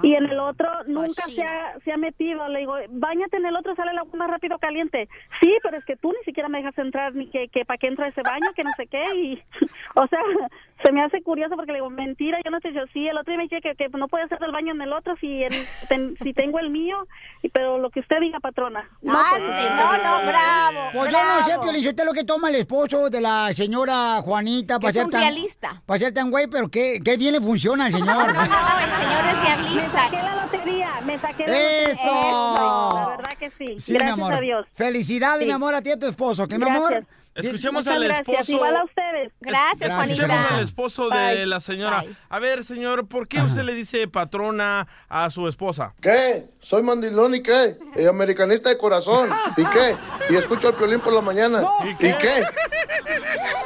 y 0.03 0.15
en 0.15 0.25
el 0.25 0.39
otro 0.39 0.69
nunca 0.87 1.25
se 1.35 1.43
ha, 1.43 1.79
se 1.85 1.93
ha 1.93 1.97
metido. 1.97 2.49
Le 2.49 2.61
digo, 2.61 2.75
bañate 2.91 3.37
en 3.37 3.47
el 3.47 3.57
otro, 3.57 3.75
sale 3.75 3.91
el 3.91 3.99
agua 3.99 4.13
más 4.17 4.31
rápido 4.31 4.59
caliente. 4.59 5.09
Sí, 5.41 5.55
pero 5.63 5.77
es 5.77 5.85
que 5.85 5.97
tú 5.97 6.11
ni 6.13 6.25
siquiera 6.25 6.49
me 6.49 6.59
dejas 6.59 6.77
entrar, 6.79 7.15
ni 7.15 7.27
que, 7.29 7.49
que 7.49 7.65
para 7.65 7.79
qué 7.79 7.89
entra 7.89 8.09
ese 8.09 8.23
baño, 8.23 8.49
que 8.55 8.65
no 8.65 8.71
sé 8.77 8.87
qué. 8.87 9.05
Y, 9.15 9.43
o 9.95 10.07
sea, 10.07 10.21
se 10.83 10.93
me 10.93 11.03
hace 11.03 11.23
curioso 11.23 11.55
porque 11.57 11.73
le 11.73 11.79
digo, 11.79 11.91
mentira, 11.91 12.39
yo 12.45 12.51
no 12.51 12.61
te 12.61 12.71
digo, 12.71 12.85
sí, 12.93 13.07
el 13.09 13.17
otro 13.19 13.31
día 13.33 13.39
me 13.39 13.45
dice 13.45 13.61
que, 13.61 13.75
que 13.75 13.89
no 13.91 14.09
puede 14.09 14.25
hacer 14.25 14.39
el 14.43 14.53
baño 14.53 14.73
en 14.73 14.81
el 14.83 14.93
otro 14.93 15.17
si, 15.17 15.43
el- 15.43 15.55
ten- 15.89 16.17
si 16.23 16.33
tengo 16.33 16.59
el 16.59 16.71
mío, 16.71 17.07
y, 17.43 17.49
pero 17.51 17.79
lo 17.79 17.91
que 17.91 18.01
usted 18.01 18.21
diga, 18.21 18.41
patrona. 18.41 18.89
No, 19.03 19.13
pues, 19.31 19.43
no, 19.43 19.99
no, 19.99 20.27
bravo. 20.27 20.81
Pues 20.93 21.13
yo 21.13 21.19
no 21.19 21.45
sé. 21.45 21.59
Piolín, 21.61 21.85
lo 22.05 22.13
que 22.13 22.25
toma 22.25 22.49
el 22.51 22.57
esposo 22.57 23.09
de 23.11 23.21
la 23.21 23.53
señora 23.53 24.21
Juanita 24.23 24.79
para 24.79 24.93
ser 24.93 25.09
tan... 25.09 25.21
realista. 25.23 25.83
Para 25.87 25.99
ser 26.01 26.13
tan 26.13 26.31
güey, 26.31 26.47
pero 26.55 26.69
qué, 26.71 27.01
qué 27.05 27.17
bien 27.17 27.33
le 27.35 27.41
funciona 27.41 27.87
al 27.87 27.93
señor. 27.93 28.07
No, 28.07 28.33
no, 28.33 28.43
el 28.43 28.91
señor 29.03 29.25
es 29.27 29.37
Me 29.37 29.43
realista. 29.43 30.03
saqué 30.05 30.17
la 30.17 30.45
lotería, 30.45 31.01
me 31.05 31.19
saqué 31.19 31.47
la 31.47 31.53
lotería. 31.53 31.91
¡Eso! 31.91 32.95
La 32.95 33.17
verdad 33.17 33.33
que 33.39 33.51
sí. 33.59 33.81
Sí, 33.81 33.93
mi 33.93 33.99
Gracias 33.99 34.19
amor. 34.19 34.35
a 34.35 34.41
Dios. 34.41 34.67
Felicidades, 34.75 35.41
Sí. 35.41 35.47
mi 35.47 35.53
amor, 35.53 35.75
a 35.75 35.83
ti 35.83 35.89
y 35.91 35.93
a 35.93 35.99
tu 35.99 36.07
esposo. 36.07 36.47
¿Qué, 36.49 36.57
mi 36.59 36.65
Gracias. 36.65 36.87
amor? 36.87 37.07
Escuchemos 37.35 37.85
Muchas 37.85 37.95
al 37.97 38.05
gracias. 38.05 38.29
esposo. 38.29 38.53
Igual 38.53 38.77
a 38.77 38.85
ustedes. 38.85 39.33
Gracias, 39.41 39.79
Gracias, 39.81 39.93
Juanita. 39.95 40.15
Escuchemos 40.25 40.53
al 40.53 40.61
esposo 40.63 41.09
de 41.09 41.17
Bye. 41.35 41.47
la 41.47 41.61
señora. 41.61 42.01
Bye. 42.03 42.17
A 42.29 42.39
ver, 42.39 42.65
señor, 42.65 43.09
¿por 43.09 43.27
qué 43.27 43.41
usted 43.43 43.63
le 43.63 43.75
dice 43.75 44.07
patrona 44.09 44.87
a 45.09 45.31
su 45.31 45.49
esposa? 45.49 45.93
¿Qué? 46.01 46.47
Soy 46.61 46.83
mandilón 46.83 47.35
y 47.35 47.43
qué? 47.43 47.77
Eh, 47.97 48.07
americanista 48.09 48.69
de 48.71 48.79
corazón. 48.79 49.31
¿Y 49.57 49.65
qué? 49.65 49.97
Y 50.31 50.37
escucho 50.37 50.69
al 50.69 50.75
piolín 50.75 51.01
por 51.01 51.13
la 51.13 51.21
mañana. 51.21 51.63
¿Y 51.99 52.13
qué? 52.15 52.45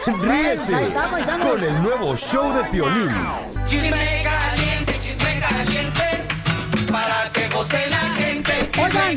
Ríete 0.07 0.75
ahí 0.75 0.85
está, 0.85 1.11
paisano. 1.11 1.51
con 1.51 1.63
el 1.63 1.83
nuevo 1.83 2.17
show 2.17 2.53
de 2.55 2.65
Piolín. 2.71 3.11
Chisme 3.67 4.23
caliente, 4.25 4.99
chisme 5.01 5.41
caliente, 5.41 6.27
para 6.91 7.31
que 7.33 7.49
goce 7.51 7.87
la 7.89 8.15
gente. 8.15 8.71
Oigan, 8.81 9.17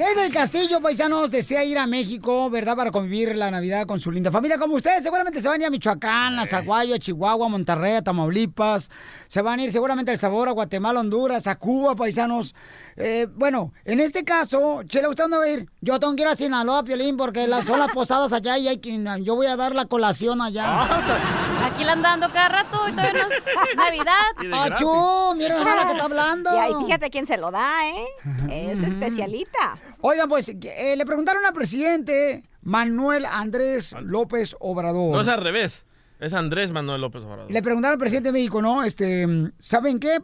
¿qué 0.00 0.14
del 0.14 0.32
Castillo, 0.32 0.80
paisanos, 0.80 1.30
desea 1.30 1.62
ir 1.62 1.76
a 1.76 1.86
México, 1.86 2.48
verdad, 2.48 2.74
para 2.74 2.90
convivir 2.90 3.36
la 3.36 3.50
Navidad 3.50 3.86
con 3.86 4.00
su 4.00 4.10
linda 4.10 4.30
familia? 4.30 4.56
Como 4.58 4.74
ustedes, 4.76 5.02
seguramente 5.02 5.42
se 5.42 5.48
van 5.48 5.60
a 5.60 5.64
ir 5.64 5.66
a 5.66 5.70
Michoacán, 5.70 6.38
a 6.38 6.46
Zaguayo, 6.46 6.94
a 6.94 6.98
Chihuahua, 6.98 7.44
a 7.44 7.48
Monterrey, 7.50 7.96
a 7.96 8.02
Tamaulipas. 8.02 8.90
Se 9.26 9.42
van 9.42 9.60
a 9.60 9.64
ir 9.64 9.72
seguramente 9.72 10.10
a 10.10 10.14
El 10.14 10.20
Sabor, 10.20 10.48
a 10.48 10.52
Guatemala, 10.52 11.00
Honduras, 11.00 11.46
a 11.46 11.56
Cuba, 11.56 11.96
paisanos. 11.96 12.54
Eh, 12.96 13.28
bueno, 13.34 13.74
en 13.84 14.00
este 14.00 14.24
caso, 14.24 14.82
Chela, 14.84 15.10
¿usted 15.10 15.24
dónde 15.24 15.36
va 15.36 15.44
a 15.44 15.48
ir? 15.50 15.68
Yo 15.82 16.00
tengo 16.00 16.16
que 16.16 16.22
ir 16.22 16.28
a 16.28 16.36
Sinaloa, 16.36 16.82
Piolín, 16.82 17.18
porque 17.18 17.46
las, 17.46 17.66
son 17.66 17.78
las 17.78 17.92
posadas 17.92 18.32
allá 18.32 18.56
y 18.56 18.68
hay 18.68 18.78
que, 18.78 18.98
yo 19.22 19.34
voy 19.34 19.48
a 19.48 19.56
dar 19.56 19.74
la 19.74 19.84
colación 19.84 20.40
allá. 20.40 20.82
Aquí 21.66 21.84
la 21.84 21.92
andan 21.92 22.20
dando 22.20 22.32
cada 22.32 22.48
rato 22.48 22.88
y 22.88 22.92
todavía 22.92 23.26
no 23.26 23.34
es 23.34 23.76
Navidad. 23.76 24.62
¡Achú! 24.72 25.34
Miren 25.36 25.58
la 25.58 25.64
mala 25.64 25.86
que 25.86 25.92
está 25.92 26.04
hablando. 26.04 26.54
Y 26.54 26.58
ahí 26.58 26.72
fíjate 26.86 27.10
quién 27.10 27.26
se 27.26 27.36
lo 27.36 27.50
da, 27.50 27.86
¿eh? 27.86 28.06
Es 28.48 28.82
especialita. 28.82 29.78
Oigan, 30.02 30.28
pues 30.28 30.48
eh, 30.48 30.94
le 30.96 31.04
preguntaron 31.04 31.44
al 31.44 31.52
presidente 31.52 32.42
Manuel 32.62 33.26
Andrés 33.26 33.94
López 34.00 34.56
Obrador. 34.58 35.12
No 35.14 35.20
es 35.20 35.28
al 35.28 35.42
revés. 35.42 35.84
Es 36.20 36.32
Andrés 36.34 36.70
Manuel 36.72 37.00
López 37.00 37.22
Obrador. 37.22 37.50
Le 37.50 37.62
preguntaron 37.62 37.94
al 37.94 37.98
presidente 37.98 38.28
de 38.28 38.32
México, 38.32 38.60
¿no? 38.60 38.82
Este, 38.82 39.26
¿saben 39.58 39.98
qué? 39.98 40.18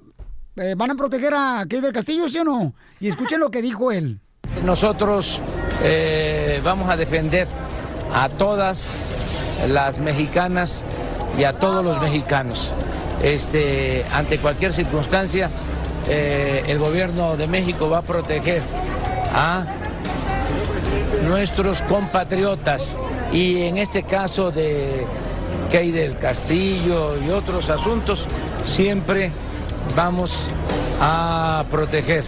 Eh, 0.56 0.74
¿Van 0.76 0.90
a 0.90 0.94
proteger 0.94 1.34
a 1.34 1.60
Kate 1.62 1.82
del 1.82 1.92
Castillo, 1.92 2.28
sí 2.28 2.38
o 2.38 2.44
no? 2.44 2.74
Y 3.00 3.08
escuchen 3.08 3.40
lo 3.40 3.50
que 3.50 3.60
dijo 3.60 3.92
él. 3.92 4.20
Nosotros 4.64 5.40
eh, 5.82 6.60
vamos 6.64 6.88
a 6.88 6.96
defender 6.96 7.46
a 8.14 8.28
todas 8.28 9.06
las 9.68 10.00
mexicanas 10.00 10.84
y 11.38 11.44
a 11.44 11.52
todos 11.52 11.84
los 11.84 12.00
mexicanos. 12.00 12.72
Este, 13.22 14.04
ante 14.12 14.38
cualquier 14.38 14.72
circunstancia, 14.72 15.50
eh, 16.08 16.62
el 16.66 16.78
gobierno 16.78 17.36
de 17.36 17.46
México 17.46 17.90
va 17.90 17.98
a 17.98 18.02
proteger 18.02 18.62
a 19.36 19.64
nuestros 21.28 21.82
compatriotas 21.82 22.96
y 23.32 23.62
en 23.62 23.78
este 23.78 24.02
caso 24.04 24.50
de 24.50 25.06
Key 25.70 25.90
del 25.92 26.18
Castillo 26.18 27.16
y 27.22 27.30
otros 27.30 27.70
asuntos, 27.70 28.26
siempre 28.64 29.30
vamos 29.94 30.32
a 31.00 31.64
proteger. 31.70 32.24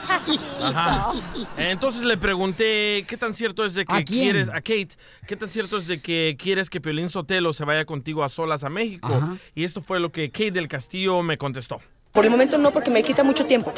Ay, 0.08 0.40
Ajá. 0.62 1.12
Entonces 1.58 2.04
le 2.04 2.16
pregunté, 2.18 3.04
¿qué 3.08 3.18
tan 3.18 3.34
cierto 3.34 3.66
es 3.66 3.74
de 3.74 3.86
que 3.86 4.04
quieres, 4.06 4.48
a 4.50 4.62
Kate, 4.62 4.90
qué 5.26 5.36
tan 5.36 5.50
cierto 5.50 5.78
es 5.78 5.88
de 5.88 6.00
que 6.00 6.38
quieres 6.40 6.70
que 6.70 6.80
Piolín 6.80 7.10
Sotelo 7.10 7.54
se 7.54 7.66
vaya 7.66 7.86
contigo 7.86 8.24
a 8.24 8.30
solas 8.30 8.64
a 8.64 8.70
México? 8.70 9.08
Ajá. 9.08 9.38
Y 9.56 9.64
esto 9.64 9.82
fue 9.82 10.00
lo 10.00 10.12
que 10.12 10.30
Kate 10.30 10.52
del 10.52 10.68
Castillo 10.68 11.24
me 11.24 11.40
contestó. 11.40 11.82
Por 12.12 12.24
el 12.26 12.32
momento 12.32 12.60
no, 12.60 12.70
porque 12.72 12.92
me 12.92 13.02
quita 13.02 13.24
mucho 13.24 13.46
tiempo. 13.46 13.74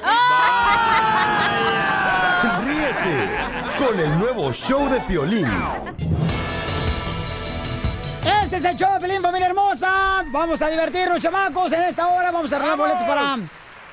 Ríete 2.66 3.28
con 3.78 3.98
el 4.00 4.20
nuevo 4.20 4.52
show 4.52 4.90
de 4.90 5.00
Piolín. 5.02 5.48
Este 8.50 8.58
es 8.58 8.66
el 8.66 8.78
show 8.78 8.92
de 8.96 9.00
Pelín, 9.00 9.22
familia 9.22 9.46
hermosa. 9.46 10.26
Vamos 10.32 10.60
a 10.64 10.70
divertirnos, 10.70 11.22
chamacos. 11.22 11.72
En 11.72 11.84
esta 11.84 12.08
hora 12.08 12.32
vamos 12.32 12.52
a 12.52 12.56
arreglar 12.56 12.80
boletos 12.80 13.04
para 13.04 13.38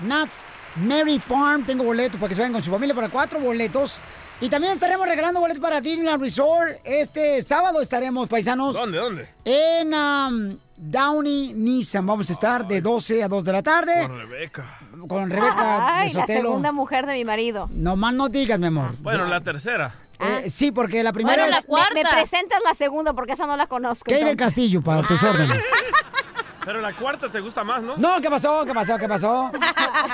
Nuts 0.00 0.46
Mary 0.76 1.18
Farm. 1.18 1.66
Tengo 1.66 1.84
boletos 1.84 2.18
para 2.18 2.30
que 2.30 2.36
se 2.36 2.40
vayan 2.40 2.54
con 2.54 2.62
su 2.62 2.70
familia 2.70 2.94
para 2.94 3.10
cuatro 3.10 3.38
boletos. 3.38 4.00
Y 4.40 4.48
también 4.48 4.72
estaremos 4.72 5.06
regalando 5.06 5.40
boletos 5.40 5.60
para 5.60 5.82
Disneyland 5.82 6.22
Resort. 6.22 6.78
Este 6.84 7.42
sábado 7.42 7.82
estaremos, 7.82 8.30
paisanos. 8.30 8.74
¿Dónde, 8.74 8.96
dónde? 8.96 9.28
En 9.44 9.92
um, 9.92 10.56
Downey 10.74 11.52
Nissan. 11.52 12.06
Vamos 12.06 12.30
a 12.30 12.32
estar 12.32 12.66
de 12.66 12.80
12 12.80 13.24
a 13.24 13.28
2 13.28 13.44
de 13.44 13.52
la 13.52 13.62
tarde. 13.62 14.08
Con 14.08 14.18
Rebeca. 14.18 14.78
Con 15.06 15.30
Rebeca 15.30 15.98
Ay, 15.98 16.12
de 16.14 16.18
la 16.18 16.26
segunda 16.26 16.72
mujer 16.72 17.04
de 17.04 17.12
mi 17.12 17.26
marido. 17.26 17.68
No 17.72 17.94
más 17.96 18.14
no 18.14 18.30
digas, 18.30 18.58
mi 18.58 18.68
amor. 18.68 18.96
Bueno, 19.00 19.26
la 19.26 19.42
tercera. 19.42 19.94
Eh, 20.18 20.50
sí, 20.50 20.72
porque 20.72 21.02
la 21.02 21.12
primera 21.12 21.42
Bueno, 21.44 21.56
es 21.58 21.66
la- 21.68 21.88
me, 21.94 22.02
me 22.02 22.08
presentas 22.10 22.60
la 22.64 22.74
segunda 22.74 23.12
porque 23.12 23.32
esa 23.32 23.46
no 23.46 23.56
la 23.56 23.66
conozco. 23.66 24.04
Kay 24.06 24.18
del 24.20 24.28
entonces. 24.28 24.54
Castillo, 24.54 24.82
para 24.82 25.02
tus 25.06 25.22
órdenes. 25.22 25.62
Pero 26.64 26.80
la 26.80 26.96
cuarta 26.96 27.30
te 27.30 27.38
gusta 27.38 27.62
más, 27.62 27.80
¿no? 27.80 27.96
No, 27.96 28.20
¿qué 28.20 28.28
pasó? 28.28 28.64
¿Qué 28.64 28.74
pasó? 28.74 28.98
¿Qué 28.98 29.06
pasó? 29.06 29.52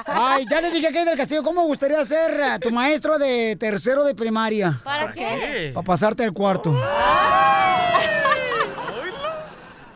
Ay, 0.04 0.44
ya 0.50 0.60
le 0.60 0.70
dije 0.70 0.88
a 0.88 0.92
Kay 0.92 1.06
del 1.06 1.16
Castillo, 1.16 1.42
¿cómo 1.42 1.62
me 1.62 1.66
gustaría 1.66 2.04
ser 2.04 2.30
eh, 2.38 2.58
tu 2.60 2.70
maestro 2.70 3.16
de 3.18 3.56
tercero 3.58 4.04
de 4.04 4.14
primaria? 4.14 4.78
¿Para 4.84 5.12
qué? 5.14 5.70
Para 5.72 5.84
pasarte 5.84 6.24
al 6.24 6.32
cuarto. 6.34 6.78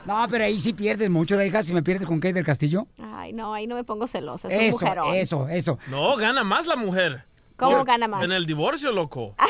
No, 0.06 0.24
pero 0.30 0.44
ahí 0.44 0.60
sí 0.60 0.72
pierdes 0.72 1.10
mucho, 1.10 1.36
deja 1.36 1.62
si 1.64 1.74
me 1.74 1.82
pierdes 1.82 2.06
con 2.06 2.20
Kay 2.20 2.32
del 2.32 2.44
Castillo. 2.44 2.86
Ay, 3.16 3.32
no, 3.32 3.52
ahí 3.52 3.66
no 3.66 3.74
me 3.74 3.82
pongo 3.82 4.06
celosa. 4.06 4.46
Es 4.48 4.54
un 4.54 4.60
Eso, 4.64 4.78
mujerón. 4.80 5.14
eso, 5.14 5.48
eso. 5.48 5.78
No, 5.88 6.16
gana 6.16 6.44
más 6.44 6.66
la 6.66 6.76
mujer. 6.76 7.24
¿Cómo 7.56 7.78
Por- 7.78 7.86
gana 7.86 8.08
más? 8.08 8.24
En 8.24 8.32
el 8.32 8.46
divorcio, 8.46 8.92
loco. 8.92 9.34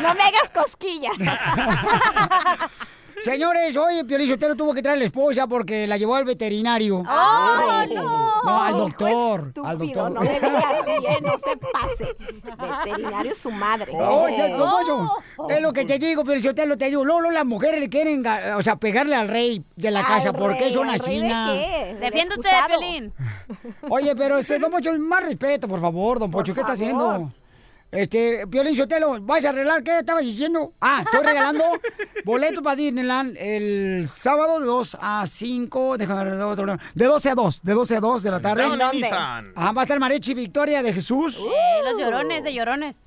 No 0.00 0.14
me 0.14 0.22
hagas 0.22 0.50
cosquillas. 0.52 1.12
Señores, 3.24 3.76
oye, 3.76 4.04
Piolín 4.04 4.28
Sotelo 4.28 4.56
tuvo 4.56 4.74
que 4.74 4.82
traer 4.82 4.96
a 4.96 4.98
la 4.98 5.04
esposa 5.04 5.46
porque 5.46 5.86
la 5.86 5.96
llevó 5.96 6.16
al 6.16 6.24
veterinario. 6.24 7.04
¡Oh, 7.08 7.84
no! 7.94 8.42
No, 8.44 8.62
al 8.62 8.76
doctor. 8.76 9.52
Al 9.64 9.78
doctor. 9.78 10.10
no 10.10 10.20
me 10.20 10.28
digas 10.28 10.64
así, 10.80 10.90
¿eh? 10.90 11.18
No 11.22 11.38
se 11.38 11.56
pase. 11.56 12.16
Veterinario 12.84 13.34
su 13.34 13.50
madre. 13.50 13.92
Oye, 13.94 14.48
don 14.50 14.70
Poncho, 14.70 15.08
es 15.48 15.60
lo 15.62 15.72
que 15.72 15.84
te 15.84 15.98
digo, 15.98 16.24
yo 16.34 16.54
te 16.54 16.66
lo 16.66 16.76
te 16.76 16.86
digo, 16.86 17.04
Lolo, 17.04 17.30
las 17.30 17.44
mujeres 17.44 17.80
le 17.80 17.88
quieren, 17.88 18.24
o 18.56 18.62
sea, 18.62 18.76
pegarle 18.76 19.14
al 19.14 19.28
rey 19.28 19.64
de 19.76 19.90
la 19.90 20.00
¿Al 20.00 20.06
casa, 20.06 20.32
porque 20.32 20.68
es 20.68 20.76
una 20.76 20.94
¿Al 20.94 21.00
rey 21.00 21.20
de 21.20 21.22
china. 21.22 21.52
qué? 21.54 22.12
Piolín. 22.68 23.12
Oye, 23.88 24.16
pero 24.16 24.38
este, 24.38 24.58
don 24.58 24.70
Poncho, 24.70 24.92
más 24.98 25.24
respeto, 25.24 25.68
por 25.68 25.80
favor, 25.80 26.18
don 26.18 26.30
Poncho, 26.30 26.54
¿qué 26.54 26.60
está 26.60 26.72
haciendo? 26.72 27.30
Este, 27.92 28.46
Piolín 28.46 28.74
Sotelo, 28.74 29.20
¿vas 29.20 29.44
a 29.44 29.50
arreglar 29.50 29.82
qué 29.82 29.98
estabas 29.98 30.22
diciendo? 30.24 30.72
Ah, 30.80 31.02
estoy 31.04 31.26
regalando 31.26 31.62
boletos 32.24 32.62
para 32.62 32.74
Disneyland 32.74 33.36
el 33.38 34.08
sábado 34.08 34.60
de 34.60 34.66
2 34.66 34.96
a 34.98 35.26
5, 35.26 35.98
déjame 35.98 36.24
ver, 36.24 36.32
de 36.94 37.04
12 37.04 37.30
a 37.30 37.34
2, 37.34 37.62
de 37.62 37.74
12 37.74 37.96
a 37.96 38.00
2 38.00 38.22
de 38.22 38.30
la 38.30 38.40
tarde. 38.40 38.62
Downey 38.62 38.78
¿Dónde? 39.02 39.10
Ah, 39.12 39.72
va 39.76 39.82
a 39.82 39.84
estar 39.84 40.00
Mariachi 40.00 40.32
Victoria 40.32 40.82
de 40.82 40.94
Jesús. 40.94 41.36
Eh, 41.36 41.82
los 41.84 42.00
llorones 42.00 42.44
de 42.44 42.54
llorones. 42.54 42.96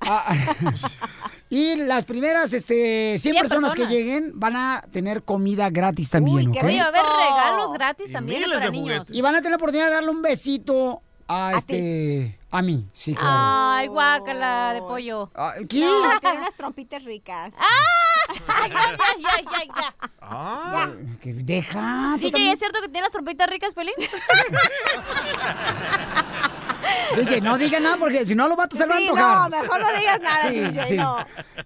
Y 1.48 1.76
las 1.76 2.04
primeras, 2.04 2.52
este, 2.52 3.18
100 3.18 3.20
Cien 3.20 3.36
personas, 3.36 3.76
que 3.76 3.86
lleguen 3.86 4.32
van 4.34 4.56
a 4.56 4.82
tener 4.90 5.22
comida 5.22 5.70
gratis 5.70 6.10
también, 6.10 6.48
¿ok? 6.50 6.56
Oye, 6.64 6.80
va 6.80 6.86
a 6.86 6.88
haber 6.88 7.02
regalos 7.02 7.72
gratis 7.72 8.12
también 8.12 8.40
miles 8.40 8.52
para 8.52 8.66
de 8.66 8.72
niños. 8.72 8.96
juguetes. 8.98 9.16
Y 9.16 9.22
van 9.22 9.34
a 9.36 9.38
tener 9.38 9.52
la 9.52 9.56
oportunidad 9.56 9.86
de 9.86 9.94
darle 9.94 10.10
un 10.10 10.22
besito 10.22 11.02
a, 11.28 11.54
este, 11.56 12.38
a 12.50 12.62
mí, 12.62 12.86
sí, 12.92 13.14
claro. 13.14 13.30
Ay, 13.32 13.86
guácala 13.88 14.72
de 14.74 14.80
pollo. 14.80 15.30
Ah, 15.34 15.54
¿Qué? 15.68 15.80
No, 15.80 16.20
tiene 16.20 16.38
unas 16.38 16.54
trompitas 16.54 17.02
ricas. 17.04 17.54
Ay, 18.46 18.70
ya, 18.70 18.96
ya, 18.96 19.16
ya, 19.18 19.40
ya, 19.50 19.64
ya. 19.74 19.94
Ah. 20.20 20.92
Que 21.20 21.32
deja. 21.32 22.14
DJ, 22.16 22.30
también. 22.30 22.52
¿es 22.52 22.58
cierto 22.58 22.80
que 22.80 22.88
tiene 22.88 23.02
las 23.02 23.12
trompitas 23.12 23.48
ricas, 23.48 23.74
Pelín? 23.74 23.94
DJ, 27.16 27.40
no 27.40 27.56
diga 27.56 27.80
nada 27.80 27.96
porque 27.96 28.26
si 28.26 28.34
no 28.34 28.48
los 28.48 28.56
vatos 28.56 28.78
se 28.78 28.86
van 28.86 28.98
a 28.98 29.00
Sí, 29.00 29.08
antojar. 29.08 29.50
no, 29.50 29.62
mejor 29.62 29.80
no 29.80 29.98
digas 29.98 30.20
nada, 30.20 30.50
DJ, 30.50 30.96
no. 30.96 31.16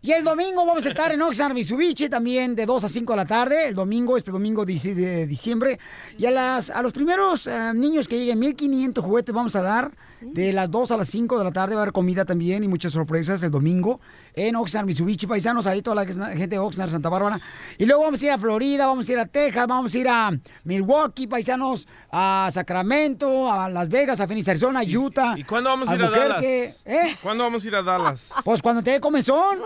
Y 0.02 0.12
el 0.12 0.24
domingo 0.24 0.64
vamos 0.64 0.84
a 0.86 0.88
estar 0.88 1.12
en 1.12 1.20
Oxnard, 1.22 1.54
Mitsubishi, 1.54 2.08
también 2.08 2.54
de 2.54 2.66
2 2.66 2.84
a 2.84 2.88
5 2.88 3.12
de 3.12 3.16
la 3.16 3.24
tarde. 3.26 3.68
El 3.68 3.74
domingo, 3.74 4.16
este 4.16 4.30
domingo 4.30 4.64
16 4.64 4.96
de 4.96 5.26
diciembre. 5.26 5.78
Y 6.18 6.26
a, 6.26 6.30
las, 6.30 6.70
a 6.70 6.82
los 6.82 6.92
primeros 6.92 7.46
eh, 7.46 7.72
niños 7.74 8.06
que 8.08 8.18
lleguen, 8.18 8.38
1500 8.38 9.04
juguetes 9.04 9.34
vamos 9.34 9.56
a 9.56 9.62
dar. 9.62 9.90
De 10.20 10.52
las 10.52 10.70
2 10.70 10.90
a 10.90 10.96
las 10.98 11.08
5 11.08 11.38
de 11.38 11.44
la 11.44 11.52
tarde 11.52 11.74
va 11.74 11.80
a 11.80 11.82
haber 11.84 11.92
comida 11.92 12.24
también 12.24 12.62
y 12.62 12.68
muchas 12.68 12.92
sorpresas 12.92 13.42
el 13.42 13.50
domingo 13.50 14.00
en 14.34 14.54
Oxnard, 14.56 14.84
Mitsubishi, 14.86 15.26
paisanos, 15.26 15.66
ahí 15.66 15.82
toda 15.82 15.96
la 15.96 16.06
gente 16.06 16.48
de 16.48 16.58
Oxnard, 16.58 16.90
Santa 16.90 17.08
Bárbara. 17.08 17.40
Y 17.78 17.86
luego 17.86 18.02
vamos 18.02 18.20
a 18.22 18.24
ir 18.26 18.30
a 18.32 18.38
Florida, 18.38 18.86
vamos 18.86 19.08
a 19.08 19.12
ir 19.12 19.18
a 19.18 19.26
Texas, 19.26 19.66
vamos 19.66 19.94
a 19.94 19.98
ir 19.98 20.08
a 20.08 20.30
Milwaukee, 20.64 21.26
paisanos, 21.26 21.88
a 22.12 22.48
Sacramento, 22.52 23.50
a 23.50 23.68
Las 23.68 23.88
Vegas, 23.88 24.20
a 24.20 24.26
Phoenix, 24.26 24.48
Arizona, 24.48 24.80
a 24.80 24.84
Utah. 24.84 25.34
¿Y 25.36 25.44
cuándo 25.44 25.70
vamos 25.70 25.88
a 25.88 25.94
ir 25.94 26.02
a 26.02 26.10
Dallas? 26.10 26.42
¿Eh? 26.42 27.16
¿Cuándo 27.22 27.44
vamos 27.44 27.64
a 27.64 27.68
ir 27.68 27.76
a 27.76 27.82
Dallas? 27.82 28.30
Pues 28.44 28.60
cuando 28.62 28.82
te 28.82 28.92
dé 28.92 29.00
comezón. 29.00 29.58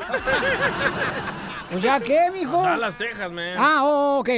Pues 1.71 1.83
ya 1.83 2.01
qué, 2.01 2.31
mijo. 2.33 2.63
Dallas, 2.63 2.97
Texas, 2.97 3.31
man. 3.33 3.57
Ah, 3.59 3.81
oh, 3.83 4.19
ok. 4.21 4.29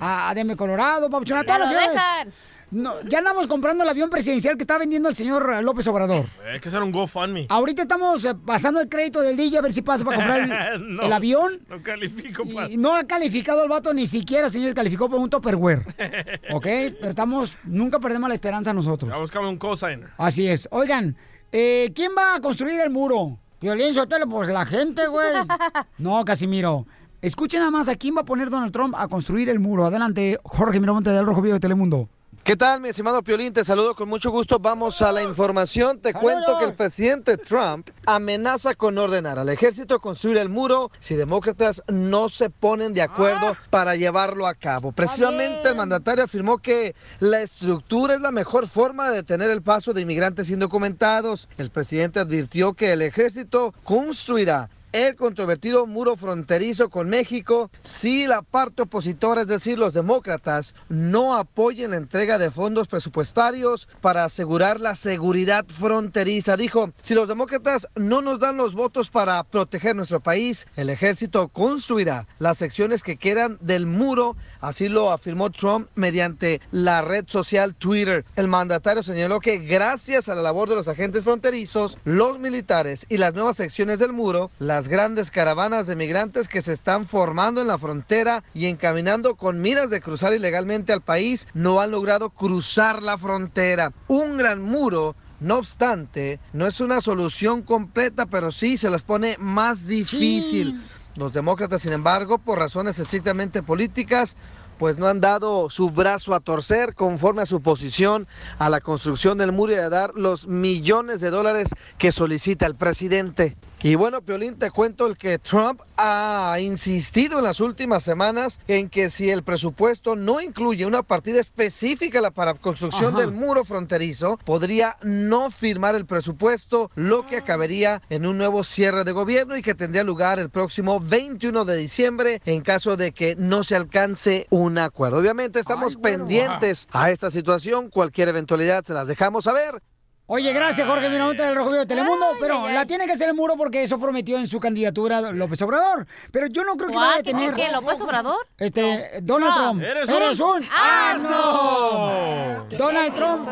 A, 0.00 0.30
a 0.30 0.34
Denver, 0.34 0.56
Colorado, 0.56 1.10
Papuchón, 1.10 1.38
a 1.38 1.44
todas 1.44 1.60
las 1.60 1.68
ciudades. 1.68 1.92
dejan. 1.92 2.32
No, 2.70 3.00
ya 3.02 3.18
andamos 3.18 3.46
comprando 3.46 3.84
el 3.84 3.90
avión 3.90 4.10
presidencial 4.10 4.56
que 4.56 4.64
está 4.64 4.76
vendiendo 4.76 5.08
el 5.08 5.14
señor 5.14 5.62
López 5.62 5.86
Obrador. 5.86 6.24
Hay 6.52 6.58
que 6.58 6.68
hacer 6.68 6.82
un 6.82 6.90
GoFundMe. 6.90 7.46
Ahorita 7.48 7.82
estamos 7.82 8.24
eh, 8.24 8.34
pasando 8.34 8.80
el 8.80 8.88
crédito 8.88 9.20
del 9.20 9.36
DJ 9.36 9.58
a 9.58 9.62
ver 9.62 9.72
si 9.72 9.82
pasa 9.82 10.04
para 10.04 10.16
comprar 10.16 10.72
el, 10.74 10.96
No, 10.96 11.02
el 11.02 11.12
avión. 11.12 11.60
No 11.68 11.80
califico 11.82 12.42
para... 12.52 12.68
Y 12.68 12.76
no 12.76 12.96
ha 12.96 13.04
calificado 13.04 13.62
el 13.62 13.68
vato, 13.68 13.94
ni 13.94 14.06
siquiera, 14.08 14.50
señor, 14.50 14.74
calificó 14.74 15.08
por 15.08 15.20
un 15.20 15.30
Tupperware. 15.30 15.84
¿Ok? 16.52 16.64
Pero 16.64 17.08
estamos, 17.08 17.56
nunca 17.64 18.00
perdemos 18.00 18.28
la 18.28 18.34
esperanza 18.34 18.72
nosotros. 18.72 19.12
Ya 19.12 19.18
buscamos 19.18 19.48
un 19.48 19.58
cosigner. 19.58 20.10
Así 20.18 20.48
es. 20.48 20.68
Oigan, 20.72 21.16
eh, 21.52 21.92
¿quién 21.94 22.10
va 22.18 22.34
a 22.34 22.40
construir 22.40 22.80
el 22.80 22.90
muro? 22.90 23.38
Violín 23.60 23.94
Sotelo, 23.94 24.28
pues 24.28 24.48
la 24.48 24.66
gente, 24.66 25.06
güey. 25.06 25.28
No, 25.98 26.24
Casimiro. 26.24 26.84
Escuchen 27.22 27.60
nada 27.60 27.70
más 27.70 27.88
a 27.88 27.94
quién 27.96 28.14
va 28.16 28.20
a 28.20 28.24
poner 28.24 28.50
Donald 28.50 28.72
Trump 28.72 28.94
a 28.96 29.08
construir 29.08 29.48
el 29.48 29.58
muro. 29.58 29.86
Adelante, 29.86 30.38
Jorge 30.42 30.80
Miramonte 30.80 31.10
del 31.10 31.24
Rojo 31.24 31.42
Vivo 31.42 31.54
de 31.54 31.60
Telemundo. 31.60 32.08
¿Qué 32.46 32.54
tal, 32.54 32.80
mi 32.80 32.90
estimado 32.90 33.24
Piolín? 33.24 33.52
Te 33.52 33.64
saludo 33.64 33.96
con 33.96 34.08
mucho 34.08 34.30
gusto. 34.30 34.60
Vamos 34.60 35.02
a 35.02 35.10
la 35.10 35.20
información. 35.20 35.98
Te 35.98 36.12
cuento 36.12 36.60
que 36.60 36.66
el 36.66 36.74
presidente 36.74 37.36
Trump 37.38 37.90
amenaza 38.06 38.76
con 38.76 38.96
ordenar 38.98 39.40
al 39.40 39.48
ejército 39.48 39.98
construir 39.98 40.36
el 40.38 40.48
muro 40.48 40.92
si 41.00 41.16
demócratas 41.16 41.82
no 41.88 42.28
se 42.28 42.48
ponen 42.48 42.94
de 42.94 43.02
acuerdo 43.02 43.56
para 43.68 43.96
llevarlo 43.96 44.46
a 44.46 44.54
cabo. 44.54 44.92
Precisamente 44.92 45.70
el 45.70 45.74
mandatario 45.74 46.22
afirmó 46.22 46.58
que 46.58 46.94
la 47.18 47.40
estructura 47.40 48.14
es 48.14 48.20
la 48.20 48.30
mejor 48.30 48.68
forma 48.68 49.10
de 49.10 49.16
detener 49.16 49.50
el 49.50 49.62
paso 49.62 49.92
de 49.92 50.02
inmigrantes 50.02 50.48
indocumentados. 50.48 51.48
El 51.58 51.70
presidente 51.70 52.20
advirtió 52.20 52.74
que 52.74 52.92
el 52.92 53.02
ejército 53.02 53.74
construirá 53.82 54.70
el 54.92 55.16
controvertido 55.16 55.86
muro 55.86 56.16
fronterizo 56.16 56.88
con 56.88 57.08
México 57.08 57.70
si 57.82 58.26
la 58.26 58.42
parte 58.42 58.82
opositora, 58.82 59.42
es 59.42 59.46
decir, 59.46 59.78
los 59.78 59.92
demócratas, 59.92 60.74
no 60.88 61.34
apoyen 61.34 61.90
la 61.90 61.96
entrega 61.96 62.38
de 62.38 62.50
fondos 62.50 62.88
presupuestarios 62.88 63.88
para 64.00 64.24
asegurar 64.24 64.80
la 64.80 64.94
seguridad 64.94 65.66
fronteriza. 65.66 66.56
Dijo, 66.56 66.90
si 67.02 67.14
los 67.14 67.28
demócratas 67.28 67.88
no 67.94 68.22
nos 68.22 68.40
dan 68.40 68.56
los 68.56 68.74
votos 68.74 69.10
para 69.10 69.42
proteger 69.44 69.94
nuestro 69.94 70.20
país, 70.20 70.66
el 70.76 70.90
ejército 70.90 71.48
construirá 71.48 72.26
las 72.38 72.58
secciones 72.58 73.02
que 73.02 73.16
quedan 73.16 73.58
del 73.60 73.86
muro, 73.86 74.36
así 74.60 74.88
lo 74.88 75.10
afirmó 75.10 75.50
Trump 75.50 75.88
mediante 75.94 76.60
la 76.70 77.02
red 77.02 77.24
social 77.26 77.74
Twitter. 77.74 78.24
El 78.36 78.48
mandatario 78.48 79.02
señaló 79.02 79.40
que 79.40 79.58
gracias 79.58 80.28
a 80.28 80.34
la 80.34 80.42
labor 80.42 80.68
de 80.68 80.76
los 80.76 80.88
agentes 80.88 81.24
fronterizos, 81.24 81.98
los 82.04 82.38
militares 82.38 83.06
y 83.08 83.18
las 83.18 83.34
nuevas 83.34 83.56
secciones 83.56 83.98
del 83.98 84.12
muro, 84.12 84.50
las 84.58 84.85
grandes 84.88 85.30
caravanas 85.30 85.86
de 85.86 85.96
migrantes 85.96 86.48
que 86.48 86.62
se 86.62 86.72
están 86.72 87.06
formando 87.06 87.60
en 87.60 87.66
la 87.66 87.78
frontera 87.78 88.44
y 88.54 88.66
encaminando 88.66 89.34
con 89.34 89.60
miras 89.60 89.90
de 89.90 90.00
cruzar 90.00 90.32
ilegalmente 90.32 90.92
al 90.92 91.02
país 91.02 91.46
no 91.54 91.80
han 91.80 91.90
logrado 91.90 92.30
cruzar 92.30 93.02
la 93.02 93.18
frontera. 93.18 93.92
Un 94.08 94.36
gran 94.36 94.62
muro 94.62 95.14
no 95.40 95.58
obstante, 95.58 96.40
no 96.52 96.66
es 96.66 96.80
una 96.80 97.00
solución 97.00 97.62
completa, 97.62 98.26
pero 98.26 98.50
sí 98.52 98.76
se 98.76 98.90
las 98.90 99.02
pone 99.02 99.36
más 99.38 99.86
difícil. 99.86 100.82
Los 101.14 101.32
demócratas, 101.32 101.82
sin 101.82 101.92
embargo, 101.92 102.38
por 102.38 102.58
razones 102.58 102.98
estrictamente 102.98 103.62
políticas, 103.62 104.36
pues 104.78 104.98
no 104.98 105.06
han 105.06 105.20
dado 105.20 105.70
su 105.70 105.90
brazo 105.90 106.34
a 106.34 106.40
torcer 106.40 106.94
conforme 106.94 107.42
a 107.42 107.46
su 107.46 107.60
posición 107.60 108.26
a 108.58 108.68
la 108.68 108.80
construcción 108.80 109.38
del 109.38 109.52
muro 109.52 109.72
y 109.72 109.76
a 109.76 109.88
dar 109.88 110.12
los 110.14 110.46
millones 110.46 111.20
de 111.20 111.30
dólares 111.30 111.70
que 111.98 112.12
solicita 112.12 112.66
el 112.66 112.74
presidente. 112.74 113.56
Y 113.82 113.94
bueno, 113.94 114.20
Piolín, 114.22 114.58
te 114.58 114.70
cuento 114.70 115.06
el 115.06 115.16
que 115.16 115.38
Trump 115.38 115.80
ha 115.96 116.56
insistido 116.60 117.38
en 117.38 117.44
las 117.44 117.60
últimas 117.60 118.02
semanas 118.02 118.58
en 118.66 118.88
que 118.88 119.10
si 119.10 119.30
el 119.30 119.44
presupuesto 119.44 120.16
no 120.16 120.40
incluye 120.40 120.86
una 120.86 121.02
partida 121.02 121.40
específica 121.40 122.20
la- 122.20 122.30
para 122.32 122.54
construcción 122.54 123.14
Ajá. 123.14 123.20
del 123.20 123.32
muro 123.32 123.64
fronterizo, 123.64 124.38
podría 124.44 124.96
no 125.02 125.50
firmar 125.50 125.94
el 125.94 126.06
presupuesto, 126.06 126.90
lo 126.96 127.26
que 127.28 127.36
acabaría 127.36 128.02
en 128.08 128.26
un 128.26 128.38
nuevo 128.38 128.64
cierre 128.64 129.04
de 129.04 129.12
gobierno 129.12 129.56
y 129.56 129.62
que 129.62 129.74
tendría 129.74 130.02
lugar 130.04 130.40
el 130.40 130.50
próximo 130.50 130.98
21 130.98 131.64
de 131.64 131.76
diciembre 131.76 132.40
en 132.44 132.62
caso 132.62 132.96
de 132.96 133.12
que 133.12 133.36
no 133.36 133.62
se 133.62 133.76
alcance 133.76 134.46
un 134.50 134.78
acuerdo. 134.78 135.18
Obviamente 135.18 135.60
estamos 135.60 135.96
pendientes 135.96 136.88
a 136.90 137.10
esta 137.10 137.30
situación, 137.30 137.90
cualquier 137.90 138.28
eventualidad 138.30 138.84
se 138.84 138.94
las 138.94 139.06
dejamos 139.06 139.44
saber. 139.44 139.80
Oye, 140.28 140.52
gracias, 140.52 140.88
Jorge 140.88 141.08
Miramonte 141.08 141.40
del 141.44 141.54
Rojo 141.54 141.68
Vivo 141.70 141.80
de 141.80 141.86
Telemundo. 141.86 142.26
pero 142.40 142.68
la 142.68 142.84
tiene 142.84 143.06
que 143.06 143.12
hacer 143.12 143.28
el 143.28 143.34
muro 143.34 143.54
porque 143.56 143.84
eso 143.84 143.96
prometió 144.00 144.36
en 144.38 144.48
su 144.48 144.58
candidatura 144.58 145.20
López 145.32 145.62
Obrador. 145.62 146.06
Pero 146.32 146.48
yo 146.48 146.64
no 146.64 146.74
creo 146.76 146.88
que 146.88 146.94
Guau, 146.94 147.06
vaya 147.08 147.20
a 147.20 147.22
¿qué- 147.22 147.30
tener. 147.30 147.54
qué, 147.54 147.70
López 147.70 148.00
Obrador? 148.00 148.44
Este, 148.58 149.20
Donald 149.22 149.54
No. 149.54 149.62
Trump. 149.62 149.82
¿Eres 149.84 150.40
un 150.40 150.66
¡Ah, 150.74 151.16
no! 151.20 152.76
Donald 152.76 153.14
Trump 153.14 153.48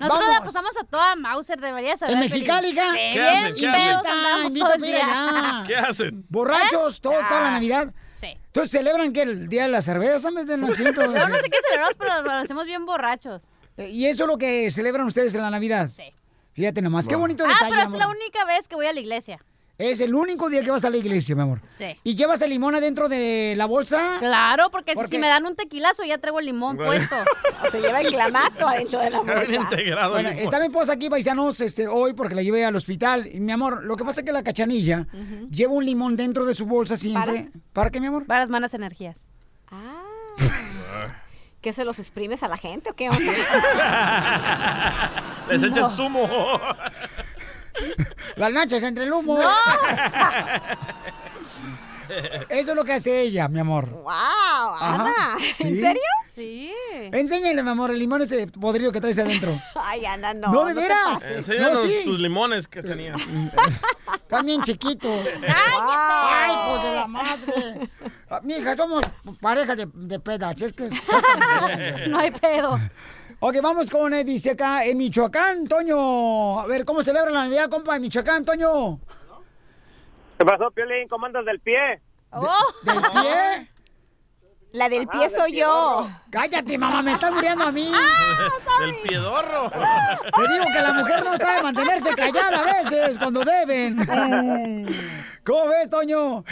Nosotros 0.01 0.29
la 0.31 0.43
pasamos 0.45 0.73
a 0.81 0.85
toda 0.85 1.17
Mauser, 1.17 1.61
deberías 1.61 1.99
saber. 2.01 2.15
En 2.15 2.21
Mexicali, 2.21 2.75
¿Qué 2.75 2.75
bien 2.75 2.89
hacen? 2.89 3.55
¿Qué 3.55 3.69
hacen? 3.69 4.47
Invita 4.47 4.75
allá. 4.75 5.65
¿Qué 5.67 5.77
hacen? 5.77 6.25
¿Borrachos? 6.29 7.01
¿Todo, 7.01 7.15
toda 7.29 7.41
la 7.41 7.51
Navidad? 7.53 7.93
Sí. 8.13 8.29
Entonces, 8.47 8.71
¿celebran 8.71 9.13
que 9.13 9.23
el 9.23 9.49
día 9.49 9.63
de 9.63 9.69
la 9.69 9.83
cerveza 9.83 10.29
en 10.29 10.35
vez 10.35 10.47
del 10.47 10.61
nacimiento? 10.61 11.03
Yo 11.03 11.29
no 11.29 11.37
sé 11.37 11.51
qué 11.51 11.59
celebramos, 11.69 11.95
pero 11.99 12.23
lo 12.23 12.31
hacemos 12.33 12.67
bien 12.67 12.87
borrachos. 12.87 13.51
Eh, 13.77 13.89
¿Y 13.91 14.07
eso 14.07 14.25
es 14.25 14.29
lo 14.29 14.39
que 14.39 14.71
celebran 14.71 15.07
ustedes 15.07 15.35
en 15.35 15.43
la 15.43 15.51
Navidad? 15.51 15.89
Sí. 15.89 16.05
Fíjate 16.53 16.83
nomás, 16.83 17.09
qué 17.09 17.17
bonito 17.17 17.45
Ah, 17.45 17.49
detalle, 17.49 17.71
pero 17.71 17.81
es 17.83 17.87
amor. 17.89 17.99
la 17.99 18.09
única 18.09 18.45
vez 18.45 18.69
que 18.69 18.77
voy 18.77 18.87
a 18.87 18.93
la 18.93 19.01
iglesia. 19.01 19.45
Es 19.77 19.99
el 20.01 20.15
único 20.15 20.49
día 20.51 20.63
que 20.63 20.71
vas 20.71 20.85
a 20.85 20.91
la 20.91 20.99
iglesia, 20.99 21.35
mi 21.35 21.43
amor. 21.43 21.61
Sí. 21.67 21.99
¿Y 22.05 22.15
llevas 22.15 22.41
el 22.43 22.51
limón 22.51 22.77
adentro 22.77 23.09
de 23.09 23.55
la 23.57 23.67
bolsa? 23.67 24.19
Claro, 24.21 24.71
porque 24.71 24.93
si- 24.93 24.97
¿Por 24.97 25.07
si 25.07 25.11
qué? 25.13 25.19
me 25.19 25.27
dan 25.27 25.45
un 25.47 25.57
tequilazo 25.57 26.05
ya 26.05 26.19
traigo 26.19 26.39
el 26.39 26.47
limón 26.47 26.77
Bueno. 26.77 26.93
puesto. 26.93 27.17
O 27.67 27.71
se 27.73 27.81
lleva 27.81 28.01
el 28.01 28.07
clamato 28.07 28.69
adentro 28.69 29.01
de 29.01 29.11
la 29.11 29.19
bolsa. 29.23 30.09
Bueno, 30.11 30.29
está 30.29 30.61
mi 30.61 30.67
esposa 30.67 30.93
aquí, 30.93 31.11
paisanos, 31.11 31.61
este, 31.61 31.89
hoy 31.89 32.13
porque 32.15 32.37
la 32.37 32.43
llevé 32.43 32.65
al 32.65 32.77
hospital. 32.77 33.27
Y 33.27 33.41
mi 33.41 33.51
amor, 33.51 33.83
lo 33.85 33.97
que 33.97 34.05
pasa 34.05 34.21
es 34.21 34.27
que 34.27 34.33
la 34.33 34.45
cachanilla 34.45 35.09
lleva 35.51 35.73
un 35.73 35.85
limón 35.85 36.15
dentro 36.17 36.45
de 36.47 36.55
su 36.55 36.67
bolsa 36.67 36.97
siempre. 36.97 37.51
¿Para, 37.73 37.91
qué, 37.91 38.01
mi 38.01 38.07
amor? 38.07 38.27
Para 38.27 38.39
las 38.41 38.51
malas 38.51 38.75
energías. 38.75 39.27
¿Qué 41.61 41.73
se 41.73 41.85
los 41.85 41.99
exprimes 41.99 42.45
a 42.45 42.49
la 42.49 42.59
gente 42.59 42.91
o 42.91 42.95
qué? 42.95 43.09
Les 45.49 45.63
echan 45.65 45.91
zumo. 45.91 46.61
Las 48.37 48.53
nachas 48.53 48.83
entre 48.83 49.05
el 49.05 49.13
humo. 49.13 49.39
No. 49.39 49.51
Eso 52.51 52.71
es 52.73 52.77
lo 52.77 52.85
que 52.85 52.93
hace 52.93 53.23
ella, 53.23 53.49
mi 53.49 53.59
amor. 53.61 53.89
¡Wow! 53.89 54.13
Ana, 54.79 55.15
Sí. 55.57 55.69
¿en 55.69 55.81
serio? 55.81 56.03
Sí. 56.27 56.71
Enséñale, 57.13 57.63
mi 57.63 57.71
amor, 57.71 57.91
el 57.93 57.99
limón 57.99 58.21
ese 58.23 58.47
podrido 58.47 58.93
que 58.93 59.01
traes 59.01 59.19
adentro. 59.19 59.59
Ay, 59.75 60.05
Ana, 60.05 60.35
no. 60.35 60.53
No, 60.53 60.65
de 60.67 60.75
te 60.75 60.81
veras. 60.83 61.15
pases. 61.15 61.31
Enséñanos 61.39 61.79
No, 61.79 61.89
sí. 61.89 62.03
tus 62.05 62.21
limones 62.21 62.69
que 62.69 62.83
tenías. 62.83 63.21
También 64.29 64.63
chiquito. 64.65 65.09
¡Ay, 65.49 66.57
pues 66.71 66.83
de 66.83 66.95
la 66.95 67.07
madre! 67.07 67.91
Ah, 68.29 68.41
Mija, 68.43 68.77
somos 68.77 69.03
pareja 69.41 69.75
de, 69.75 69.87
de 69.95 70.21
pedas, 70.21 70.61
es 70.61 70.73
que... 70.75 70.91
No 72.09 72.19
hay 72.19 72.31
pedo. 72.33 72.79
Ok, 73.47 73.57
vamos 73.63 73.91
con, 73.91 74.15
eh, 74.15 74.25
dice 74.25 74.53
acá, 74.53 74.87
en 74.87 74.97
Michoacán, 74.97 75.67
Toño. 75.67 76.61
A 76.61 76.67
ver, 76.67 76.87
¿cómo 76.87 77.03
celebra 77.03 77.31
la 77.31 77.45
Navidad, 77.45 77.69
compa, 77.69 77.95
en 77.97 78.01
Michoacán, 78.01 78.43
Toño? 78.43 78.99
¿Qué 80.39 80.47
pasó, 80.47 80.71
Piolín? 80.71 81.07
¿Cómo 81.09 81.27
andas 81.27 81.45
del 81.45 81.61
pie? 81.61 82.01
¿Del 82.85 83.03
pie? 83.13 83.69
La 84.73 84.89
del 84.89 85.03
Ajá, 85.03 85.13
pie 85.13 85.21
del 85.21 85.31
soy 85.31 85.59
yo. 85.59 86.09
Cállate, 86.31 86.79
mamá, 86.79 87.03
me 87.03 87.13
están 87.13 87.35
muriendo 87.35 87.65
a 87.65 87.71
mí. 87.71 87.93
Del 88.81 88.95
piedorro. 89.07 89.71
Te 89.71 90.53
digo 90.53 90.65
que 90.65 90.81
la 90.83 90.93
mujer 90.95 91.23
no 91.23 91.37
sabe 91.37 91.63
mantenerse 91.63 92.15
callada 92.15 92.61
a 92.63 92.83
veces 92.83 93.19
cuando 93.19 93.45
deben. 93.45 94.07
¿Cómo 95.45 95.69
ves, 95.69 95.91
Toño? 95.91 96.45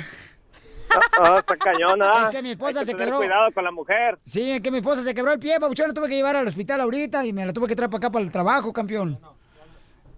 Ah, 1.21 1.37
está 1.41 1.57
cañón, 1.57 2.03
¿ah? 2.03 2.23
Es 2.25 2.31
que 2.37 2.43
mi 2.43 2.51
esposa 2.51 2.81
Hay 2.81 2.85
que 2.87 2.91
se 2.91 2.93
tener 2.93 3.07
quebró. 3.09 3.19
cuidado 3.19 3.53
con 3.53 3.65
la 3.65 3.71
mujer. 3.71 4.19
Sí, 4.25 4.53
es 4.53 4.61
que 4.61 4.71
mi 4.71 4.79
esposa 4.79 5.03
se 5.03 5.15
quebró 5.15 5.33
el 5.33 5.39
pie, 5.39 5.59
papuchón, 5.61 5.89
la 5.89 5.95
tuve 5.95 6.09
que 6.09 6.15
llevar 6.17 6.37
al 6.37 6.47
hospital 6.49 6.81
ahorita 6.81 7.25
y 7.25 7.33
me 7.33 7.45
la 7.47 7.53
tuve 7.53 7.67
que 7.69 7.77
traer 7.77 7.91
para 7.91 7.99
acá 7.99 8.11
para 8.11 8.25
el 8.25 8.31
trabajo, 8.31 8.73
campeón. 8.73 9.19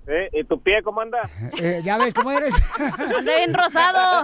¿Sí? 0.06 0.12
¿Y 0.38 0.44
tu 0.44 0.60
pie 0.60 0.82
cómo 0.82 1.00
anda? 1.00 1.28
Eh, 1.60 1.80
ya 1.82 1.96
ves 1.98 2.12
cómo 2.12 2.30
eres. 2.32 2.54
Anda 2.78 3.36
bien 3.36 3.54
rosado. 3.54 4.22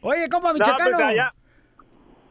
Oye, 0.00 0.28
No, 0.28 0.52
michoacano. 0.52 0.90
pues 0.96 1.06
allá... 1.06 1.34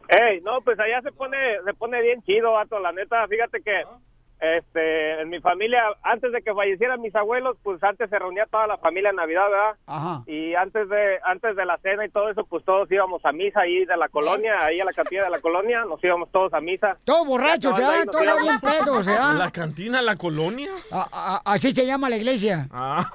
Ey, 0.09 0.41
no, 0.41 0.59
pues 0.61 0.77
allá 0.79 1.01
se 1.01 1.11
pone, 1.13 1.37
se 1.65 1.73
pone 1.73 2.01
bien 2.01 2.21
chido, 2.23 2.51
vato. 2.51 2.77
La 2.79 2.91
neta, 2.91 3.25
fíjate 3.27 3.61
que 3.63 3.83
este, 4.43 5.21
en 5.21 5.29
mi 5.29 5.39
familia, 5.39 5.81
antes 6.03 6.31
de 6.33 6.41
que 6.41 6.53
fallecieran 6.53 7.01
mis 7.01 7.15
abuelos, 7.15 7.55
pues 7.63 7.81
antes 7.83 8.09
se 8.09 8.19
reunía 8.19 8.45
toda 8.51 8.67
la 8.67 8.77
familia 8.77 9.09
en 9.11 9.15
Navidad, 9.15 9.49
¿verdad? 9.49 9.75
Ajá. 9.87 10.23
Y 10.27 10.53
antes 10.55 10.89
de, 10.89 11.19
antes 11.25 11.55
de 11.55 11.65
la 11.65 11.77
cena 11.77 12.05
y 12.05 12.09
todo 12.09 12.29
eso, 12.29 12.43
pues 12.45 12.63
todos 12.65 12.91
íbamos 12.91 13.23
a 13.25 13.31
misa 13.31 13.61
ahí 13.61 13.85
de 13.85 13.95
la 13.97 14.09
colonia, 14.09 14.59
ahí 14.61 14.81
a 14.81 14.85
la 14.85 14.91
capilla 14.93 15.23
de 15.23 15.29
la 15.29 15.39
colonia, 15.39 15.85
nos 15.85 16.03
íbamos 16.03 16.29
todos 16.31 16.53
a 16.53 16.59
misa. 16.59 16.97
Todos 17.05 17.25
borrachos, 17.25 17.73
Ya, 17.79 18.03
todos 18.05 18.23
íbamos. 18.23 18.41
bien 18.43 18.59
pedos, 18.59 19.05
¿ya? 19.05 19.33
¿La 19.33 19.51
cantina, 19.51 20.01
la 20.01 20.15
colonia? 20.17 20.69
A- 20.91 21.07
a- 21.45 21.53
así 21.53 21.71
se 21.71 21.85
llama 21.85 22.09
la 22.09 22.17
iglesia. 22.17 22.67
Ah. 22.71 23.09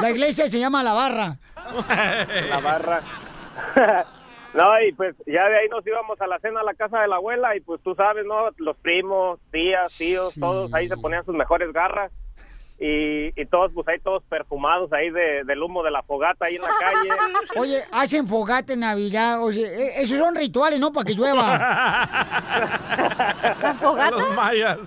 La 0.00 0.10
iglesia 0.10 0.48
se 0.48 0.58
llama 0.58 0.82
la 0.82 0.92
barra. 0.92 1.36
la 2.50 2.60
barra. 2.60 3.00
no, 4.54 4.80
y 4.86 4.92
pues 4.92 5.14
ya 5.26 5.48
de 5.48 5.58
ahí 5.58 5.68
nos 5.68 5.86
íbamos 5.86 6.20
a 6.20 6.26
la 6.26 6.38
cena 6.40 6.60
a 6.60 6.64
la 6.64 6.74
casa 6.74 7.00
de 7.00 7.08
la 7.08 7.16
abuela 7.16 7.56
y 7.56 7.60
pues 7.60 7.80
tú 7.82 7.94
sabes, 7.94 8.24
¿no? 8.26 8.50
Los 8.58 8.76
primos, 8.78 9.40
tías, 9.50 9.96
tíos, 9.96 10.34
todos 10.38 10.72
ahí 10.74 10.88
se 10.88 10.96
ponían 10.96 11.24
sus 11.24 11.34
mejores 11.34 11.72
garras 11.72 12.12
y, 12.78 13.28
y 13.40 13.46
todos 13.46 13.70
pues 13.74 13.86
ahí 13.88 13.98
todos 14.00 14.22
perfumados 14.24 14.92
ahí 14.92 15.08
de, 15.10 15.44
del 15.44 15.62
humo 15.62 15.82
de 15.84 15.90
la 15.92 16.02
fogata 16.02 16.46
ahí 16.46 16.56
en 16.56 16.62
la 16.62 16.70
calle. 16.80 17.08
Oye, 17.56 17.78
hacen 17.92 18.26
fogata 18.26 18.72
en 18.72 18.80
Navidad. 18.80 19.40
Oye, 19.42 19.62
e- 19.66 20.02
esos 20.02 20.18
son 20.18 20.34
rituales, 20.34 20.80
¿no? 20.80 20.92
Para 20.92 21.04
que 21.04 21.14
llueva. 21.14 21.46
¿La 23.62 23.74
fogata? 23.80 24.10
Los 24.16 24.34
mayas. 24.34 24.78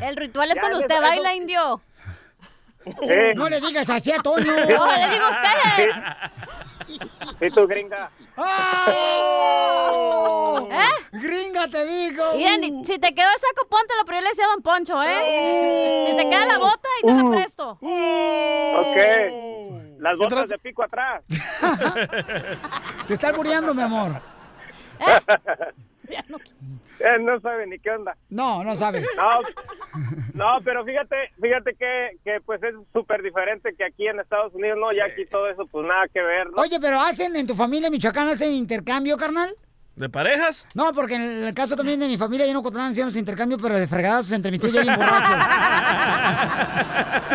El 0.00 0.16
ritual 0.16 0.50
es 0.50 0.56
Ya, 0.56 0.60
cuando 0.60 0.78
usted 0.80 1.00
baila, 1.00 1.34
indio. 1.34 1.80
Eh. 3.02 3.32
No 3.36 3.48
le 3.48 3.60
digas 3.60 3.88
así 3.90 4.12
a 4.12 4.18
Toño. 4.18 4.52
No, 4.56 4.64
le 4.64 5.08
digo 5.08 5.24
a 5.24 5.30
usted. 5.30 5.90
¿Y 7.46 7.50
tú, 7.50 7.66
gringa? 7.66 8.10
¡Oh! 8.36 9.78
¿Eh? 10.70 10.88
Gringa, 11.12 11.68
te 11.68 11.84
digo. 11.84 12.32
Miren, 12.34 12.84
si 12.84 12.98
te 12.98 13.14
quedó 13.14 13.28
el 13.30 13.38
saco, 13.38 13.66
póntelo, 13.68 14.04
pero 14.06 14.18
yo 14.18 14.22
le 14.22 14.30
decía 14.30 14.44
a 14.46 14.48
Don 14.48 14.62
Poncho, 14.62 15.02
¿eh? 15.02 16.06
Si 16.08 16.16
te 16.16 16.28
queda 16.30 16.46
la 16.46 16.58
bota, 16.58 16.88
y 17.02 17.06
te 17.06 17.14
la 17.14 17.30
presto. 17.30 17.78
Ok. 17.80 18.96
Las 19.98 20.16
botas 20.16 20.48
de 20.48 20.58
pico 20.58 20.82
atrás. 20.84 21.22
Te 23.08 23.14
está 23.14 23.32
muriendo, 23.32 23.74
mi 23.74 23.82
amor. 23.82 24.20
Eh, 25.00 25.18
no 27.20 27.40
sabe 27.40 27.66
ni 27.66 27.78
qué 27.78 27.90
onda. 27.90 28.16
No, 28.30 28.64
no 28.64 28.76
sabe. 28.76 29.04
No, 29.16 29.40
no, 30.34 30.60
pero 30.64 30.84
fíjate, 30.84 31.16
fíjate 31.40 31.74
que, 31.74 32.18
que 32.24 32.40
pues 32.44 32.62
es 32.62 32.74
súper 32.92 33.22
diferente 33.22 33.74
que 33.76 33.84
aquí 33.84 34.06
en 34.06 34.20
Estados 34.20 34.54
Unidos, 34.54 34.78
¿no? 34.80 34.92
Ya 34.92 35.04
aquí 35.04 35.26
todo 35.26 35.48
eso, 35.48 35.66
pues 35.66 35.86
nada 35.86 36.06
que 36.12 36.20
ver, 36.20 36.50
¿no? 36.50 36.62
Oye, 36.62 36.78
pero 36.80 37.00
hacen 37.00 37.36
en 37.36 37.46
tu 37.46 37.54
familia 37.54 37.90
Michoacán, 37.90 38.28
hacen 38.28 38.52
intercambio, 38.52 39.16
carnal. 39.16 39.54
¿De 39.98 40.08
parejas? 40.08 40.66
No, 40.74 40.92
porque 40.92 41.16
en 41.16 41.44
el 41.46 41.54
caso 41.54 41.76
también 41.76 41.98
de 42.00 42.06
mi 42.06 42.16
familia, 42.16 42.46
yo 42.46 42.52
no 42.52 42.62
Cotlán 42.62 42.92
hacíamos 42.92 43.16
intercambio, 43.16 43.58
pero 43.58 43.78
de 43.78 43.86
fregados 43.86 44.30
entre 44.32 44.50
mis 44.50 44.60
tíos 44.60 44.72
ya 44.72 44.82
bien 44.82 44.96
borrachos. 44.96 45.34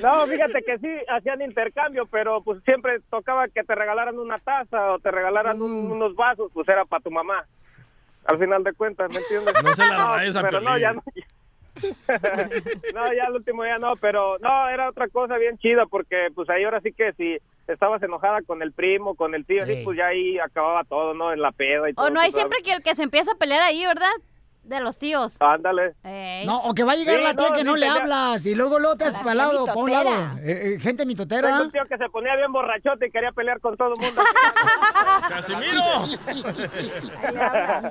No, 0.00 0.26
fíjate 0.26 0.62
que 0.62 0.78
sí, 0.78 0.88
hacían 1.08 1.42
intercambio, 1.42 2.06
pero 2.06 2.42
pues 2.42 2.62
siempre 2.64 3.00
tocaba 3.10 3.48
que 3.48 3.62
te 3.62 3.74
regalaran 3.74 4.18
una 4.18 4.38
taza 4.38 4.92
o 4.92 4.98
te 4.98 5.10
regalaran 5.10 5.60
un- 5.60 5.90
unos 5.92 6.14
vasos, 6.14 6.50
pues 6.54 6.68
era 6.68 6.84
para 6.84 7.02
tu 7.02 7.10
mamá. 7.10 7.44
Al 8.26 8.38
final 8.38 8.62
de 8.64 8.72
cuentas, 8.72 9.10
¿me 9.10 9.18
entiendes? 9.18 9.54
No 9.62 9.74
se 9.74 9.86
la 9.86 10.14
a 10.14 10.42
pero 10.42 10.60
no, 10.60 10.78
ya 10.78 10.92
no. 10.92 11.02
no, 12.94 13.12
ya 13.14 13.24
el 13.28 13.34
último 13.36 13.64
día 13.64 13.78
no, 13.78 13.96
pero 13.96 14.36
no, 14.40 14.68
era 14.68 14.88
otra 14.90 15.08
cosa 15.08 15.36
bien 15.36 15.56
chida 15.58 15.86
porque 15.86 16.28
pues 16.34 16.48
ahí 16.50 16.64
ahora 16.64 16.80
sí 16.80 16.92
que 16.92 17.12
si 17.14 17.38
estabas 17.72 18.02
enojada 18.02 18.42
con 18.42 18.62
el 18.62 18.72
primo, 18.72 19.14
con 19.14 19.34
el 19.34 19.44
tío, 19.46 19.62
así, 19.62 19.82
pues 19.84 19.96
ya 19.96 20.06
ahí 20.06 20.38
acababa 20.38 20.84
todo, 20.84 21.14
¿no? 21.14 21.32
En 21.32 21.40
la 21.40 21.52
peda 21.52 21.90
y 21.90 21.94
todo. 21.94 22.06
O 22.06 22.10
no 22.10 22.20
hay 22.20 22.32
sabes. 22.32 22.42
siempre 22.42 22.62
que 22.62 22.72
el 22.72 22.82
que 22.82 22.94
se 22.94 23.02
empieza 23.02 23.32
a 23.32 23.36
pelear 23.36 23.62
ahí, 23.62 23.84
¿verdad? 23.86 24.10
De 24.62 24.78
los 24.80 24.98
tíos. 24.98 25.36
Ándale. 25.40 25.94
Ey. 26.04 26.46
No, 26.46 26.58
o 26.62 26.74
que 26.74 26.84
va 26.84 26.92
a 26.92 26.96
llegar 26.96 27.16
Sí, 27.16 27.22
la 27.24 27.34
tía 27.34 27.48
no, 27.48 27.54
que 27.56 27.64
no 27.64 27.74
le 27.76 27.86
ya- 27.86 27.94
hablas 27.94 28.44
y 28.46 28.54
luego 28.54 28.78
luego 28.78 28.94
te 28.96 29.04
haces 29.04 29.18
La 29.18 29.24
para 29.24 29.48
un 29.74 29.90
lado. 29.90 30.10
Eh, 30.42 30.74
eh, 30.76 30.80
gente 30.80 31.04
mitotera. 31.06 31.48
Tengo 31.48 31.62
un 31.64 31.72
tío 31.72 31.82
que 31.88 31.96
se 31.96 32.08
ponía 32.10 32.36
bien 32.36 32.52
borrachote 32.52 33.06
y 33.08 33.10
quería 33.10 33.32
pelear 33.32 33.58
con 33.60 33.76
todo 33.76 33.94
el 33.94 34.00
mundo. 34.00 34.22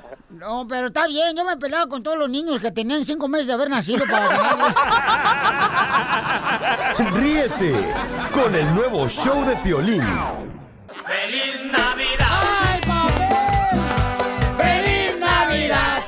No, 0.30 0.66
pero 0.68 0.86
está 0.86 1.06
bien, 1.06 1.36
yo 1.36 1.44
me 1.44 1.52
he 1.52 1.56
peleado 1.56 1.88
con 1.88 2.02
todos 2.02 2.16
los 2.16 2.30
niños 2.30 2.60
que 2.60 2.70
tenían 2.70 3.04
cinco 3.04 3.28
meses 3.28 3.46
de 3.48 3.52
haber 3.52 3.68
nacido 3.68 4.04
para 4.06 4.28
ganarles. 4.28 4.74
Ríete 7.14 7.74
con 8.32 8.54
el 8.54 8.74
nuevo 8.74 9.06
show 9.08 9.44
de 9.44 9.56
Piolín. 9.56 10.02
¡Feliz 11.04 11.64
Navidad! 11.66 12.62
¡Ay, 12.62 12.80
¡Feliz 14.56 15.18
Navidad! 15.20 16.02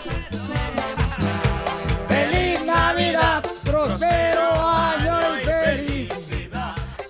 ¡Feliz 2.94 3.14
Navidad! 3.14 3.44
¡Prospero 3.64 4.68
año 4.68 5.38
y 5.38 5.44
feliz! 5.44 6.10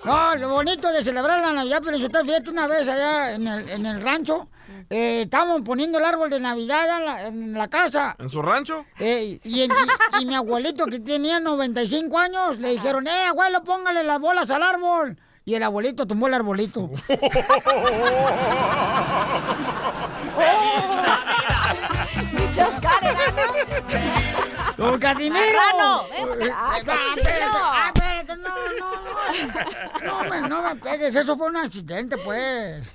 No, 0.05 0.35
lo 0.35 0.49
bonito 0.49 0.91
de 0.91 1.03
celebrar 1.03 1.41
la 1.41 1.53
Navidad, 1.53 1.81
pero 1.83 1.97
yo 1.97 2.09
te 2.09 2.23
fíjate 2.23 2.49
una 2.49 2.67
vez 2.67 2.87
allá 2.87 3.33
en 3.35 3.47
el, 3.47 3.69
en 3.69 3.85
el 3.85 4.01
rancho, 4.01 4.47
eh, 4.89 5.21
estábamos 5.23 5.61
poniendo 5.61 5.97
el 5.97 6.05
árbol 6.05 6.29
de 6.29 6.39
Navidad 6.39 6.97
en 6.99 7.05
la, 7.05 7.27
en 7.27 7.53
la 7.53 7.67
casa. 7.69 8.15
¿En 8.19 8.29
su 8.29 8.41
rancho? 8.41 8.85
Eh, 8.99 9.39
y, 9.43 9.61
en- 9.63 9.71
y- 9.71 10.21
y 10.21 10.25
mi 10.25 10.35
abuelito 10.35 10.85
que 10.85 10.99
tenía 10.99 11.39
95 11.39 12.17
años 12.19 12.59
le 12.59 12.69
dijeron, 12.71 13.07
eh, 13.07 13.25
abuelo, 13.27 13.63
póngale 13.63 14.03
las 14.03 14.19
bolas 14.19 14.49
al 14.51 14.63
árbol. 14.63 15.17
Y 15.45 15.55
el 15.55 15.63
abuelito 15.63 16.05
tumbó 16.07 16.27
el 16.27 16.33
arbolito. 16.35 16.89
Muchos 22.33 22.73
¡Don 24.77 24.99
Casimiro! 24.99 25.35
Marrano, 25.37 26.03
ven 26.09 26.29
para 26.39 26.45
acá, 26.45 26.57
ah, 26.57 26.79
cochino. 26.79 27.21
espérate, 27.21 27.57
ah, 27.61 27.91
espérate, 27.93 28.37
no, 28.37 28.49
no, 28.79 30.23
no, 30.23 30.29
me, 30.29 30.47
no 30.49 30.61
me 30.63 30.75
pegues, 30.77 31.15
eso 31.15 31.37
fue 31.37 31.47
un 31.47 31.57
accidente, 31.57 32.17
pues. 32.17 32.91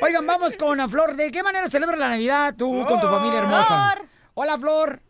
Oigan, 0.00 0.26
vamos 0.26 0.56
con 0.56 0.78
la 0.78 0.88
Flor. 0.88 1.16
¿De 1.16 1.32
qué 1.32 1.42
manera 1.42 1.66
celebra 1.68 1.96
la 1.96 2.08
Navidad 2.10 2.54
tú 2.56 2.84
con 2.86 3.00
tu 3.00 3.08
familia 3.08 3.40
hermosa? 3.40 3.92
Flor. 3.96 4.06
Hola, 4.34 4.58
Flor. 4.58 5.00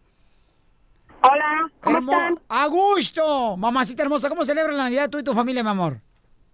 Hola, 1.23 1.71
¿cómo 1.83 1.99
Hermo- 1.99 2.13
están? 2.13 2.41
¡A 2.49 2.67
gusto! 2.67 3.57
Mamacita 3.57 4.03
hermosa, 4.03 4.29
¿cómo 4.29 4.45
celebra 4.45 4.73
la 4.73 4.85
Navidad 4.85 5.11
tú 5.11 5.19
y 5.19 5.25
tu 5.25 5.35
familia, 5.35 5.63
mi 5.63 5.71
amor? 5.71 5.99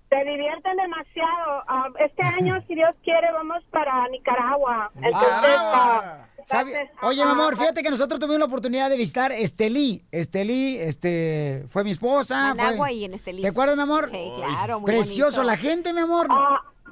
Se 0.09 0.17
divierten 0.25 0.77
demasiado. 0.77 1.63
Ah, 1.69 1.87
este 2.01 2.23
año, 2.23 2.63
si 2.67 2.75
Dios 2.75 2.95
quiere, 3.05 3.31
vamos 3.33 3.63
para 3.71 4.09
Nicaragua. 4.09 4.91
Entonces, 4.97 5.57
ah, 5.59 6.19
¿Sabe- 6.47 6.73
entonces, 6.73 6.97
Oye, 7.03 7.23
mi 7.25 7.29
ah, 7.29 7.33
amor, 7.33 7.57
fíjate 7.57 7.83
que 7.83 7.91
nosotros 7.91 8.19
tuvimos 8.21 8.39
la 8.41 8.45
oportunidad 8.47 8.91
de 8.91 8.97
visitar 8.97 9.33
Estelí. 9.33 10.05
Estelí, 10.11 10.77
este, 10.79 11.65
fue 11.69 11.85
mi 11.85 11.91
esposa. 11.93 12.55
fue- 12.55 12.63
Managua 12.65 12.93
y 12.93 13.05
en 13.05 13.15
Estelí. 13.15 13.43
¿Te 13.43 13.49
acuerdas, 13.49 13.77
mi 13.77 13.83
amor? 13.83 14.09
Sí, 14.11 14.31
claro, 14.37 14.81
muy 14.81 14.87
Precioso, 14.87 15.43
bonito. 15.43 15.45
la 15.45 15.57
gente, 15.57 15.93
mi 15.93 16.01
amor. 16.01 16.29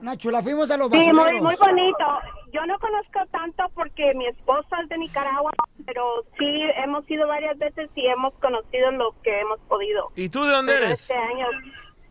Una 0.00 0.16
chula, 0.16 0.42
fuimos 0.42 0.70
a 0.70 0.78
los 0.78 0.88
Sí, 0.90 0.96
muy, 0.96 1.12
basureros. 1.12 1.42
muy 1.42 1.56
bonito. 1.56 2.04
Yo 2.52 2.64
no 2.66 2.78
conozco 2.78 3.20
tanto 3.30 3.64
porque 3.74 4.14
mi 4.14 4.26
esposa 4.28 4.80
es 4.82 4.88
de 4.88 4.96
Nicaragua, 4.98 5.52
pero 5.84 6.24
sí 6.38 6.46
hemos 6.82 7.08
ido 7.10 7.28
varias 7.28 7.56
veces 7.58 7.90
y 7.94 8.06
hemos 8.06 8.32
conocido 8.40 8.90
lo 8.92 9.14
que 9.22 9.40
hemos 9.40 9.60
podido. 9.68 10.10
¿Y 10.16 10.28
tú 10.30 10.42
de 10.44 10.52
dónde 10.52 10.72
Pero 10.72 10.86
eres? 10.86 11.00
Este 11.02 11.14
año, 11.14 11.46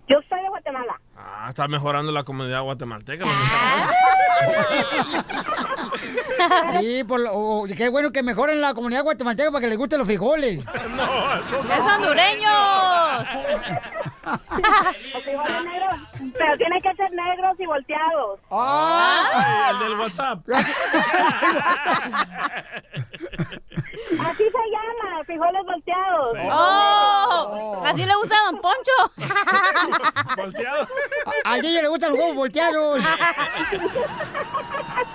yo 0.08 0.20
soy 0.30 0.42
de 0.42 0.50
Guatemala. 0.50 1.02
Ah, 1.22 1.48
está 1.50 1.68
mejorando 1.68 2.12
la 2.12 2.24
comunidad 2.24 2.62
guatemalteca. 2.64 3.26
Sí, 6.80 7.04
por 7.04 7.20
lo- 7.20 7.32
oh, 7.34 7.68
qué 7.76 7.90
bueno 7.90 8.12
que 8.12 8.24
mejoren 8.24 8.62
la 8.62 8.74
comunidad 8.74 9.04
guatemalteca 9.04 9.52
para 9.52 9.62
que 9.62 9.68
les 9.68 9.78
gusten 9.78 9.98
los 10.00 10.08
frijoles. 10.08 10.64
¡Es 10.66 11.86
hondureños! 11.94 13.28
Los 15.14 15.24
frijoles 15.24 15.64
negros, 15.66 15.96
pero 16.38 16.58
tienen 16.58 16.80
que 16.82 16.96
ser 16.96 17.12
negros 17.12 17.60
y 17.60 17.66
volteados. 17.66 18.40
Ah. 18.50 19.72
el 19.74 19.80
del 19.90 20.00
WhatsApp. 20.00 20.40
Así 24.20 24.44
se 24.44 24.64
llama, 24.72 25.24
frijoles 25.26 25.66
volteados. 25.66 26.38
¡Oh! 26.52 27.84
Así 27.86 28.06
le 28.06 28.16
gusta 28.16 28.36
a 28.36 28.52
Don 28.52 28.62
Poncho. 28.62 28.98
Volteado. 30.38 30.88
A- 31.46 31.52
Al 31.54 31.62
DJ 31.62 31.82
le 31.82 31.88
gustan 31.88 32.10
los 32.12 32.20
huevos 32.20 32.36
volteados. 32.36 33.08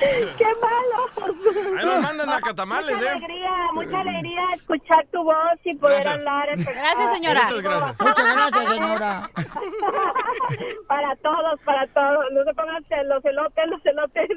¡Qué 0.00 0.46
malo! 0.60 1.78
Ahí 1.78 1.86
nos 1.86 2.02
mandan 2.02 2.28
a 2.30 2.40
catamales, 2.40 2.96
Mucha 2.96 3.04
¿eh? 3.06 3.08
alegría, 3.10 3.50
mucha 3.72 4.00
alegría 4.00 4.42
escuchar 4.54 5.06
tu 5.12 5.22
voz 5.24 5.34
y 5.64 5.74
poder 5.76 6.02
Gracias. 6.02 6.14
hablar. 6.14 6.48
Gracias, 6.56 7.12
señora. 7.14 7.42
Muchas 7.44 7.62
gracias. 7.62 7.96
Muchas 8.00 8.34
gracias, 8.34 8.68
señora. 8.74 9.30
para 10.88 11.16
todos, 11.16 11.60
para 11.64 11.86
todos. 11.88 12.24
No 12.32 12.44
se 12.44 12.54
pongan 12.54 12.82
los 13.08 13.24
elotes, 13.24 13.64
los 13.68 13.86
elotes. 13.86 14.28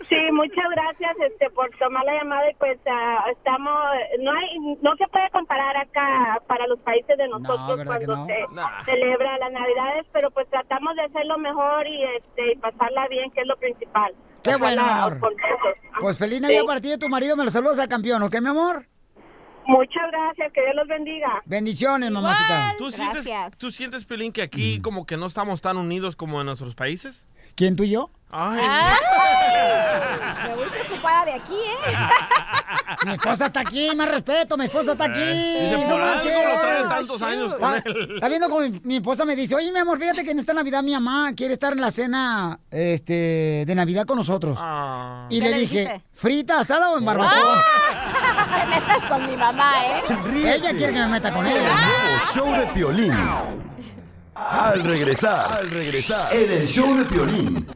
sí, 0.00 0.28
muchas 0.32 0.64
gracias 0.70 1.16
este 1.20 1.50
por 1.50 1.70
tomar 1.78 2.04
la 2.04 2.14
llamada 2.18 2.50
y 2.50 2.54
pues 2.54 2.78
ah, 2.90 3.24
estamos, 3.30 3.74
no 4.20 4.32
hay, 4.32 4.58
no 4.82 4.96
se 4.96 5.06
puede 5.08 5.28
comparar 5.30 5.76
acá 5.76 6.40
para 6.46 6.66
los 6.66 6.78
países 6.80 7.16
de 7.16 7.28
nosotros 7.28 7.78
¿verdad 7.78 7.98
que 7.98 8.06
cuando 8.06 8.16
no? 8.16 8.26
se 8.26 8.38
Nah. 8.54 8.82
celebra 8.84 9.38
las 9.38 9.52
navidades, 9.52 10.06
pero 10.12 10.30
pues 10.30 10.46
tratamos 10.60 10.94
de 10.96 11.02
hacerlo 11.02 11.38
mejor 11.38 11.86
y 11.86 12.02
este 12.16 12.52
y 12.52 12.56
pasarla 12.56 13.06
bien, 13.08 13.30
que 13.30 13.40
es 13.42 13.46
lo 13.46 13.56
principal. 13.56 14.12
Qué 14.42 14.52
Pasarla 14.52 14.82
bueno, 14.82 14.82
amor. 15.16 15.20
Pues 16.00 16.18
feliz 16.18 16.40
Navidad 16.40 16.60
Sí. 16.60 16.66
para 16.66 16.80
ti 16.80 16.92
y 16.92 16.98
tu 16.98 17.08
marido. 17.08 17.36
Me 17.36 17.44
los 17.44 17.52
saludas 17.52 17.78
al 17.78 17.88
campeón, 17.88 18.22
¿ok, 18.22 18.40
mi 18.40 18.48
amor? 18.48 18.86
Muchas 19.66 20.10
gracias, 20.10 20.50
que 20.54 20.62
Dios 20.62 20.74
los 20.76 20.88
bendiga. 20.88 21.42
Bendiciones, 21.44 22.10
mamacita. 22.10 22.74
¿Tú 22.78 22.90
sientes, 22.90 23.26
Gracias. 23.26 23.58
¿Tú 23.58 23.70
sientes, 23.70 24.04
Pelín, 24.06 24.32
que 24.32 24.40
aquí 24.42 24.80
como 24.80 25.04
que 25.04 25.16
no 25.18 25.26
estamos 25.26 25.60
tan 25.60 25.76
unidos 25.76 26.16
como 26.16 26.40
en 26.40 26.46
nuestros 26.46 26.74
países? 26.74 27.26
¿Quién, 27.58 27.74
tú 27.74 27.82
y 27.82 27.90
yo? 27.90 28.08
Ay, 28.30 28.60
Me 30.48 30.54
voy 30.54 30.68
preocupada 30.68 31.24
de 31.24 31.32
aquí, 31.32 31.54
¿eh? 31.54 31.96
Mi 33.04 33.12
esposa 33.12 33.46
está 33.46 33.60
aquí, 33.60 33.90
más 33.96 34.08
respeto, 34.08 34.56
mi 34.56 34.66
esposa 34.66 34.92
está 34.92 35.04
aquí. 35.06 35.18
dice, 35.20 35.76
no 35.76 35.88
por 35.90 36.00
algo 36.00 36.24
lo 36.24 36.60
trae 36.60 36.82
tantos 36.84 37.20
años 37.22 37.54
con 37.54 37.74
Está, 37.74 37.90
él. 37.90 38.10
está 38.14 38.28
viendo 38.28 38.48
como 38.48 38.60
mi, 38.60 38.80
mi 38.84 38.96
esposa 38.98 39.24
me 39.24 39.34
dice, 39.34 39.56
oye, 39.56 39.72
mi 39.72 39.78
amor, 39.80 39.98
fíjate 39.98 40.22
que 40.24 40.30
en 40.30 40.38
esta 40.38 40.52
Navidad 40.54 40.84
mi 40.84 40.92
mamá 40.92 41.32
quiere 41.34 41.54
estar 41.54 41.72
en 41.72 41.80
la 41.80 41.90
cena 41.90 42.60
este, 42.70 43.64
de 43.66 43.74
Navidad 43.74 44.06
con 44.06 44.18
nosotros. 44.18 44.56
Ah. 44.60 45.26
Y 45.30 45.40
¿Qué 45.40 45.44
le 45.44 45.50
le 45.50 45.58
dije, 45.58 45.78
dijiste? 45.80 46.04
¿frita, 46.14 46.60
asada 46.60 46.90
o 46.90 46.98
en 46.98 47.04
barbacoa? 47.04 47.60
Te 48.60 48.66
metas 48.66 49.04
con 49.06 49.26
mi 49.26 49.36
mamá, 49.36 49.72
¿eh? 49.84 50.02
Ríete 50.26 50.54
Ella 50.56 50.70
quiere 50.70 50.92
que 50.92 50.98
me 51.00 51.06
meta 51.08 51.32
con 51.32 51.44
el 51.46 51.56
ella. 51.56 51.72
nuevo 51.74 52.24
show 52.34 52.52
de 52.52 52.66
Piolín. 52.68 53.12
Al 54.38 54.84
regresar, 54.84 55.52
al 55.52 55.68
regresar, 55.68 56.32
en 56.32 56.52
el 56.52 56.66
show 56.66 56.94
de 56.96 57.04
Piolín. 57.04 57.66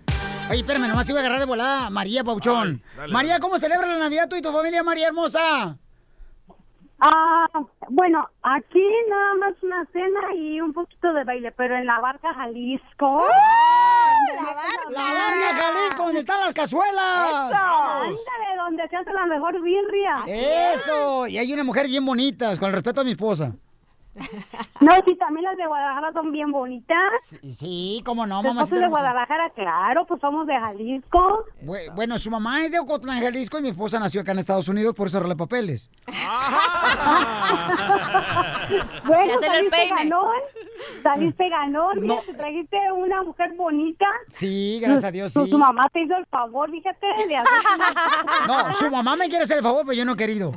Oye, 0.48 0.60
espérame, 0.60 0.86
nomás 0.86 1.10
iba 1.10 1.18
a 1.18 1.20
agarrar 1.20 1.40
de 1.40 1.46
volada 1.46 1.86
a 1.86 1.90
María 1.90 2.22
Pauchón. 2.22 2.80
Ay, 2.84 2.96
dale, 2.96 3.12
María. 3.12 3.40
¿cómo 3.40 3.58
celebra 3.58 3.88
la 3.88 3.98
Navidad 3.98 4.28
tú 4.28 4.36
y 4.36 4.42
tu 4.42 4.52
familia, 4.52 4.82
María 4.84 5.08
hermosa? 5.08 5.76
Ah, 7.00 7.46
bueno, 7.88 8.28
aquí 8.42 8.84
nada 9.08 9.34
más 9.40 9.54
una 9.60 9.84
cena 9.92 10.34
y 10.36 10.60
un 10.60 10.72
poquito 10.72 11.12
de 11.12 11.24
baile, 11.24 11.50
pero 11.50 11.76
en 11.76 11.84
la 11.84 11.98
barca 11.98 12.32
Jalisco. 12.32 13.26
¡La 14.90 15.02
barca 15.02 15.54
Jalisco, 15.60 16.04
donde 16.04 16.20
están 16.20 16.40
las 16.40 16.54
cazuelas! 16.54 17.50
¡Eso! 17.50 17.56
Ándale, 17.56 18.56
donde 18.56 18.88
se 18.88 18.96
hace 18.96 19.12
la 19.12 19.26
mejor 19.26 19.60
birria. 19.60 20.14
¡Eso! 20.28 21.26
Y 21.26 21.38
hay 21.38 21.52
una 21.52 21.64
mujer 21.64 21.88
bien 21.88 22.06
bonita, 22.06 22.56
con 22.56 22.68
el 22.68 22.74
respeto 22.74 23.00
a 23.00 23.04
mi 23.04 23.10
esposa. 23.10 23.52
No, 24.80 24.92
sí, 25.06 25.14
también 25.16 25.44
las 25.44 25.56
de 25.56 25.64
Guadalajara 25.66 26.12
son 26.12 26.32
bien 26.32 26.50
bonitas. 26.50 26.98
Sí, 27.28 27.52
sí 27.52 28.02
cómo 28.04 28.26
no, 28.26 28.36
Nosotros 28.42 28.54
mamacita 28.54 28.80
de. 28.80 28.88
Guadalajara, 28.88 29.50
claro, 29.50 30.04
pues 30.06 30.20
somos 30.20 30.46
de 30.48 30.54
Jalisco. 30.58 31.44
Bu- 31.64 31.94
Bueno, 31.94 32.18
su 32.18 32.30
mamá 32.32 32.64
es 32.64 32.72
de 32.72 32.80
Ocotlán, 32.80 33.20
Jalisco, 33.22 33.58
y 33.58 33.62
mi 33.62 33.68
esposa 33.68 34.00
nació 34.00 34.20
acá 34.22 34.32
en 34.32 34.40
Estados 34.40 34.66
Unidos, 34.68 34.94
por 34.94 35.06
eso 35.06 35.18
arregla 35.18 35.36
papeles. 35.36 35.88
Bueno, 39.04 39.32
saliste 39.40 39.88
ganón, 39.88 40.26
saliste 41.02 41.48
ganón, 41.48 42.00
mira, 42.00 42.20
te 42.26 42.34
trajiste 42.34 42.76
una 42.92 43.22
mujer 43.22 43.52
bonita. 43.56 44.06
Sí, 44.28 44.78
gracias 44.80 45.04
a 45.04 45.10
Dios, 45.10 45.32
Tu, 45.32 45.44
sí. 45.44 45.50
tu 45.50 45.58
mamá 45.58 45.88
te 45.92 46.02
hizo 46.02 46.16
el 46.16 46.24
favor, 46.26 46.70
fíjate, 46.70 47.06
de 47.28 47.36
hacer 47.36 47.52
No, 48.48 48.72
su 48.72 48.90
mamá 48.90 49.14
me 49.16 49.28
quiere 49.28 49.44
hacer 49.44 49.58
el 49.58 49.62
favor, 49.62 49.82
pero 49.84 49.92
yo 49.94 50.04
no 50.04 50.12
he 50.12 50.16
querido. 50.16 50.52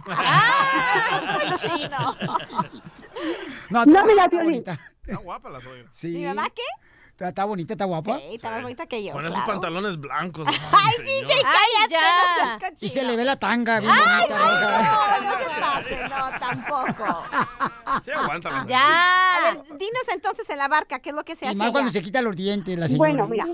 No, 3.69 3.85
No, 3.85 4.05
mira, 4.05 4.29
Piolín. 4.29 4.51
bonita. 4.51 4.79
Está 5.01 5.17
guapa 5.17 5.49
la 5.49 5.61
suegra. 5.61 5.89
Sí. 5.91 6.07
¿Mi 6.09 6.25
mamá 6.25 6.49
qué? 6.49 6.61
Está, 7.15 7.29
está 7.29 7.45
bonita, 7.45 7.73
está 7.75 7.85
guapa. 7.85 8.17
Sí, 8.19 8.35
está 8.35 8.51
más 8.51 8.61
bonita 8.61 8.85
que 8.87 9.01
yo. 9.01 9.13
Con 9.13 9.23
esos 9.23 9.35
claro. 9.37 9.53
pantalones 9.53 9.97
blancos. 9.97 10.45
Ay, 10.73 10.97
DJ, 11.05 11.33
cállate, 11.43 12.65
no. 12.65 12.75
Y 12.81 12.89
se 12.89 13.03
le 13.03 13.15
ve 13.15 13.23
la 13.23 13.37
tanga 13.37 13.79
bien 13.79 13.93
Ay, 13.93 14.25
bonita. 14.27 15.21
no, 15.21 15.31
no 15.31 15.43
se 15.43 15.61
pase, 15.61 16.09
no, 16.09 16.39
tampoco. 16.39 17.23
Se 18.03 18.11
aguanta 18.11 18.51
la 18.51 18.65
Ya. 18.65 19.35
A 19.35 19.41
ver, 19.53 19.63
dinos 19.77 20.09
entonces 20.13 20.49
en 20.49 20.57
la 20.57 20.67
barca, 20.67 20.99
¿qué 20.99 21.11
es 21.11 21.15
lo 21.15 21.23
que 21.23 21.35
se 21.35 21.45
Y 21.45 21.47
hace 21.47 21.57
más 21.57 21.71
cuando 21.71 21.93
se 21.93 22.01
quita 22.01 22.21
los 22.21 22.35
dientes, 22.35 22.77
la 22.77 22.89
señora. 22.89 23.25
Bueno, 23.25 23.27
mira, 23.29 23.45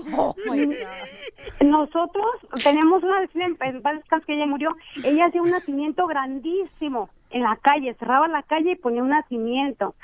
nosotros 1.60 2.26
tenemos 2.64 3.02
una 3.04 3.20
vecina 3.20 3.46
en 3.46 3.82
descanse, 3.82 4.26
que 4.26 4.34
ella 4.34 4.46
murió. 4.46 4.74
Ella 5.04 5.26
hacía 5.26 5.40
un 5.40 5.50
nacimiento 5.50 6.06
grandísimo 6.08 7.10
en 7.32 7.42
la 7.42 7.56
calle, 7.56 7.94
cerraba 7.94 8.28
la 8.28 8.42
calle 8.42 8.72
y 8.72 8.76
ponía 8.76 9.02
un 9.02 9.10
nacimiento. 9.10 9.94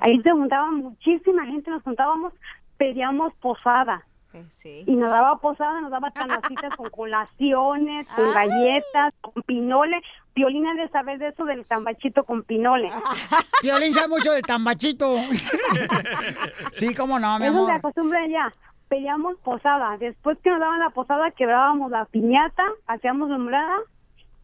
Ahí 0.00 0.20
se 0.22 0.30
juntaba 0.30 0.70
muchísima 0.70 1.44
gente, 1.46 1.70
nos 1.70 1.82
juntábamos, 1.82 2.32
pedíamos 2.76 3.32
posada. 3.34 4.04
Sí. 4.48 4.84
Y 4.86 4.92
nos 4.94 5.10
daba 5.10 5.38
posada, 5.38 5.80
nos 5.80 5.90
daba 5.90 6.12
canasitas 6.12 6.76
con 6.76 6.88
colaciones, 6.90 8.06
con 8.08 8.32
galletas, 8.32 9.12
con 9.20 9.42
pinole. 9.42 10.00
Violina 10.34 10.72
de 10.74 10.88
saber 10.88 11.18
de 11.18 11.28
eso 11.28 11.44
del 11.44 11.66
tambachito 11.66 12.24
con 12.24 12.44
pinole. 12.44 12.90
Violín 13.62 13.92
sabe 13.92 14.08
mucho 14.08 14.30
del 14.30 14.42
tambachito. 14.42 15.16
sí, 16.72 16.94
cómo 16.94 17.18
no, 17.18 17.38
mi 17.40 17.46
Eso 17.46 17.54
se 17.54 17.58
amor. 17.60 17.72
acostumbra 17.72 18.26
ya. 18.28 18.54
Pedíamos 18.88 19.36
posada. 19.38 19.96
Después 19.98 20.38
que 20.38 20.50
nos 20.50 20.60
daban 20.60 20.78
la 20.78 20.90
posada, 20.90 21.32
quebrábamos 21.32 21.90
la 21.90 22.04
piñata, 22.04 22.62
hacíamos 22.86 23.28
nombrada 23.28 23.78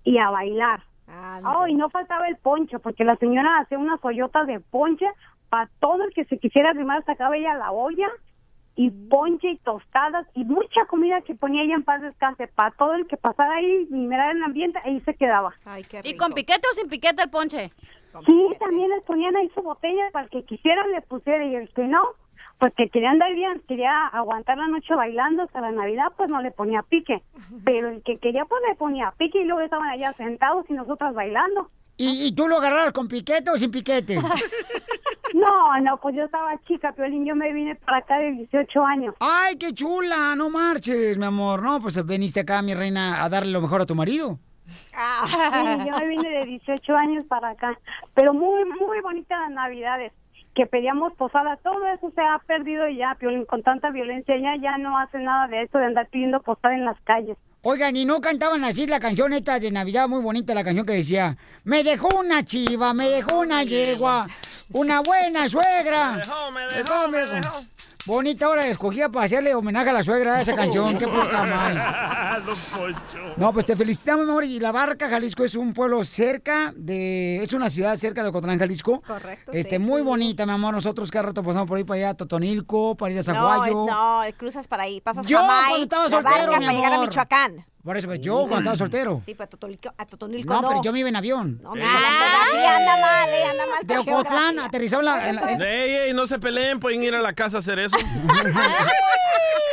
y 0.02 0.18
a 0.18 0.30
bailar. 0.30 0.82
Oh, 1.44 1.66
y 1.66 1.74
no 1.74 1.88
faltaba 1.90 2.28
el 2.28 2.36
ponche, 2.36 2.78
porque 2.78 3.04
la 3.04 3.16
señora 3.16 3.60
hacía 3.60 3.78
unas 3.78 4.04
ollotas 4.04 4.46
de 4.46 4.60
ponche 4.60 5.06
para 5.48 5.70
todo 5.78 6.02
el 6.04 6.12
que 6.12 6.24
se 6.24 6.38
quisiera 6.38 6.70
arrimar, 6.70 7.04
sacaba 7.04 7.36
ella 7.36 7.54
la 7.54 7.70
olla 7.70 8.08
y 8.74 8.90
ponche 8.90 9.50
y 9.50 9.56
tostadas 9.58 10.26
y 10.34 10.44
mucha 10.44 10.84
comida 10.86 11.22
que 11.22 11.34
ponía 11.34 11.62
ella 11.62 11.76
en 11.76 11.84
paz 11.84 12.02
descanse 12.02 12.46
para 12.48 12.72
todo 12.72 12.94
el 12.94 13.06
que 13.06 13.16
pasara 13.16 13.54
ahí 13.54 13.86
y 13.90 13.94
mirar 13.94 14.36
el 14.36 14.42
ambiente, 14.42 14.78
ahí 14.84 15.00
se 15.00 15.14
quedaba. 15.14 15.54
¿Y 16.04 16.16
con 16.16 16.32
piquete 16.32 16.62
o 16.70 16.74
sin 16.74 16.88
piquete 16.88 17.22
el 17.22 17.30
ponche? 17.30 17.72
Sí, 18.26 18.48
también 18.58 18.90
les 18.90 19.02
ponían 19.04 19.36
ahí 19.36 19.50
su 19.54 19.62
botella 19.62 20.10
para 20.12 20.24
el 20.24 20.30
que 20.30 20.44
quisiera 20.44 20.86
le 20.88 21.00
pusiera 21.02 21.44
y 21.44 21.54
el 21.54 21.68
que 21.70 21.86
no, 21.86 22.02
pues 22.58 22.72
que 22.74 22.88
quería 22.88 23.10
andar 23.10 23.34
bien, 23.34 23.62
quería 23.68 24.06
aguantar 24.06 24.56
la 24.58 24.68
noche 24.68 24.94
bailando 24.94 25.42
hasta 25.42 25.60
la 25.60 25.72
Navidad, 25.72 26.06
pues 26.16 26.28
no 26.30 26.40
le 26.40 26.50
ponía 26.50 26.82
pique. 26.82 27.22
Pero 27.64 27.90
el 27.90 28.02
que 28.02 28.18
quería, 28.18 28.44
pues 28.44 28.62
le 28.68 28.74
ponía 28.76 29.12
pique 29.18 29.40
y 29.40 29.44
luego 29.44 29.60
estaban 29.60 29.88
allá 29.88 30.12
sentados 30.14 30.64
y 30.68 30.72
nosotras 30.72 31.14
bailando. 31.14 31.70
¿Y, 31.98 32.26
y 32.26 32.34
tú 32.34 32.46
lo 32.48 32.58
agarrabas 32.58 32.92
con 32.92 33.08
piquete 33.08 33.50
o 33.50 33.56
sin 33.56 33.70
piquete? 33.70 34.18
No, 35.34 35.78
no, 35.80 35.98
pues 35.98 36.16
yo 36.16 36.24
estaba 36.24 36.58
chica, 36.62 36.92
Piolín, 36.92 37.26
yo 37.26 37.34
me 37.34 37.52
vine 37.52 37.74
para 37.74 37.98
acá 37.98 38.18
de 38.18 38.32
18 38.32 38.84
años. 38.84 39.14
¡Ay, 39.20 39.56
qué 39.56 39.74
chula! 39.74 40.34
No 40.34 40.48
marches, 40.48 41.18
mi 41.18 41.24
amor. 41.26 41.62
No, 41.62 41.78
pues 41.80 42.04
veniste 42.06 42.40
acá, 42.40 42.62
mi 42.62 42.74
reina, 42.74 43.22
a 43.22 43.28
darle 43.28 43.52
lo 43.52 43.60
mejor 43.60 43.82
a 43.82 43.86
tu 43.86 43.94
marido. 43.94 44.38
Sí, 44.66 45.36
yo 45.86 45.98
me 45.98 46.06
vine 46.06 46.28
de 46.28 46.44
18 46.46 46.96
años 46.96 47.26
para 47.26 47.50
acá. 47.50 47.78
Pero 48.14 48.32
muy, 48.32 48.64
muy 48.64 49.00
bonitas 49.02 49.38
las 49.40 49.50
navidades. 49.50 50.12
Que 50.56 50.66
pedíamos 50.66 51.12
posada, 51.12 51.58
todo 51.58 51.86
eso 51.86 52.10
se 52.14 52.22
ha 52.22 52.38
perdido 52.46 52.88
ya, 52.88 53.14
Piolín, 53.20 53.44
con 53.44 53.62
tanta 53.62 53.90
violencia. 53.90 54.34
Ya, 54.38 54.56
ya 54.60 54.78
no 54.78 54.98
hace 54.98 55.18
nada 55.18 55.46
de 55.48 55.62
eso 55.62 55.76
de 55.76 55.84
andar 55.84 56.08
pidiendo 56.08 56.40
posada 56.40 56.74
en 56.74 56.86
las 56.86 56.98
calles. 57.02 57.36
Oigan, 57.62 57.94
¿y 57.94 58.06
no 58.06 58.22
cantaban 58.22 58.64
así 58.64 58.86
la 58.86 58.98
canción 58.98 59.34
esta 59.34 59.60
de 59.60 59.70
Navidad? 59.70 60.08
Muy 60.08 60.22
bonita 60.22 60.54
la 60.54 60.64
canción 60.64 60.86
que 60.86 60.94
decía, 60.94 61.36
me 61.64 61.84
dejó 61.84 62.08
una 62.18 62.42
chiva, 62.42 62.94
me 62.94 63.08
dejó 63.08 63.40
una 63.40 63.64
yegua, 63.64 64.26
una 64.72 65.02
buena 65.02 65.46
suegra. 65.46 66.12
Me 66.12 66.18
dejó, 66.18 66.52
me 66.52 66.60
dejó, 66.62 67.08
me 67.08 67.18
dejó. 67.18 67.75
Bonita 68.06 68.48
hora 68.48 68.66
escogida 68.66 69.08
para 69.08 69.26
hacerle 69.26 69.54
homenaje 69.54 69.90
a 69.90 69.92
la 69.92 70.02
suegra 70.04 70.36
de 70.36 70.42
esa 70.42 70.54
canción, 70.54 70.96
qué 70.98 71.06
poca 71.06 72.40
Poncho. 72.76 73.34
No, 73.36 73.52
pues 73.52 73.64
te 73.66 73.74
felicitamos, 73.76 74.24
mi 74.24 74.30
amor. 74.30 74.44
Y 74.44 74.60
La 74.60 74.70
Barca, 74.72 75.08
Jalisco, 75.08 75.44
es 75.44 75.54
un 75.54 75.72
pueblo 75.72 76.04
cerca 76.04 76.72
de... 76.76 77.42
Es 77.42 77.52
una 77.52 77.70
ciudad 77.70 77.96
cerca 77.96 78.22
de 78.22 78.28
Ocotlán, 78.28 78.58
Jalisco. 78.58 79.00
Correcto, 79.06 79.52
Este, 79.52 79.76
sí. 79.76 79.78
muy 79.78 80.02
bonita, 80.02 80.46
mi 80.46 80.52
amor. 80.52 80.74
Nosotros 80.74 81.10
cada 81.10 81.26
rato 81.26 81.42
pasamos 81.42 81.66
por 81.68 81.78
ahí 81.78 81.84
para 81.84 81.98
allá, 81.98 82.08
a 82.10 82.14
Totonilco, 82.14 82.96
para 82.96 83.12
ir 83.12 83.18
a 83.18 83.22
No, 83.22 83.24
Zaguayo. 83.24 83.84
es- 83.86 83.90
no, 83.92 84.20
cruzas 84.38 84.68
para 84.68 84.84
ahí, 84.84 85.00
pasas 85.00 85.26
Yo, 85.26 85.38
Jamay, 85.40 85.64
cuando 85.68 85.82
estaba 85.82 86.04
la 86.04 86.10
soltero, 86.10 86.36
barca 86.38 86.58
mi 86.60 86.66
para 86.66 86.76
llegar 86.78 86.92
a. 86.92 86.98
Michoacán. 87.00 87.66
Por 87.86 87.96
eso, 87.96 88.06
pues, 88.08 88.20
yo 88.20 88.40
cuando 88.40 88.58
estaba 88.58 88.76
soltero. 88.76 89.22
Sí, 89.24 89.32
pero 89.34 89.44
a 89.44 89.46
Totonilco, 89.46 89.88
a 89.96 90.04
Totonilco 90.04 90.52
No, 90.52 90.60
no. 90.60 90.68
pero 90.68 90.82
yo 90.82 90.92
me 90.92 90.98
iba 90.98 91.08
en 91.08 91.16
avión. 91.16 91.58
No, 91.62 91.72
mira, 91.72 91.86
la 91.86 92.00
geografía 92.00 92.76
anda 92.76 92.96
mal, 93.00 93.28
eh, 93.30 93.44
anda 93.44 93.66
mal. 93.66 93.86
De 93.86 93.98
Ocotlán, 93.98 94.58
aterrizaba 94.58 95.02
la... 95.02 95.28
en 95.30 95.36
la- 95.36 95.52
en- 95.52 95.62
Ey, 95.62 95.90
ey, 96.08 96.12
no 96.12 96.26
se 96.26 96.38
peleen, 96.38 96.80
pueden 96.80 97.02
ir 97.02 97.14
a 97.14 97.20
la 97.22 97.32
casa 97.32 97.58
a 97.58 97.60
hacer 97.60 97.78
eso. 97.78 97.96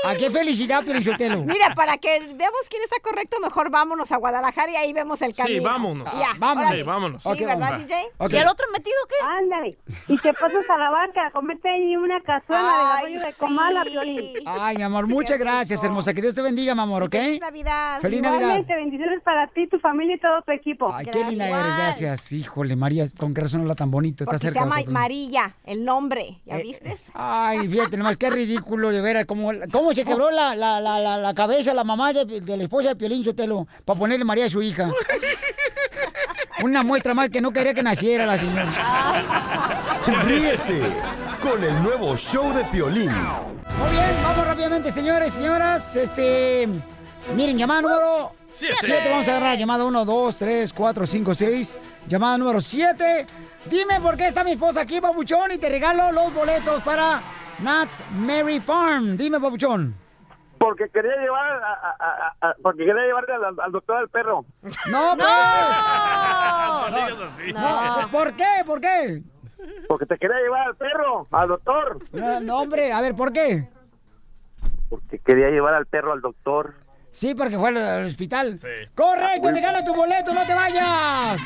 ¿A 0.06 0.16
qué 0.16 0.30
felicidad, 0.30 0.84
Pelichotelo? 0.84 1.44
Mira, 1.44 1.74
para 1.76 1.98
que 1.98 2.10
veamos 2.20 2.60
quién 2.70 2.84
está 2.84 2.98
correcto, 3.02 3.40
mejor 3.40 3.70
vámonos 3.70 4.12
a 4.12 4.18
Guadalajara 4.18 4.70
y 4.70 4.76
ahí 4.76 4.92
vemos 4.92 5.22
el 5.22 5.34
camino. 5.34 5.60
Sí, 5.60 5.64
vámonos. 5.64 6.12
Ya, 6.12 6.32
Ah, 6.32 6.36
vámonos. 6.40 6.74
Sí, 6.74 6.84
vámonos. 6.84 7.24
Sí, 7.24 7.30
¿verdad, 7.46 7.58
vamos. 7.72 7.88
DJ? 7.88 7.96
¿Y 8.30 8.36
el 8.36 8.48
otro 8.50 8.66
metido 8.74 8.96
qué? 9.08 9.16
Ándale. 9.26 9.78
Y 10.10 10.18
te 10.18 10.34
pasas 10.34 10.70
a 10.70 10.78
la 10.78 10.90
barca, 10.90 11.32
comete 11.32 11.70
ahí 11.70 11.96
una 11.96 12.20
cazuela 12.22 12.96
Ay, 12.98 13.14
de 13.14 13.18
arroyo 13.20 13.28
de 13.28 13.34
comala, 13.36 13.84
Piolín. 13.86 14.34
Ay, 14.46 14.76
mi 14.76 14.84
amor, 14.84 15.08
muchas 15.08 15.40
gracias, 15.40 15.82
hermosa. 15.82 16.14
Que 16.14 16.22
Dios 16.22 16.36
te 16.36 16.42
bendiga, 16.42 16.76
mi 16.76 16.82
amor, 16.82 17.04
¿ok? 17.04 17.12
Feliz 17.12 17.40
Navidad. 17.40 18.02
Feliz 18.04 18.22
Navidad. 18.22 18.42
Igualmente, 18.42 18.76
bendiciones 18.76 19.22
para 19.24 19.48
ti, 19.48 19.66
tu 19.68 19.80
familia 19.80 20.16
y 20.16 20.20
todo 20.20 20.42
tu 20.46 20.52
equipo. 20.52 20.94
Ay, 20.94 21.06
qué 21.06 21.24
linda 21.24 21.48
eres, 21.48 21.78
gracias. 21.78 22.32
Híjole, 22.34 22.76
María, 22.76 23.06
con 23.18 23.34
qué 23.34 23.40
razón 23.40 23.62
habla 23.62 23.76
tan 23.76 23.90
bonito. 23.92 24.26
Está 24.26 24.32
Porque 24.34 24.48
se 24.48 24.54
cerca. 24.54 24.60
llama. 24.60 24.92
María, 24.92 25.56
el 25.64 25.86
nombre. 25.86 26.42
¿Ya 26.46 26.58
Eh, 26.58 26.64
viste? 26.64 26.98
Ay, 27.14 27.70
fíjate 27.70 27.96
nomás, 27.96 28.18
qué 28.18 28.30
ridículo 28.30 28.90
de 28.92 29.00
veras. 29.02 29.26
Cómo, 29.26 29.52
cómo 29.72 29.94
se 29.94 30.04
quebró 30.04 30.32
la, 30.32 30.54
la, 30.54 30.82
la, 30.82 31.00
la, 31.00 31.18
la 31.18 31.34
cabeza 31.34 31.74
la 31.74 31.86
mamá 31.86 32.12
de, 32.12 32.26
de 32.42 32.58
la 32.58 32.64
esposa 32.64 32.90
de 32.90 32.96
Piolín 32.98 33.24
Sotelo 33.24 33.68
para 33.86 33.98
ponerle 33.98 34.26
María 34.26 34.48
a 34.48 34.50
su 34.50 34.62
hija. 34.62 34.92
Una 36.62 36.84
muestra 36.84 37.14
más 37.14 37.30
que 37.30 37.40
no 37.40 37.52
quería 37.52 37.74
que 37.74 37.84
naciera 37.84 38.26
la 38.26 38.38
señora. 38.38 38.70
Ríete 40.26 40.82
con 41.42 41.64
el 41.64 41.82
nuevo 41.82 42.18
show 42.18 42.54
de 42.54 42.66
Piolín. 42.66 43.10
Muy 43.12 43.92
bien, 43.92 44.12
vamos 44.24 44.46
rápidamente, 44.46 44.92
señores 44.92 45.34
y 45.34 45.38
señoras. 45.38 45.96
Este. 45.96 46.68
Miren, 47.36 47.58
llamada 47.58 47.82
número 47.82 48.32
Siete. 48.50 48.76
7. 48.82 49.10
Vamos 49.10 49.28
a 49.28 49.32
agarrar 49.38 49.58
llamada 49.58 49.86
1, 49.86 50.06
2, 50.06 50.38
3, 50.38 50.74
4, 50.74 51.06
5, 51.06 51.36
6. 51.36 51.78
Llamada 52.08 52.38
número 52.38 52.60
7. 52.60 53.26
Dime 53.70 54.00
por 54.02 54.18
qué 54.18 54.28
está 54.28 54.44
mi 54.44 54.52
esposa 54.52 54.82
aquí, 54.82 55.00
babuchón, 55.00 55.52
y 55.52 55.58
te 55.58 55.70
regalo 55.70 56.12
los 56.12 56.34
boletos 56.34 56.82
para 56.84 57.22
Nats 57.64 58.04
Mary 58.12 58.60
Farm. 58.60 59.16
Dime, 59.18 59.38
babuchón. 59.40 59.96
Porque 60.58 60.88
quería 60.90 61.16
llevar 61.18 61.52
a, 61.64 61.74
a- 61.74 61.96
a- 62.00 62.50
a- 62.50 62.56
porque 62.62 62.86
quería 62.86 63.04
llevarle 63.04 63.34
al, 63.34 63.60
al 63.60 63.72
doctor 63.72 63.98
al 63.98 64.10
perro. 64.10 64.46
¡No, 64.62 65.16
pues! 65.18 65.28
No 66.92 66.98
digas 66.98 67.32
así. 67.34 67.54
No, 67.54 68.10
¿Por 68.12 68.34
qué? 68.34 68.64
¿Por 68.66 68.80
qué? 68.80 69.24
Porque 69.88 70.06
te 70.06 70.18
quería 70.18 70.38
llevar 70.38 70.68
al 70.68 70.76
perro, 70.76 71.28
al 71.32 71.48
doctor. 71.48 72.00
No, 72.12 72.40
no, 72.42 72.60
hombre, 72.60 72.92
a 72.94 73.02
ver, 73.02 73.16
¿por 73.16 73.32
qué? 73.34 73.68
Porque 74.90 75.20
quería 75.20 75.50
llevar 75.50 75.74
al 75.74 75.86
perro 75.86 76.12
al 76.14 76.22
doctor. 76.22 76.76
Sí, 77.14 77.36
porque 77.36 77.58
fue 77.58 77.70
al, 77.70 77.78
al 77.78 78.06
hospital. 78.06 78.60
¡Correcto! 78.94 79.54
¡Te 79.54 79.62
gana 79.62 79.86
tu 79.86 79.94
boleto! 79.96 80.34
¡No 80.34 80.46
te 80.46 80.54
vayas! 80.54 81.40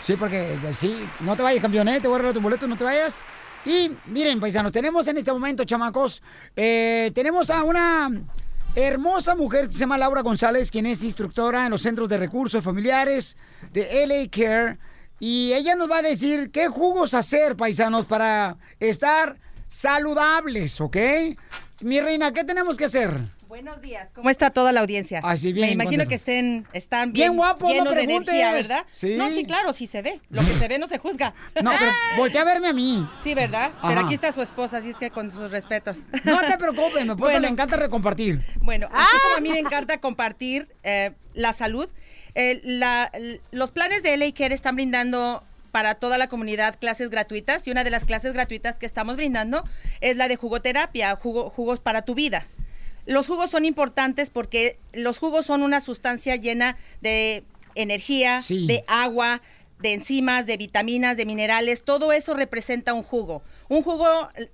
Sí, 0.00 0.14
porque 0.16 0.54
eh, 0.54 0.74
sí, 0.74 1.04
no 1.20 1.36
te 1.36 1.42
vayas, 1.42 1.60
campeón, 1.60 1.88
¿eh? 1.88 2.00
Te 2.00 2.06
voy 2.06 2.14
a 2.14 2.18
regalar 2.18 2.34
tu 2.34 2.40
boleto, 2.40 2.66
no 2.66 2.76
te 2.78 2.84
vayas. 2.84 3.22
Y 3.64 3.90
miren, 4.06 4.38
paisanos, 4.38 4.70
tenemos 4.70 5.08
en 5.08 5.18
este 5.18 5.32
momento, 5.32 5.64
chamacos, 5.64 6.22
eh, 6.54 7.10
tenemos 7.12 7.50
a 7.50 7.64
una 7.64 8.10
hermosa 8.76 9.34
mujer 9.34 9.66
que 9.66 9.72
se 9.72 9.80
llama 9.80 9.98
Laura 9.98 10.22
González, 10.22 10.70
quien 10.70 10.86
es 10.86 11.02
instructora 11.02 11.64
en 11.64 11.72
los 11.72 11.82
centros 11.82 12.08
de 12.08 12.18
recursos 12.18 12.62
familiares 12.62 13.36
de 13.72 14.06
LA 14.06 14.30
Care. 14.30 14.78
Y 15.18 15.52
ella 15.52 15.74
nos 15.74 15.90
va 15.90 15.98
a 15.98 16.02
decir 16.02 16.52
qué 16.52 16.68
jugos 16.68 17.12
hacer, 17.12 17.56
paisanos, 17.56 18.06
para 18.06 18.56
estar 18.78 19.38
saludables, 19.66 20.80
¿ok? 20.80 20.96
Mi 21.80 22.00
reina, 22.00 22.32
¿qué 22.32 22.44
tenemos 22.44 22.76
que 22.76 22.84
hacer? 22.84 23.35
Buenos 23.56 23.80
días. 23.80 24.10
¿Cómo 24.14 24.28
está 24.28 24.50
toda 24.50 24.70
la 24.70 24.80
audiencia? 24.80 25.20
Así 25.24 25.54
bien, 25.54 25.68
Me 25.68 25.72
imagino 25.72 26.06
que 26.06 26.16
estén, 26.16 26.66
están 26.74 27.14
Bien 27.14 27.30
bien, 27.30 27.36
guapos, 27.38 27.62
no 27.62 27.68
llenos 27.70 27.94
de 27.94 28.02
preguntes. 28.04 28.34
energía, 28.34 28.52
¿verdad? 28.52 28.84
Sí. 28.92 29.14
No, 29.16 29.30
sí, 29.30 29.46
claro, 29.46 29.72
sí 29.72 29.86
se 29.86 30.02
ve. 30.02 30.20
Lo 30.28 30.42
que 30.42 30.48
se 30.48 30.68
ve 30.68 30.78
no 30.78 30.86
se 30.86 30.98
juzga. 30.98 31.32
No, 31.62 31.70
pero 31.78 31.90
voltea 32.18 32.42
a 32.42 32.44
verme 32.44 32.68
a 32.68 32.74
mí. 32.74 33.08
Sí, 33.24 33.32
¿verdad? 33.32 33.70
Pero 33.80 34.00
aquí 34.02 34.12
está 34.12 34.30
su 34.32 34.42
esposa, 34.42 34.76
así 34.76 34.90
es 34.90 34.96
que 34.98 35.10
con 35.10 35.32
sus 35.32 35.50
respetos. 35.50 35.96
No 36.24 36.38
te 36.40 36.58
preocupes, 36.58 37.02
mi 37.06 37.12
esposa 37.12 37.16
Bueno. 37.16 37.40
le 37.40 37.48
encanta 37.48 37.76
recompartir. 37.78 38.44
Bueno, 38.60 38.90
así 38.92 39.16
como 39.22 39.36
a 39.36 39.40
mí 39.40 39.48
me 39.48 39.58
encanta 39.58 40.02
compartir 40.02 40.68
eh, 40.82 41.12
la 41.32 41.54
salud, 41.54 41.88
eh, 42.34 42.60
la- 42.62 43.10
los 43.52 43.70
planes 43.70 44.02
de 44.02 44.12
LA 44.18 44.34
Care 44.34 44.54
están 44.54 44.76
brindando 44.76 45.42
para 45.70 45.94
toda 45.94 46.18
la 46.18 46.28
comunidad 46.28 46.76
clases 46.78 47.08
gratuitas 47.08 47.66
y 47.66 47.70
una 47.70 47.84
de 47.84 47.90
las 47.90 48.04
clases 48.04 48.34
gratuitas 48.34 48.78
que 48.78 48.84
estamos 48.84 49.16
brindando 49.16 49.64
es 50.02 50.18
la 50.18 50.28
de 50.28 50.36
jugoterapia, 50.36 51.16
jugo- 51.16 51.48
jugos 51.48 51.80
para 51.80 52.02
tu 52.02 52.14
vida. 52.14 52.44
Los 53.06 53.26
jugos 53.26 53.50
son 53.50 53.64
importantes 53.64 54.30
porque 54.30 54.78
los 54.92 55.18
jugos 55.18 55.46
son 55.46 55.62
una 55.62 55.80
sustancia 55.80 56.36
llena 56.36 56.76
de 57.00 57.44
energía, 57.74 58.40
Sí. 58.40 58.66
de 58.66 58.84
agua, 58.88 59.42
de 59.78 59.92
enzimas, 59.92 60.46
de 60.46 60.56
vitaminas, 60.56 61.18
de 61.18 61.26
minerales, 61.26 61.82
todo 61.82 62.12
eso 62.12 62.32
representa 62.32 62.94
un 62.94 63.02
jugo. 63.02 63.42
Un 63.68 63.82
jugo 63.82 64.06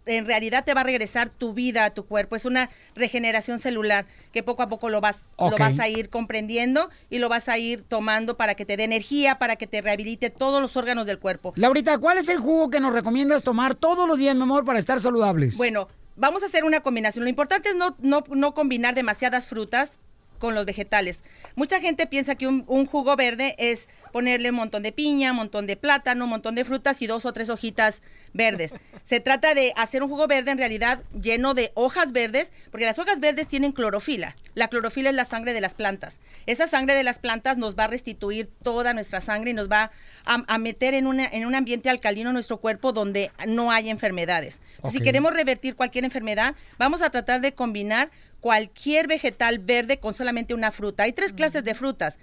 en 0.06 0.26
realidad 0.26 0.64
te 0.64 0.74
va 0.74 0.80
a 0.80 0.84
regresar 0.84 1.30
tu 1.30 1.54
vida 1.54 1.84
a 1.84 1.90
tu 1.90 2.04
cuerpo, 2.04 2.34
es 2.34 2.44
una 2.44 2.70
regeneración 2.96 3.60
celular 3.60 4.04
que 4.32 4.42
poco 4.42 4.62
a 4.62 4.68
poco 4.68 4.90
lo 4.90 5.00
vas, 5.00 5.20
lo 5.38 5.56
vas 5.58 5.78
a 5.78 5.88
ir 5.88 6.08
comprendiendo 6.08 6.90
y 7.08 7.18
lo 7.18 7.28
vas 7.28 7.48
a 7.48 7.56
ir 7.56 7.84
tomando 7.84 8.36
para 8.36 8.56
que 8.56 8.64
te 8.64 8.76
dé 8.76 8.82
energía, 8.82 9.38
para 9.38 9.54
que 9.54 9.68
te 9.68 9.80
rehabilite 9.80 10.28
todos 10.30 10.60
los 10.60 10.76
órganos 10.76 11.06
del 11.06 11.20
cuerpo. 11.20 11.52
Laurita, 11.54 11.98
¿cuál 11.98 12.18
es 12.18 12.28
el 12.28 12.38
jugo 12.40 12.68
que 12.70 12.80
nos 12.80 12.92
recomiendas 12.92 13.44
tomar 13.44 13.76
todos 13.76 14.08
los 14.08 14.18
días, 14.18 14.34
mi 14.34 14.42
amor, 14.42 14.64
para 14.64 14.80
estar 14.80 14.98
saludables? 14.98 15.56
Bueno, 15.56 15.86
vamos 16.16 16.42
a 16.42 16.46
hacer 16.46 16.64
una 16.64 16.80
combinación. 16.80 17.24
Lo 17.24 17.30
importante 17.30 17.70
es 17.70 17.76
no, 17.76 17.96
no, 18.00 18.24
no 18.28 18.54
combinar 18.54 18.94
demasiadas 18.94 19.48
frutas 19.48 19.98
con 20.42 20.56
los 20.56 20.66
vegetales. 20.66 21.22
Mucha 21.54 21.80
gente 21.80 22.08
piensa 22.08 22.34
que 22.34 22.48
un, 22.48 22.64
un 22.66 22.84
jugo 22.84 23.14
verde 23.14 23.54
es 23.58 23.88
ponerle 24.10 24.50
un 24.50 24.56
montón 24.56 24.82
de 24.82 24.90
piña, 24.90 25.30
un 25.30 25.36
montón 25.36 25.68
de 25.68 25.76
plátano, 25.76 26.24
un 26.24 26.30
montón 26.30 26.56
de 26.56 26.64
frutas 26.64 27.00
y 27.00 27.06
dos 27.06 27.24
o 27.26 27.32
tres 27.32 27.48
hojitas 27.48 28.02
verdes. 28.32 28.74
Se 29.04 29.20
trata 29.20 29.54
de 29.54 29.72
hacer 29.76 30.02
un 30.02 30.08
jugo 30.08 30.26
verde 30.26 30.50
en 30.50 30.58
realidad 30.58 31.00
lleno 31.12 31.54
de 31.54 31.70
hojas 31.74 32.10
verdes, 32.10 32.50
porque 32.72 32.86
las 32.86 32.98
hojas 32.98 33.20
verdes 33.20 33.46
tienen 33.46 33.70
clorofila. 33.70 34.34
La 34.56 34.66
clorofila 34.66 35.10
es 35.10 35.14
la 35.14 35.24
sangre 35.24 35.54
de 35.54 35.60
las 35.60 35.74
plantas. 35.74 36.18
Esa 36.46 36.66
sangre 36.66 36.96
de 36.96 37.04
las 37.04 37.20
plantas 37.20 37.56
nos 37.56 37.78
va 37.78 37.84
a 37.84 37.88
restituir 37.88 38.50
toda 38.64 38.94
nuestra 38.94 39.20
sangre 39.20 39.52
y 39.52 39.54
nos 39.54 39.70
va 39.70 39.92
a, 40.24 40.42
a 40.52 40.58
meter 40.58 40.94
en, 40.94 41.06
una, 41.06 41.24
en 41.24 41.46
un 41.46 41.54
ambiente 41.54 41.88
alcalino 41.88 42.32
nuestro 42.32 42.56
cuerpo 42.56 42.92
donde 42.92 43.30
no 43.46 43.70
hay 43.70 43.90
enfermedades. 43.90 44.60
Si 44.90 45.00
queremos 45.00 45.32
revertir 45.32 45.76
cualquier 45.76 46.04
enfermedad, 46.04 46.56
vamos 46.78 47.00
a 47.00 47.10
tratar 47.10 47.40
de 47.40 47.52
combinar 47.52 48.10
cualquier 48.42 49.06
vegetal 49.06 49.58
verde 49.60 49.98
con 49.98 50.12
solamente 50.12 50.52
una 50.52 50.70
fruta. 50.72 51.04
Hay 51.04 51.12
tres 51.14 51.32
clases 51.32 51.64
de 51.64 51.74
frutas, 51.74 52.18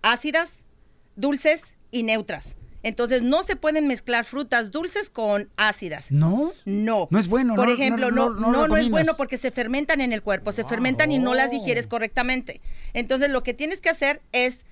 ácidas, 0.00 0.60
dulces 1.16 1.74
y 1.90 2.04
neutras. 2.04 2.56
Entonces 2.82 3.20
no 3.20 3.42
se 3.42 3.56
pueden 3.56 3.86
mezclar 3.86 4.24
frutas 4.24 4.70
dulces 4.70 5.10
con 5.10 5.50
ácidas. 5.58 6.10
¿No? 6.10 6.52
No. 6.64 7.08
No 7.10 7.18
es 7.18 7.26
bueno, 7.26 7.54
Por 7.54 7.66
no- 7.66 7.74
ejemplo, 7.74 8.10
no- 8.10 8.30
no, 8.30 8.66
no- 8.68 8.76
es 8.76 8.88
bueno 8.88 9.12
porque 9.18 9.36
se 9.36 9.50
fermentan 9.50 10.00
en 10.00 10.14
el 10.14 10.22
cuerpo, 10.22 10.50
se 10.52 10.64
fermentan 10.64 11.12
y 11.12 11.18
no 11.18 11.34
las 11.34 11.50
digieres 11.50 11.86
correctamente. 11.86 12.62
Entonces 12.94 13.28
lo 13.28 13.42
que 13.42 13.52
tienes 13.52 13.82
que 13.82 13.90
hacer 13.90 14.22
es 14.32 14.64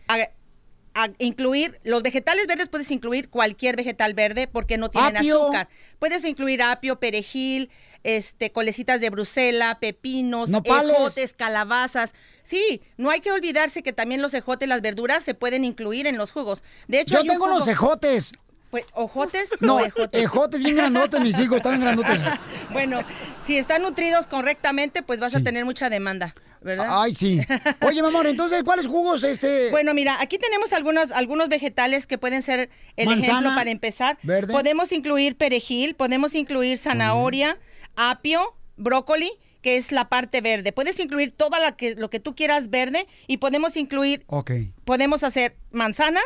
a- 1.05 1.11
incluir 1.18 1.78
los 1.84 2.03
vegetales 2.03 2.46
verdes 2.46 2.68
puedes 2.68 2.90
incluir 2.90 3.28
cualquier 3.28 3.76
vegetal 3.76 4.14
verde 4.14 4.46
porque 4.49 4.78
no 4.78 4.90
tienen 4.90 5.16
Apio. 5.16 5.42
azúcar. 5.42 5.68
Puedes 5.99 6.24
incluir 6.24 6.62
apio, 6.62 6.99
perejil, 7.01 7.70
este, 8.05 8.51
colecitas 8.53 9.01
de 9.01 9.11
Brusela, 9.11 9.78
pepinos, 9.80 10.51
Nopales. 10.51 10.96
ejotes, 10.96 11.32
calabazas. 11.34 12.14
Sí, 12.42 12.80
no 12.96 13.11
hay 13.11 13.20
que 13.20 13.32
olvidarse 13.32 13.82
que 13.82 13.92
también 13.92 14.22
los 14.22 14.34
ejotes, 14.34 14.68
las 14.68 14.80
verduras 14.82 15.24
se 15.24 15.34
pueden 15.34 15.64
incluir 15.64 16.07
en 16.07 16.16
los 16.18 16.30
jugos. 16.30 16.62
De 16.86 17.01
hecho, 17.01 17.14
Yo 17.14 17.20
tengo 17.24 17.46
jugo- 17.46 17.59
los 17.59 17.68
ejotes. 17.68 18.32
Pues, 18.70 18.84
¿ojotes? 18.92 19.49
No, 19.61 19.76
o 19.76 19.80
ejotes? 19.80 20.22
ejotes 20.22 20.61
bien 20.61 20.76
grandotes, 20.76 21.20
mis 21.22 21.38
hijos, 21.38 21.57
están 21.57 21.80
grandotes. 21.80 22.20
Bueno, 22.70 23.01
si 23.40 23.57
están 23.57 23.80
nutridos 23.82 24.26
correctamente, 24.26 25.03
pues 25.03 25.20
vas 25.20 25.34
a 25.34 25.40
tener 25.40 25.64
mucha 25.64 25.88
demanda, 25.88 26.34
¿verdad? 26.62 26.86
Ay, 26.90 27.14
sí. 27.14 27.40
Oye, 27.86 28.02
mi 28.02 28.09
amor, 28.09 28.26
entonces, 28.26 28.62
¿cuáles 28.64 28.86
jugos 28.86 29.22
este? 29.24 29.68
Bueno, 29.70 29.94
mira, 29.94 30.16
aquí 30.20 30.38
tenemos 30.38 30.72
algunos, 30.72 31.11
algunos 31.12 31.48
vegetales 31.48 32.06
que 32.06 32.18
pueden 32.18 32.42
ser 32.42 32.70
el 32.96 33.06
Manzana, 33.09 33.26
ejemplo 33.32 33.54
para 33.54 33.70
empezar. 33.70 34.18
verde. 34.22 34.52
Podemos 34.52 34.92
incluir 34.92 35.36
perejil, 35.36 35.94
podemos 35.94 36.34
incluir 36.34 36.78
zanahoria, 36.78 37.59
apio, 37.96 38.54
brócoli, 38.76 39.30
que 39.62 39.76
es 39.76 39.90
la 39.92 40.09
parte 40.09 40.40
verde. 40.40 40.72
Puedes 40.72 41.00
incluir 41.00 41.32
toda 41.32 41.59
la 41.59 41.76
que, 41.76 41.94
lo 41.96 42.11
que 42.11 42.20
tú 42.20 42.34
quieras 42.36 42.70
verde 42.70 43.06
y 43.26 43.38
podemos 43.38 43.76
incluir, 43.76 44.22
Ok. 44.28 44.52
podemos 44.84 45.24
hacer 45.24 45.56
manzana, 45.72 46.20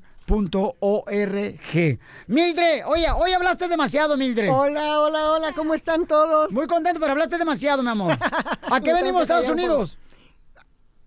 Mildred, 2.28 2.86
oye, 2.88 3.12
hoy 3.12 3.32
hablaste 3.34 3.68
demasiado, 3.68 4.16
Mildred. 4.18 4.50
Hola, 4.52 5.00
hola, 5.02 5.32
hola, 5.32 5.52
¿cómo 5.54 5.74
están 5.74 6.06
todos? 6.08 6.52
Muy 6.52 6.68
contento, 6.68 7.00
pero 7.00 7.12
hablaste 7.14 7.38
demasiado, 7.38 7.82
mi 7.84 7.90
amor. 7.90 8.18
¿A 8.70 8.82
qué 8.82 8.94
venimos 9.00 9.20
a 9.22 9.24
Estados 9.24 9.50
Unidos? 9.50 9.98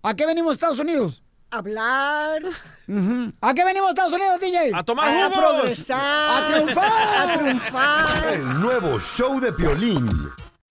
¿A 0.03 0.13
qué 0.15 0.25
venimos 0.25 0.51
a 0.51 0.53
Estados 0.53 0.79
Unidos? 0.79 1.21
Hablar. 1.49 2.41
¿A 3.41 3.53
qué 3.53 3.63
venimos 3.63 3.87
a 3.87 3.91
Estados 3.91 4.11
Unidos, 4.13 4.39
DJ? 4.41 4.71
A 4.75 4.83
tomar 4.83 5.07
A 5.09 5.29
jugos. 5.29 5.39
progresar. 5.39 6.43
A 6.43 6.47
triunfar. 6.51 6.91
A 7.29 7.37
triunfar. 7.39 8.33
El 8.33 8.59
nuevo 8.59 8.99
show 8.99 9.39
de 9.39 9.53
Piolín. 9.53 10.09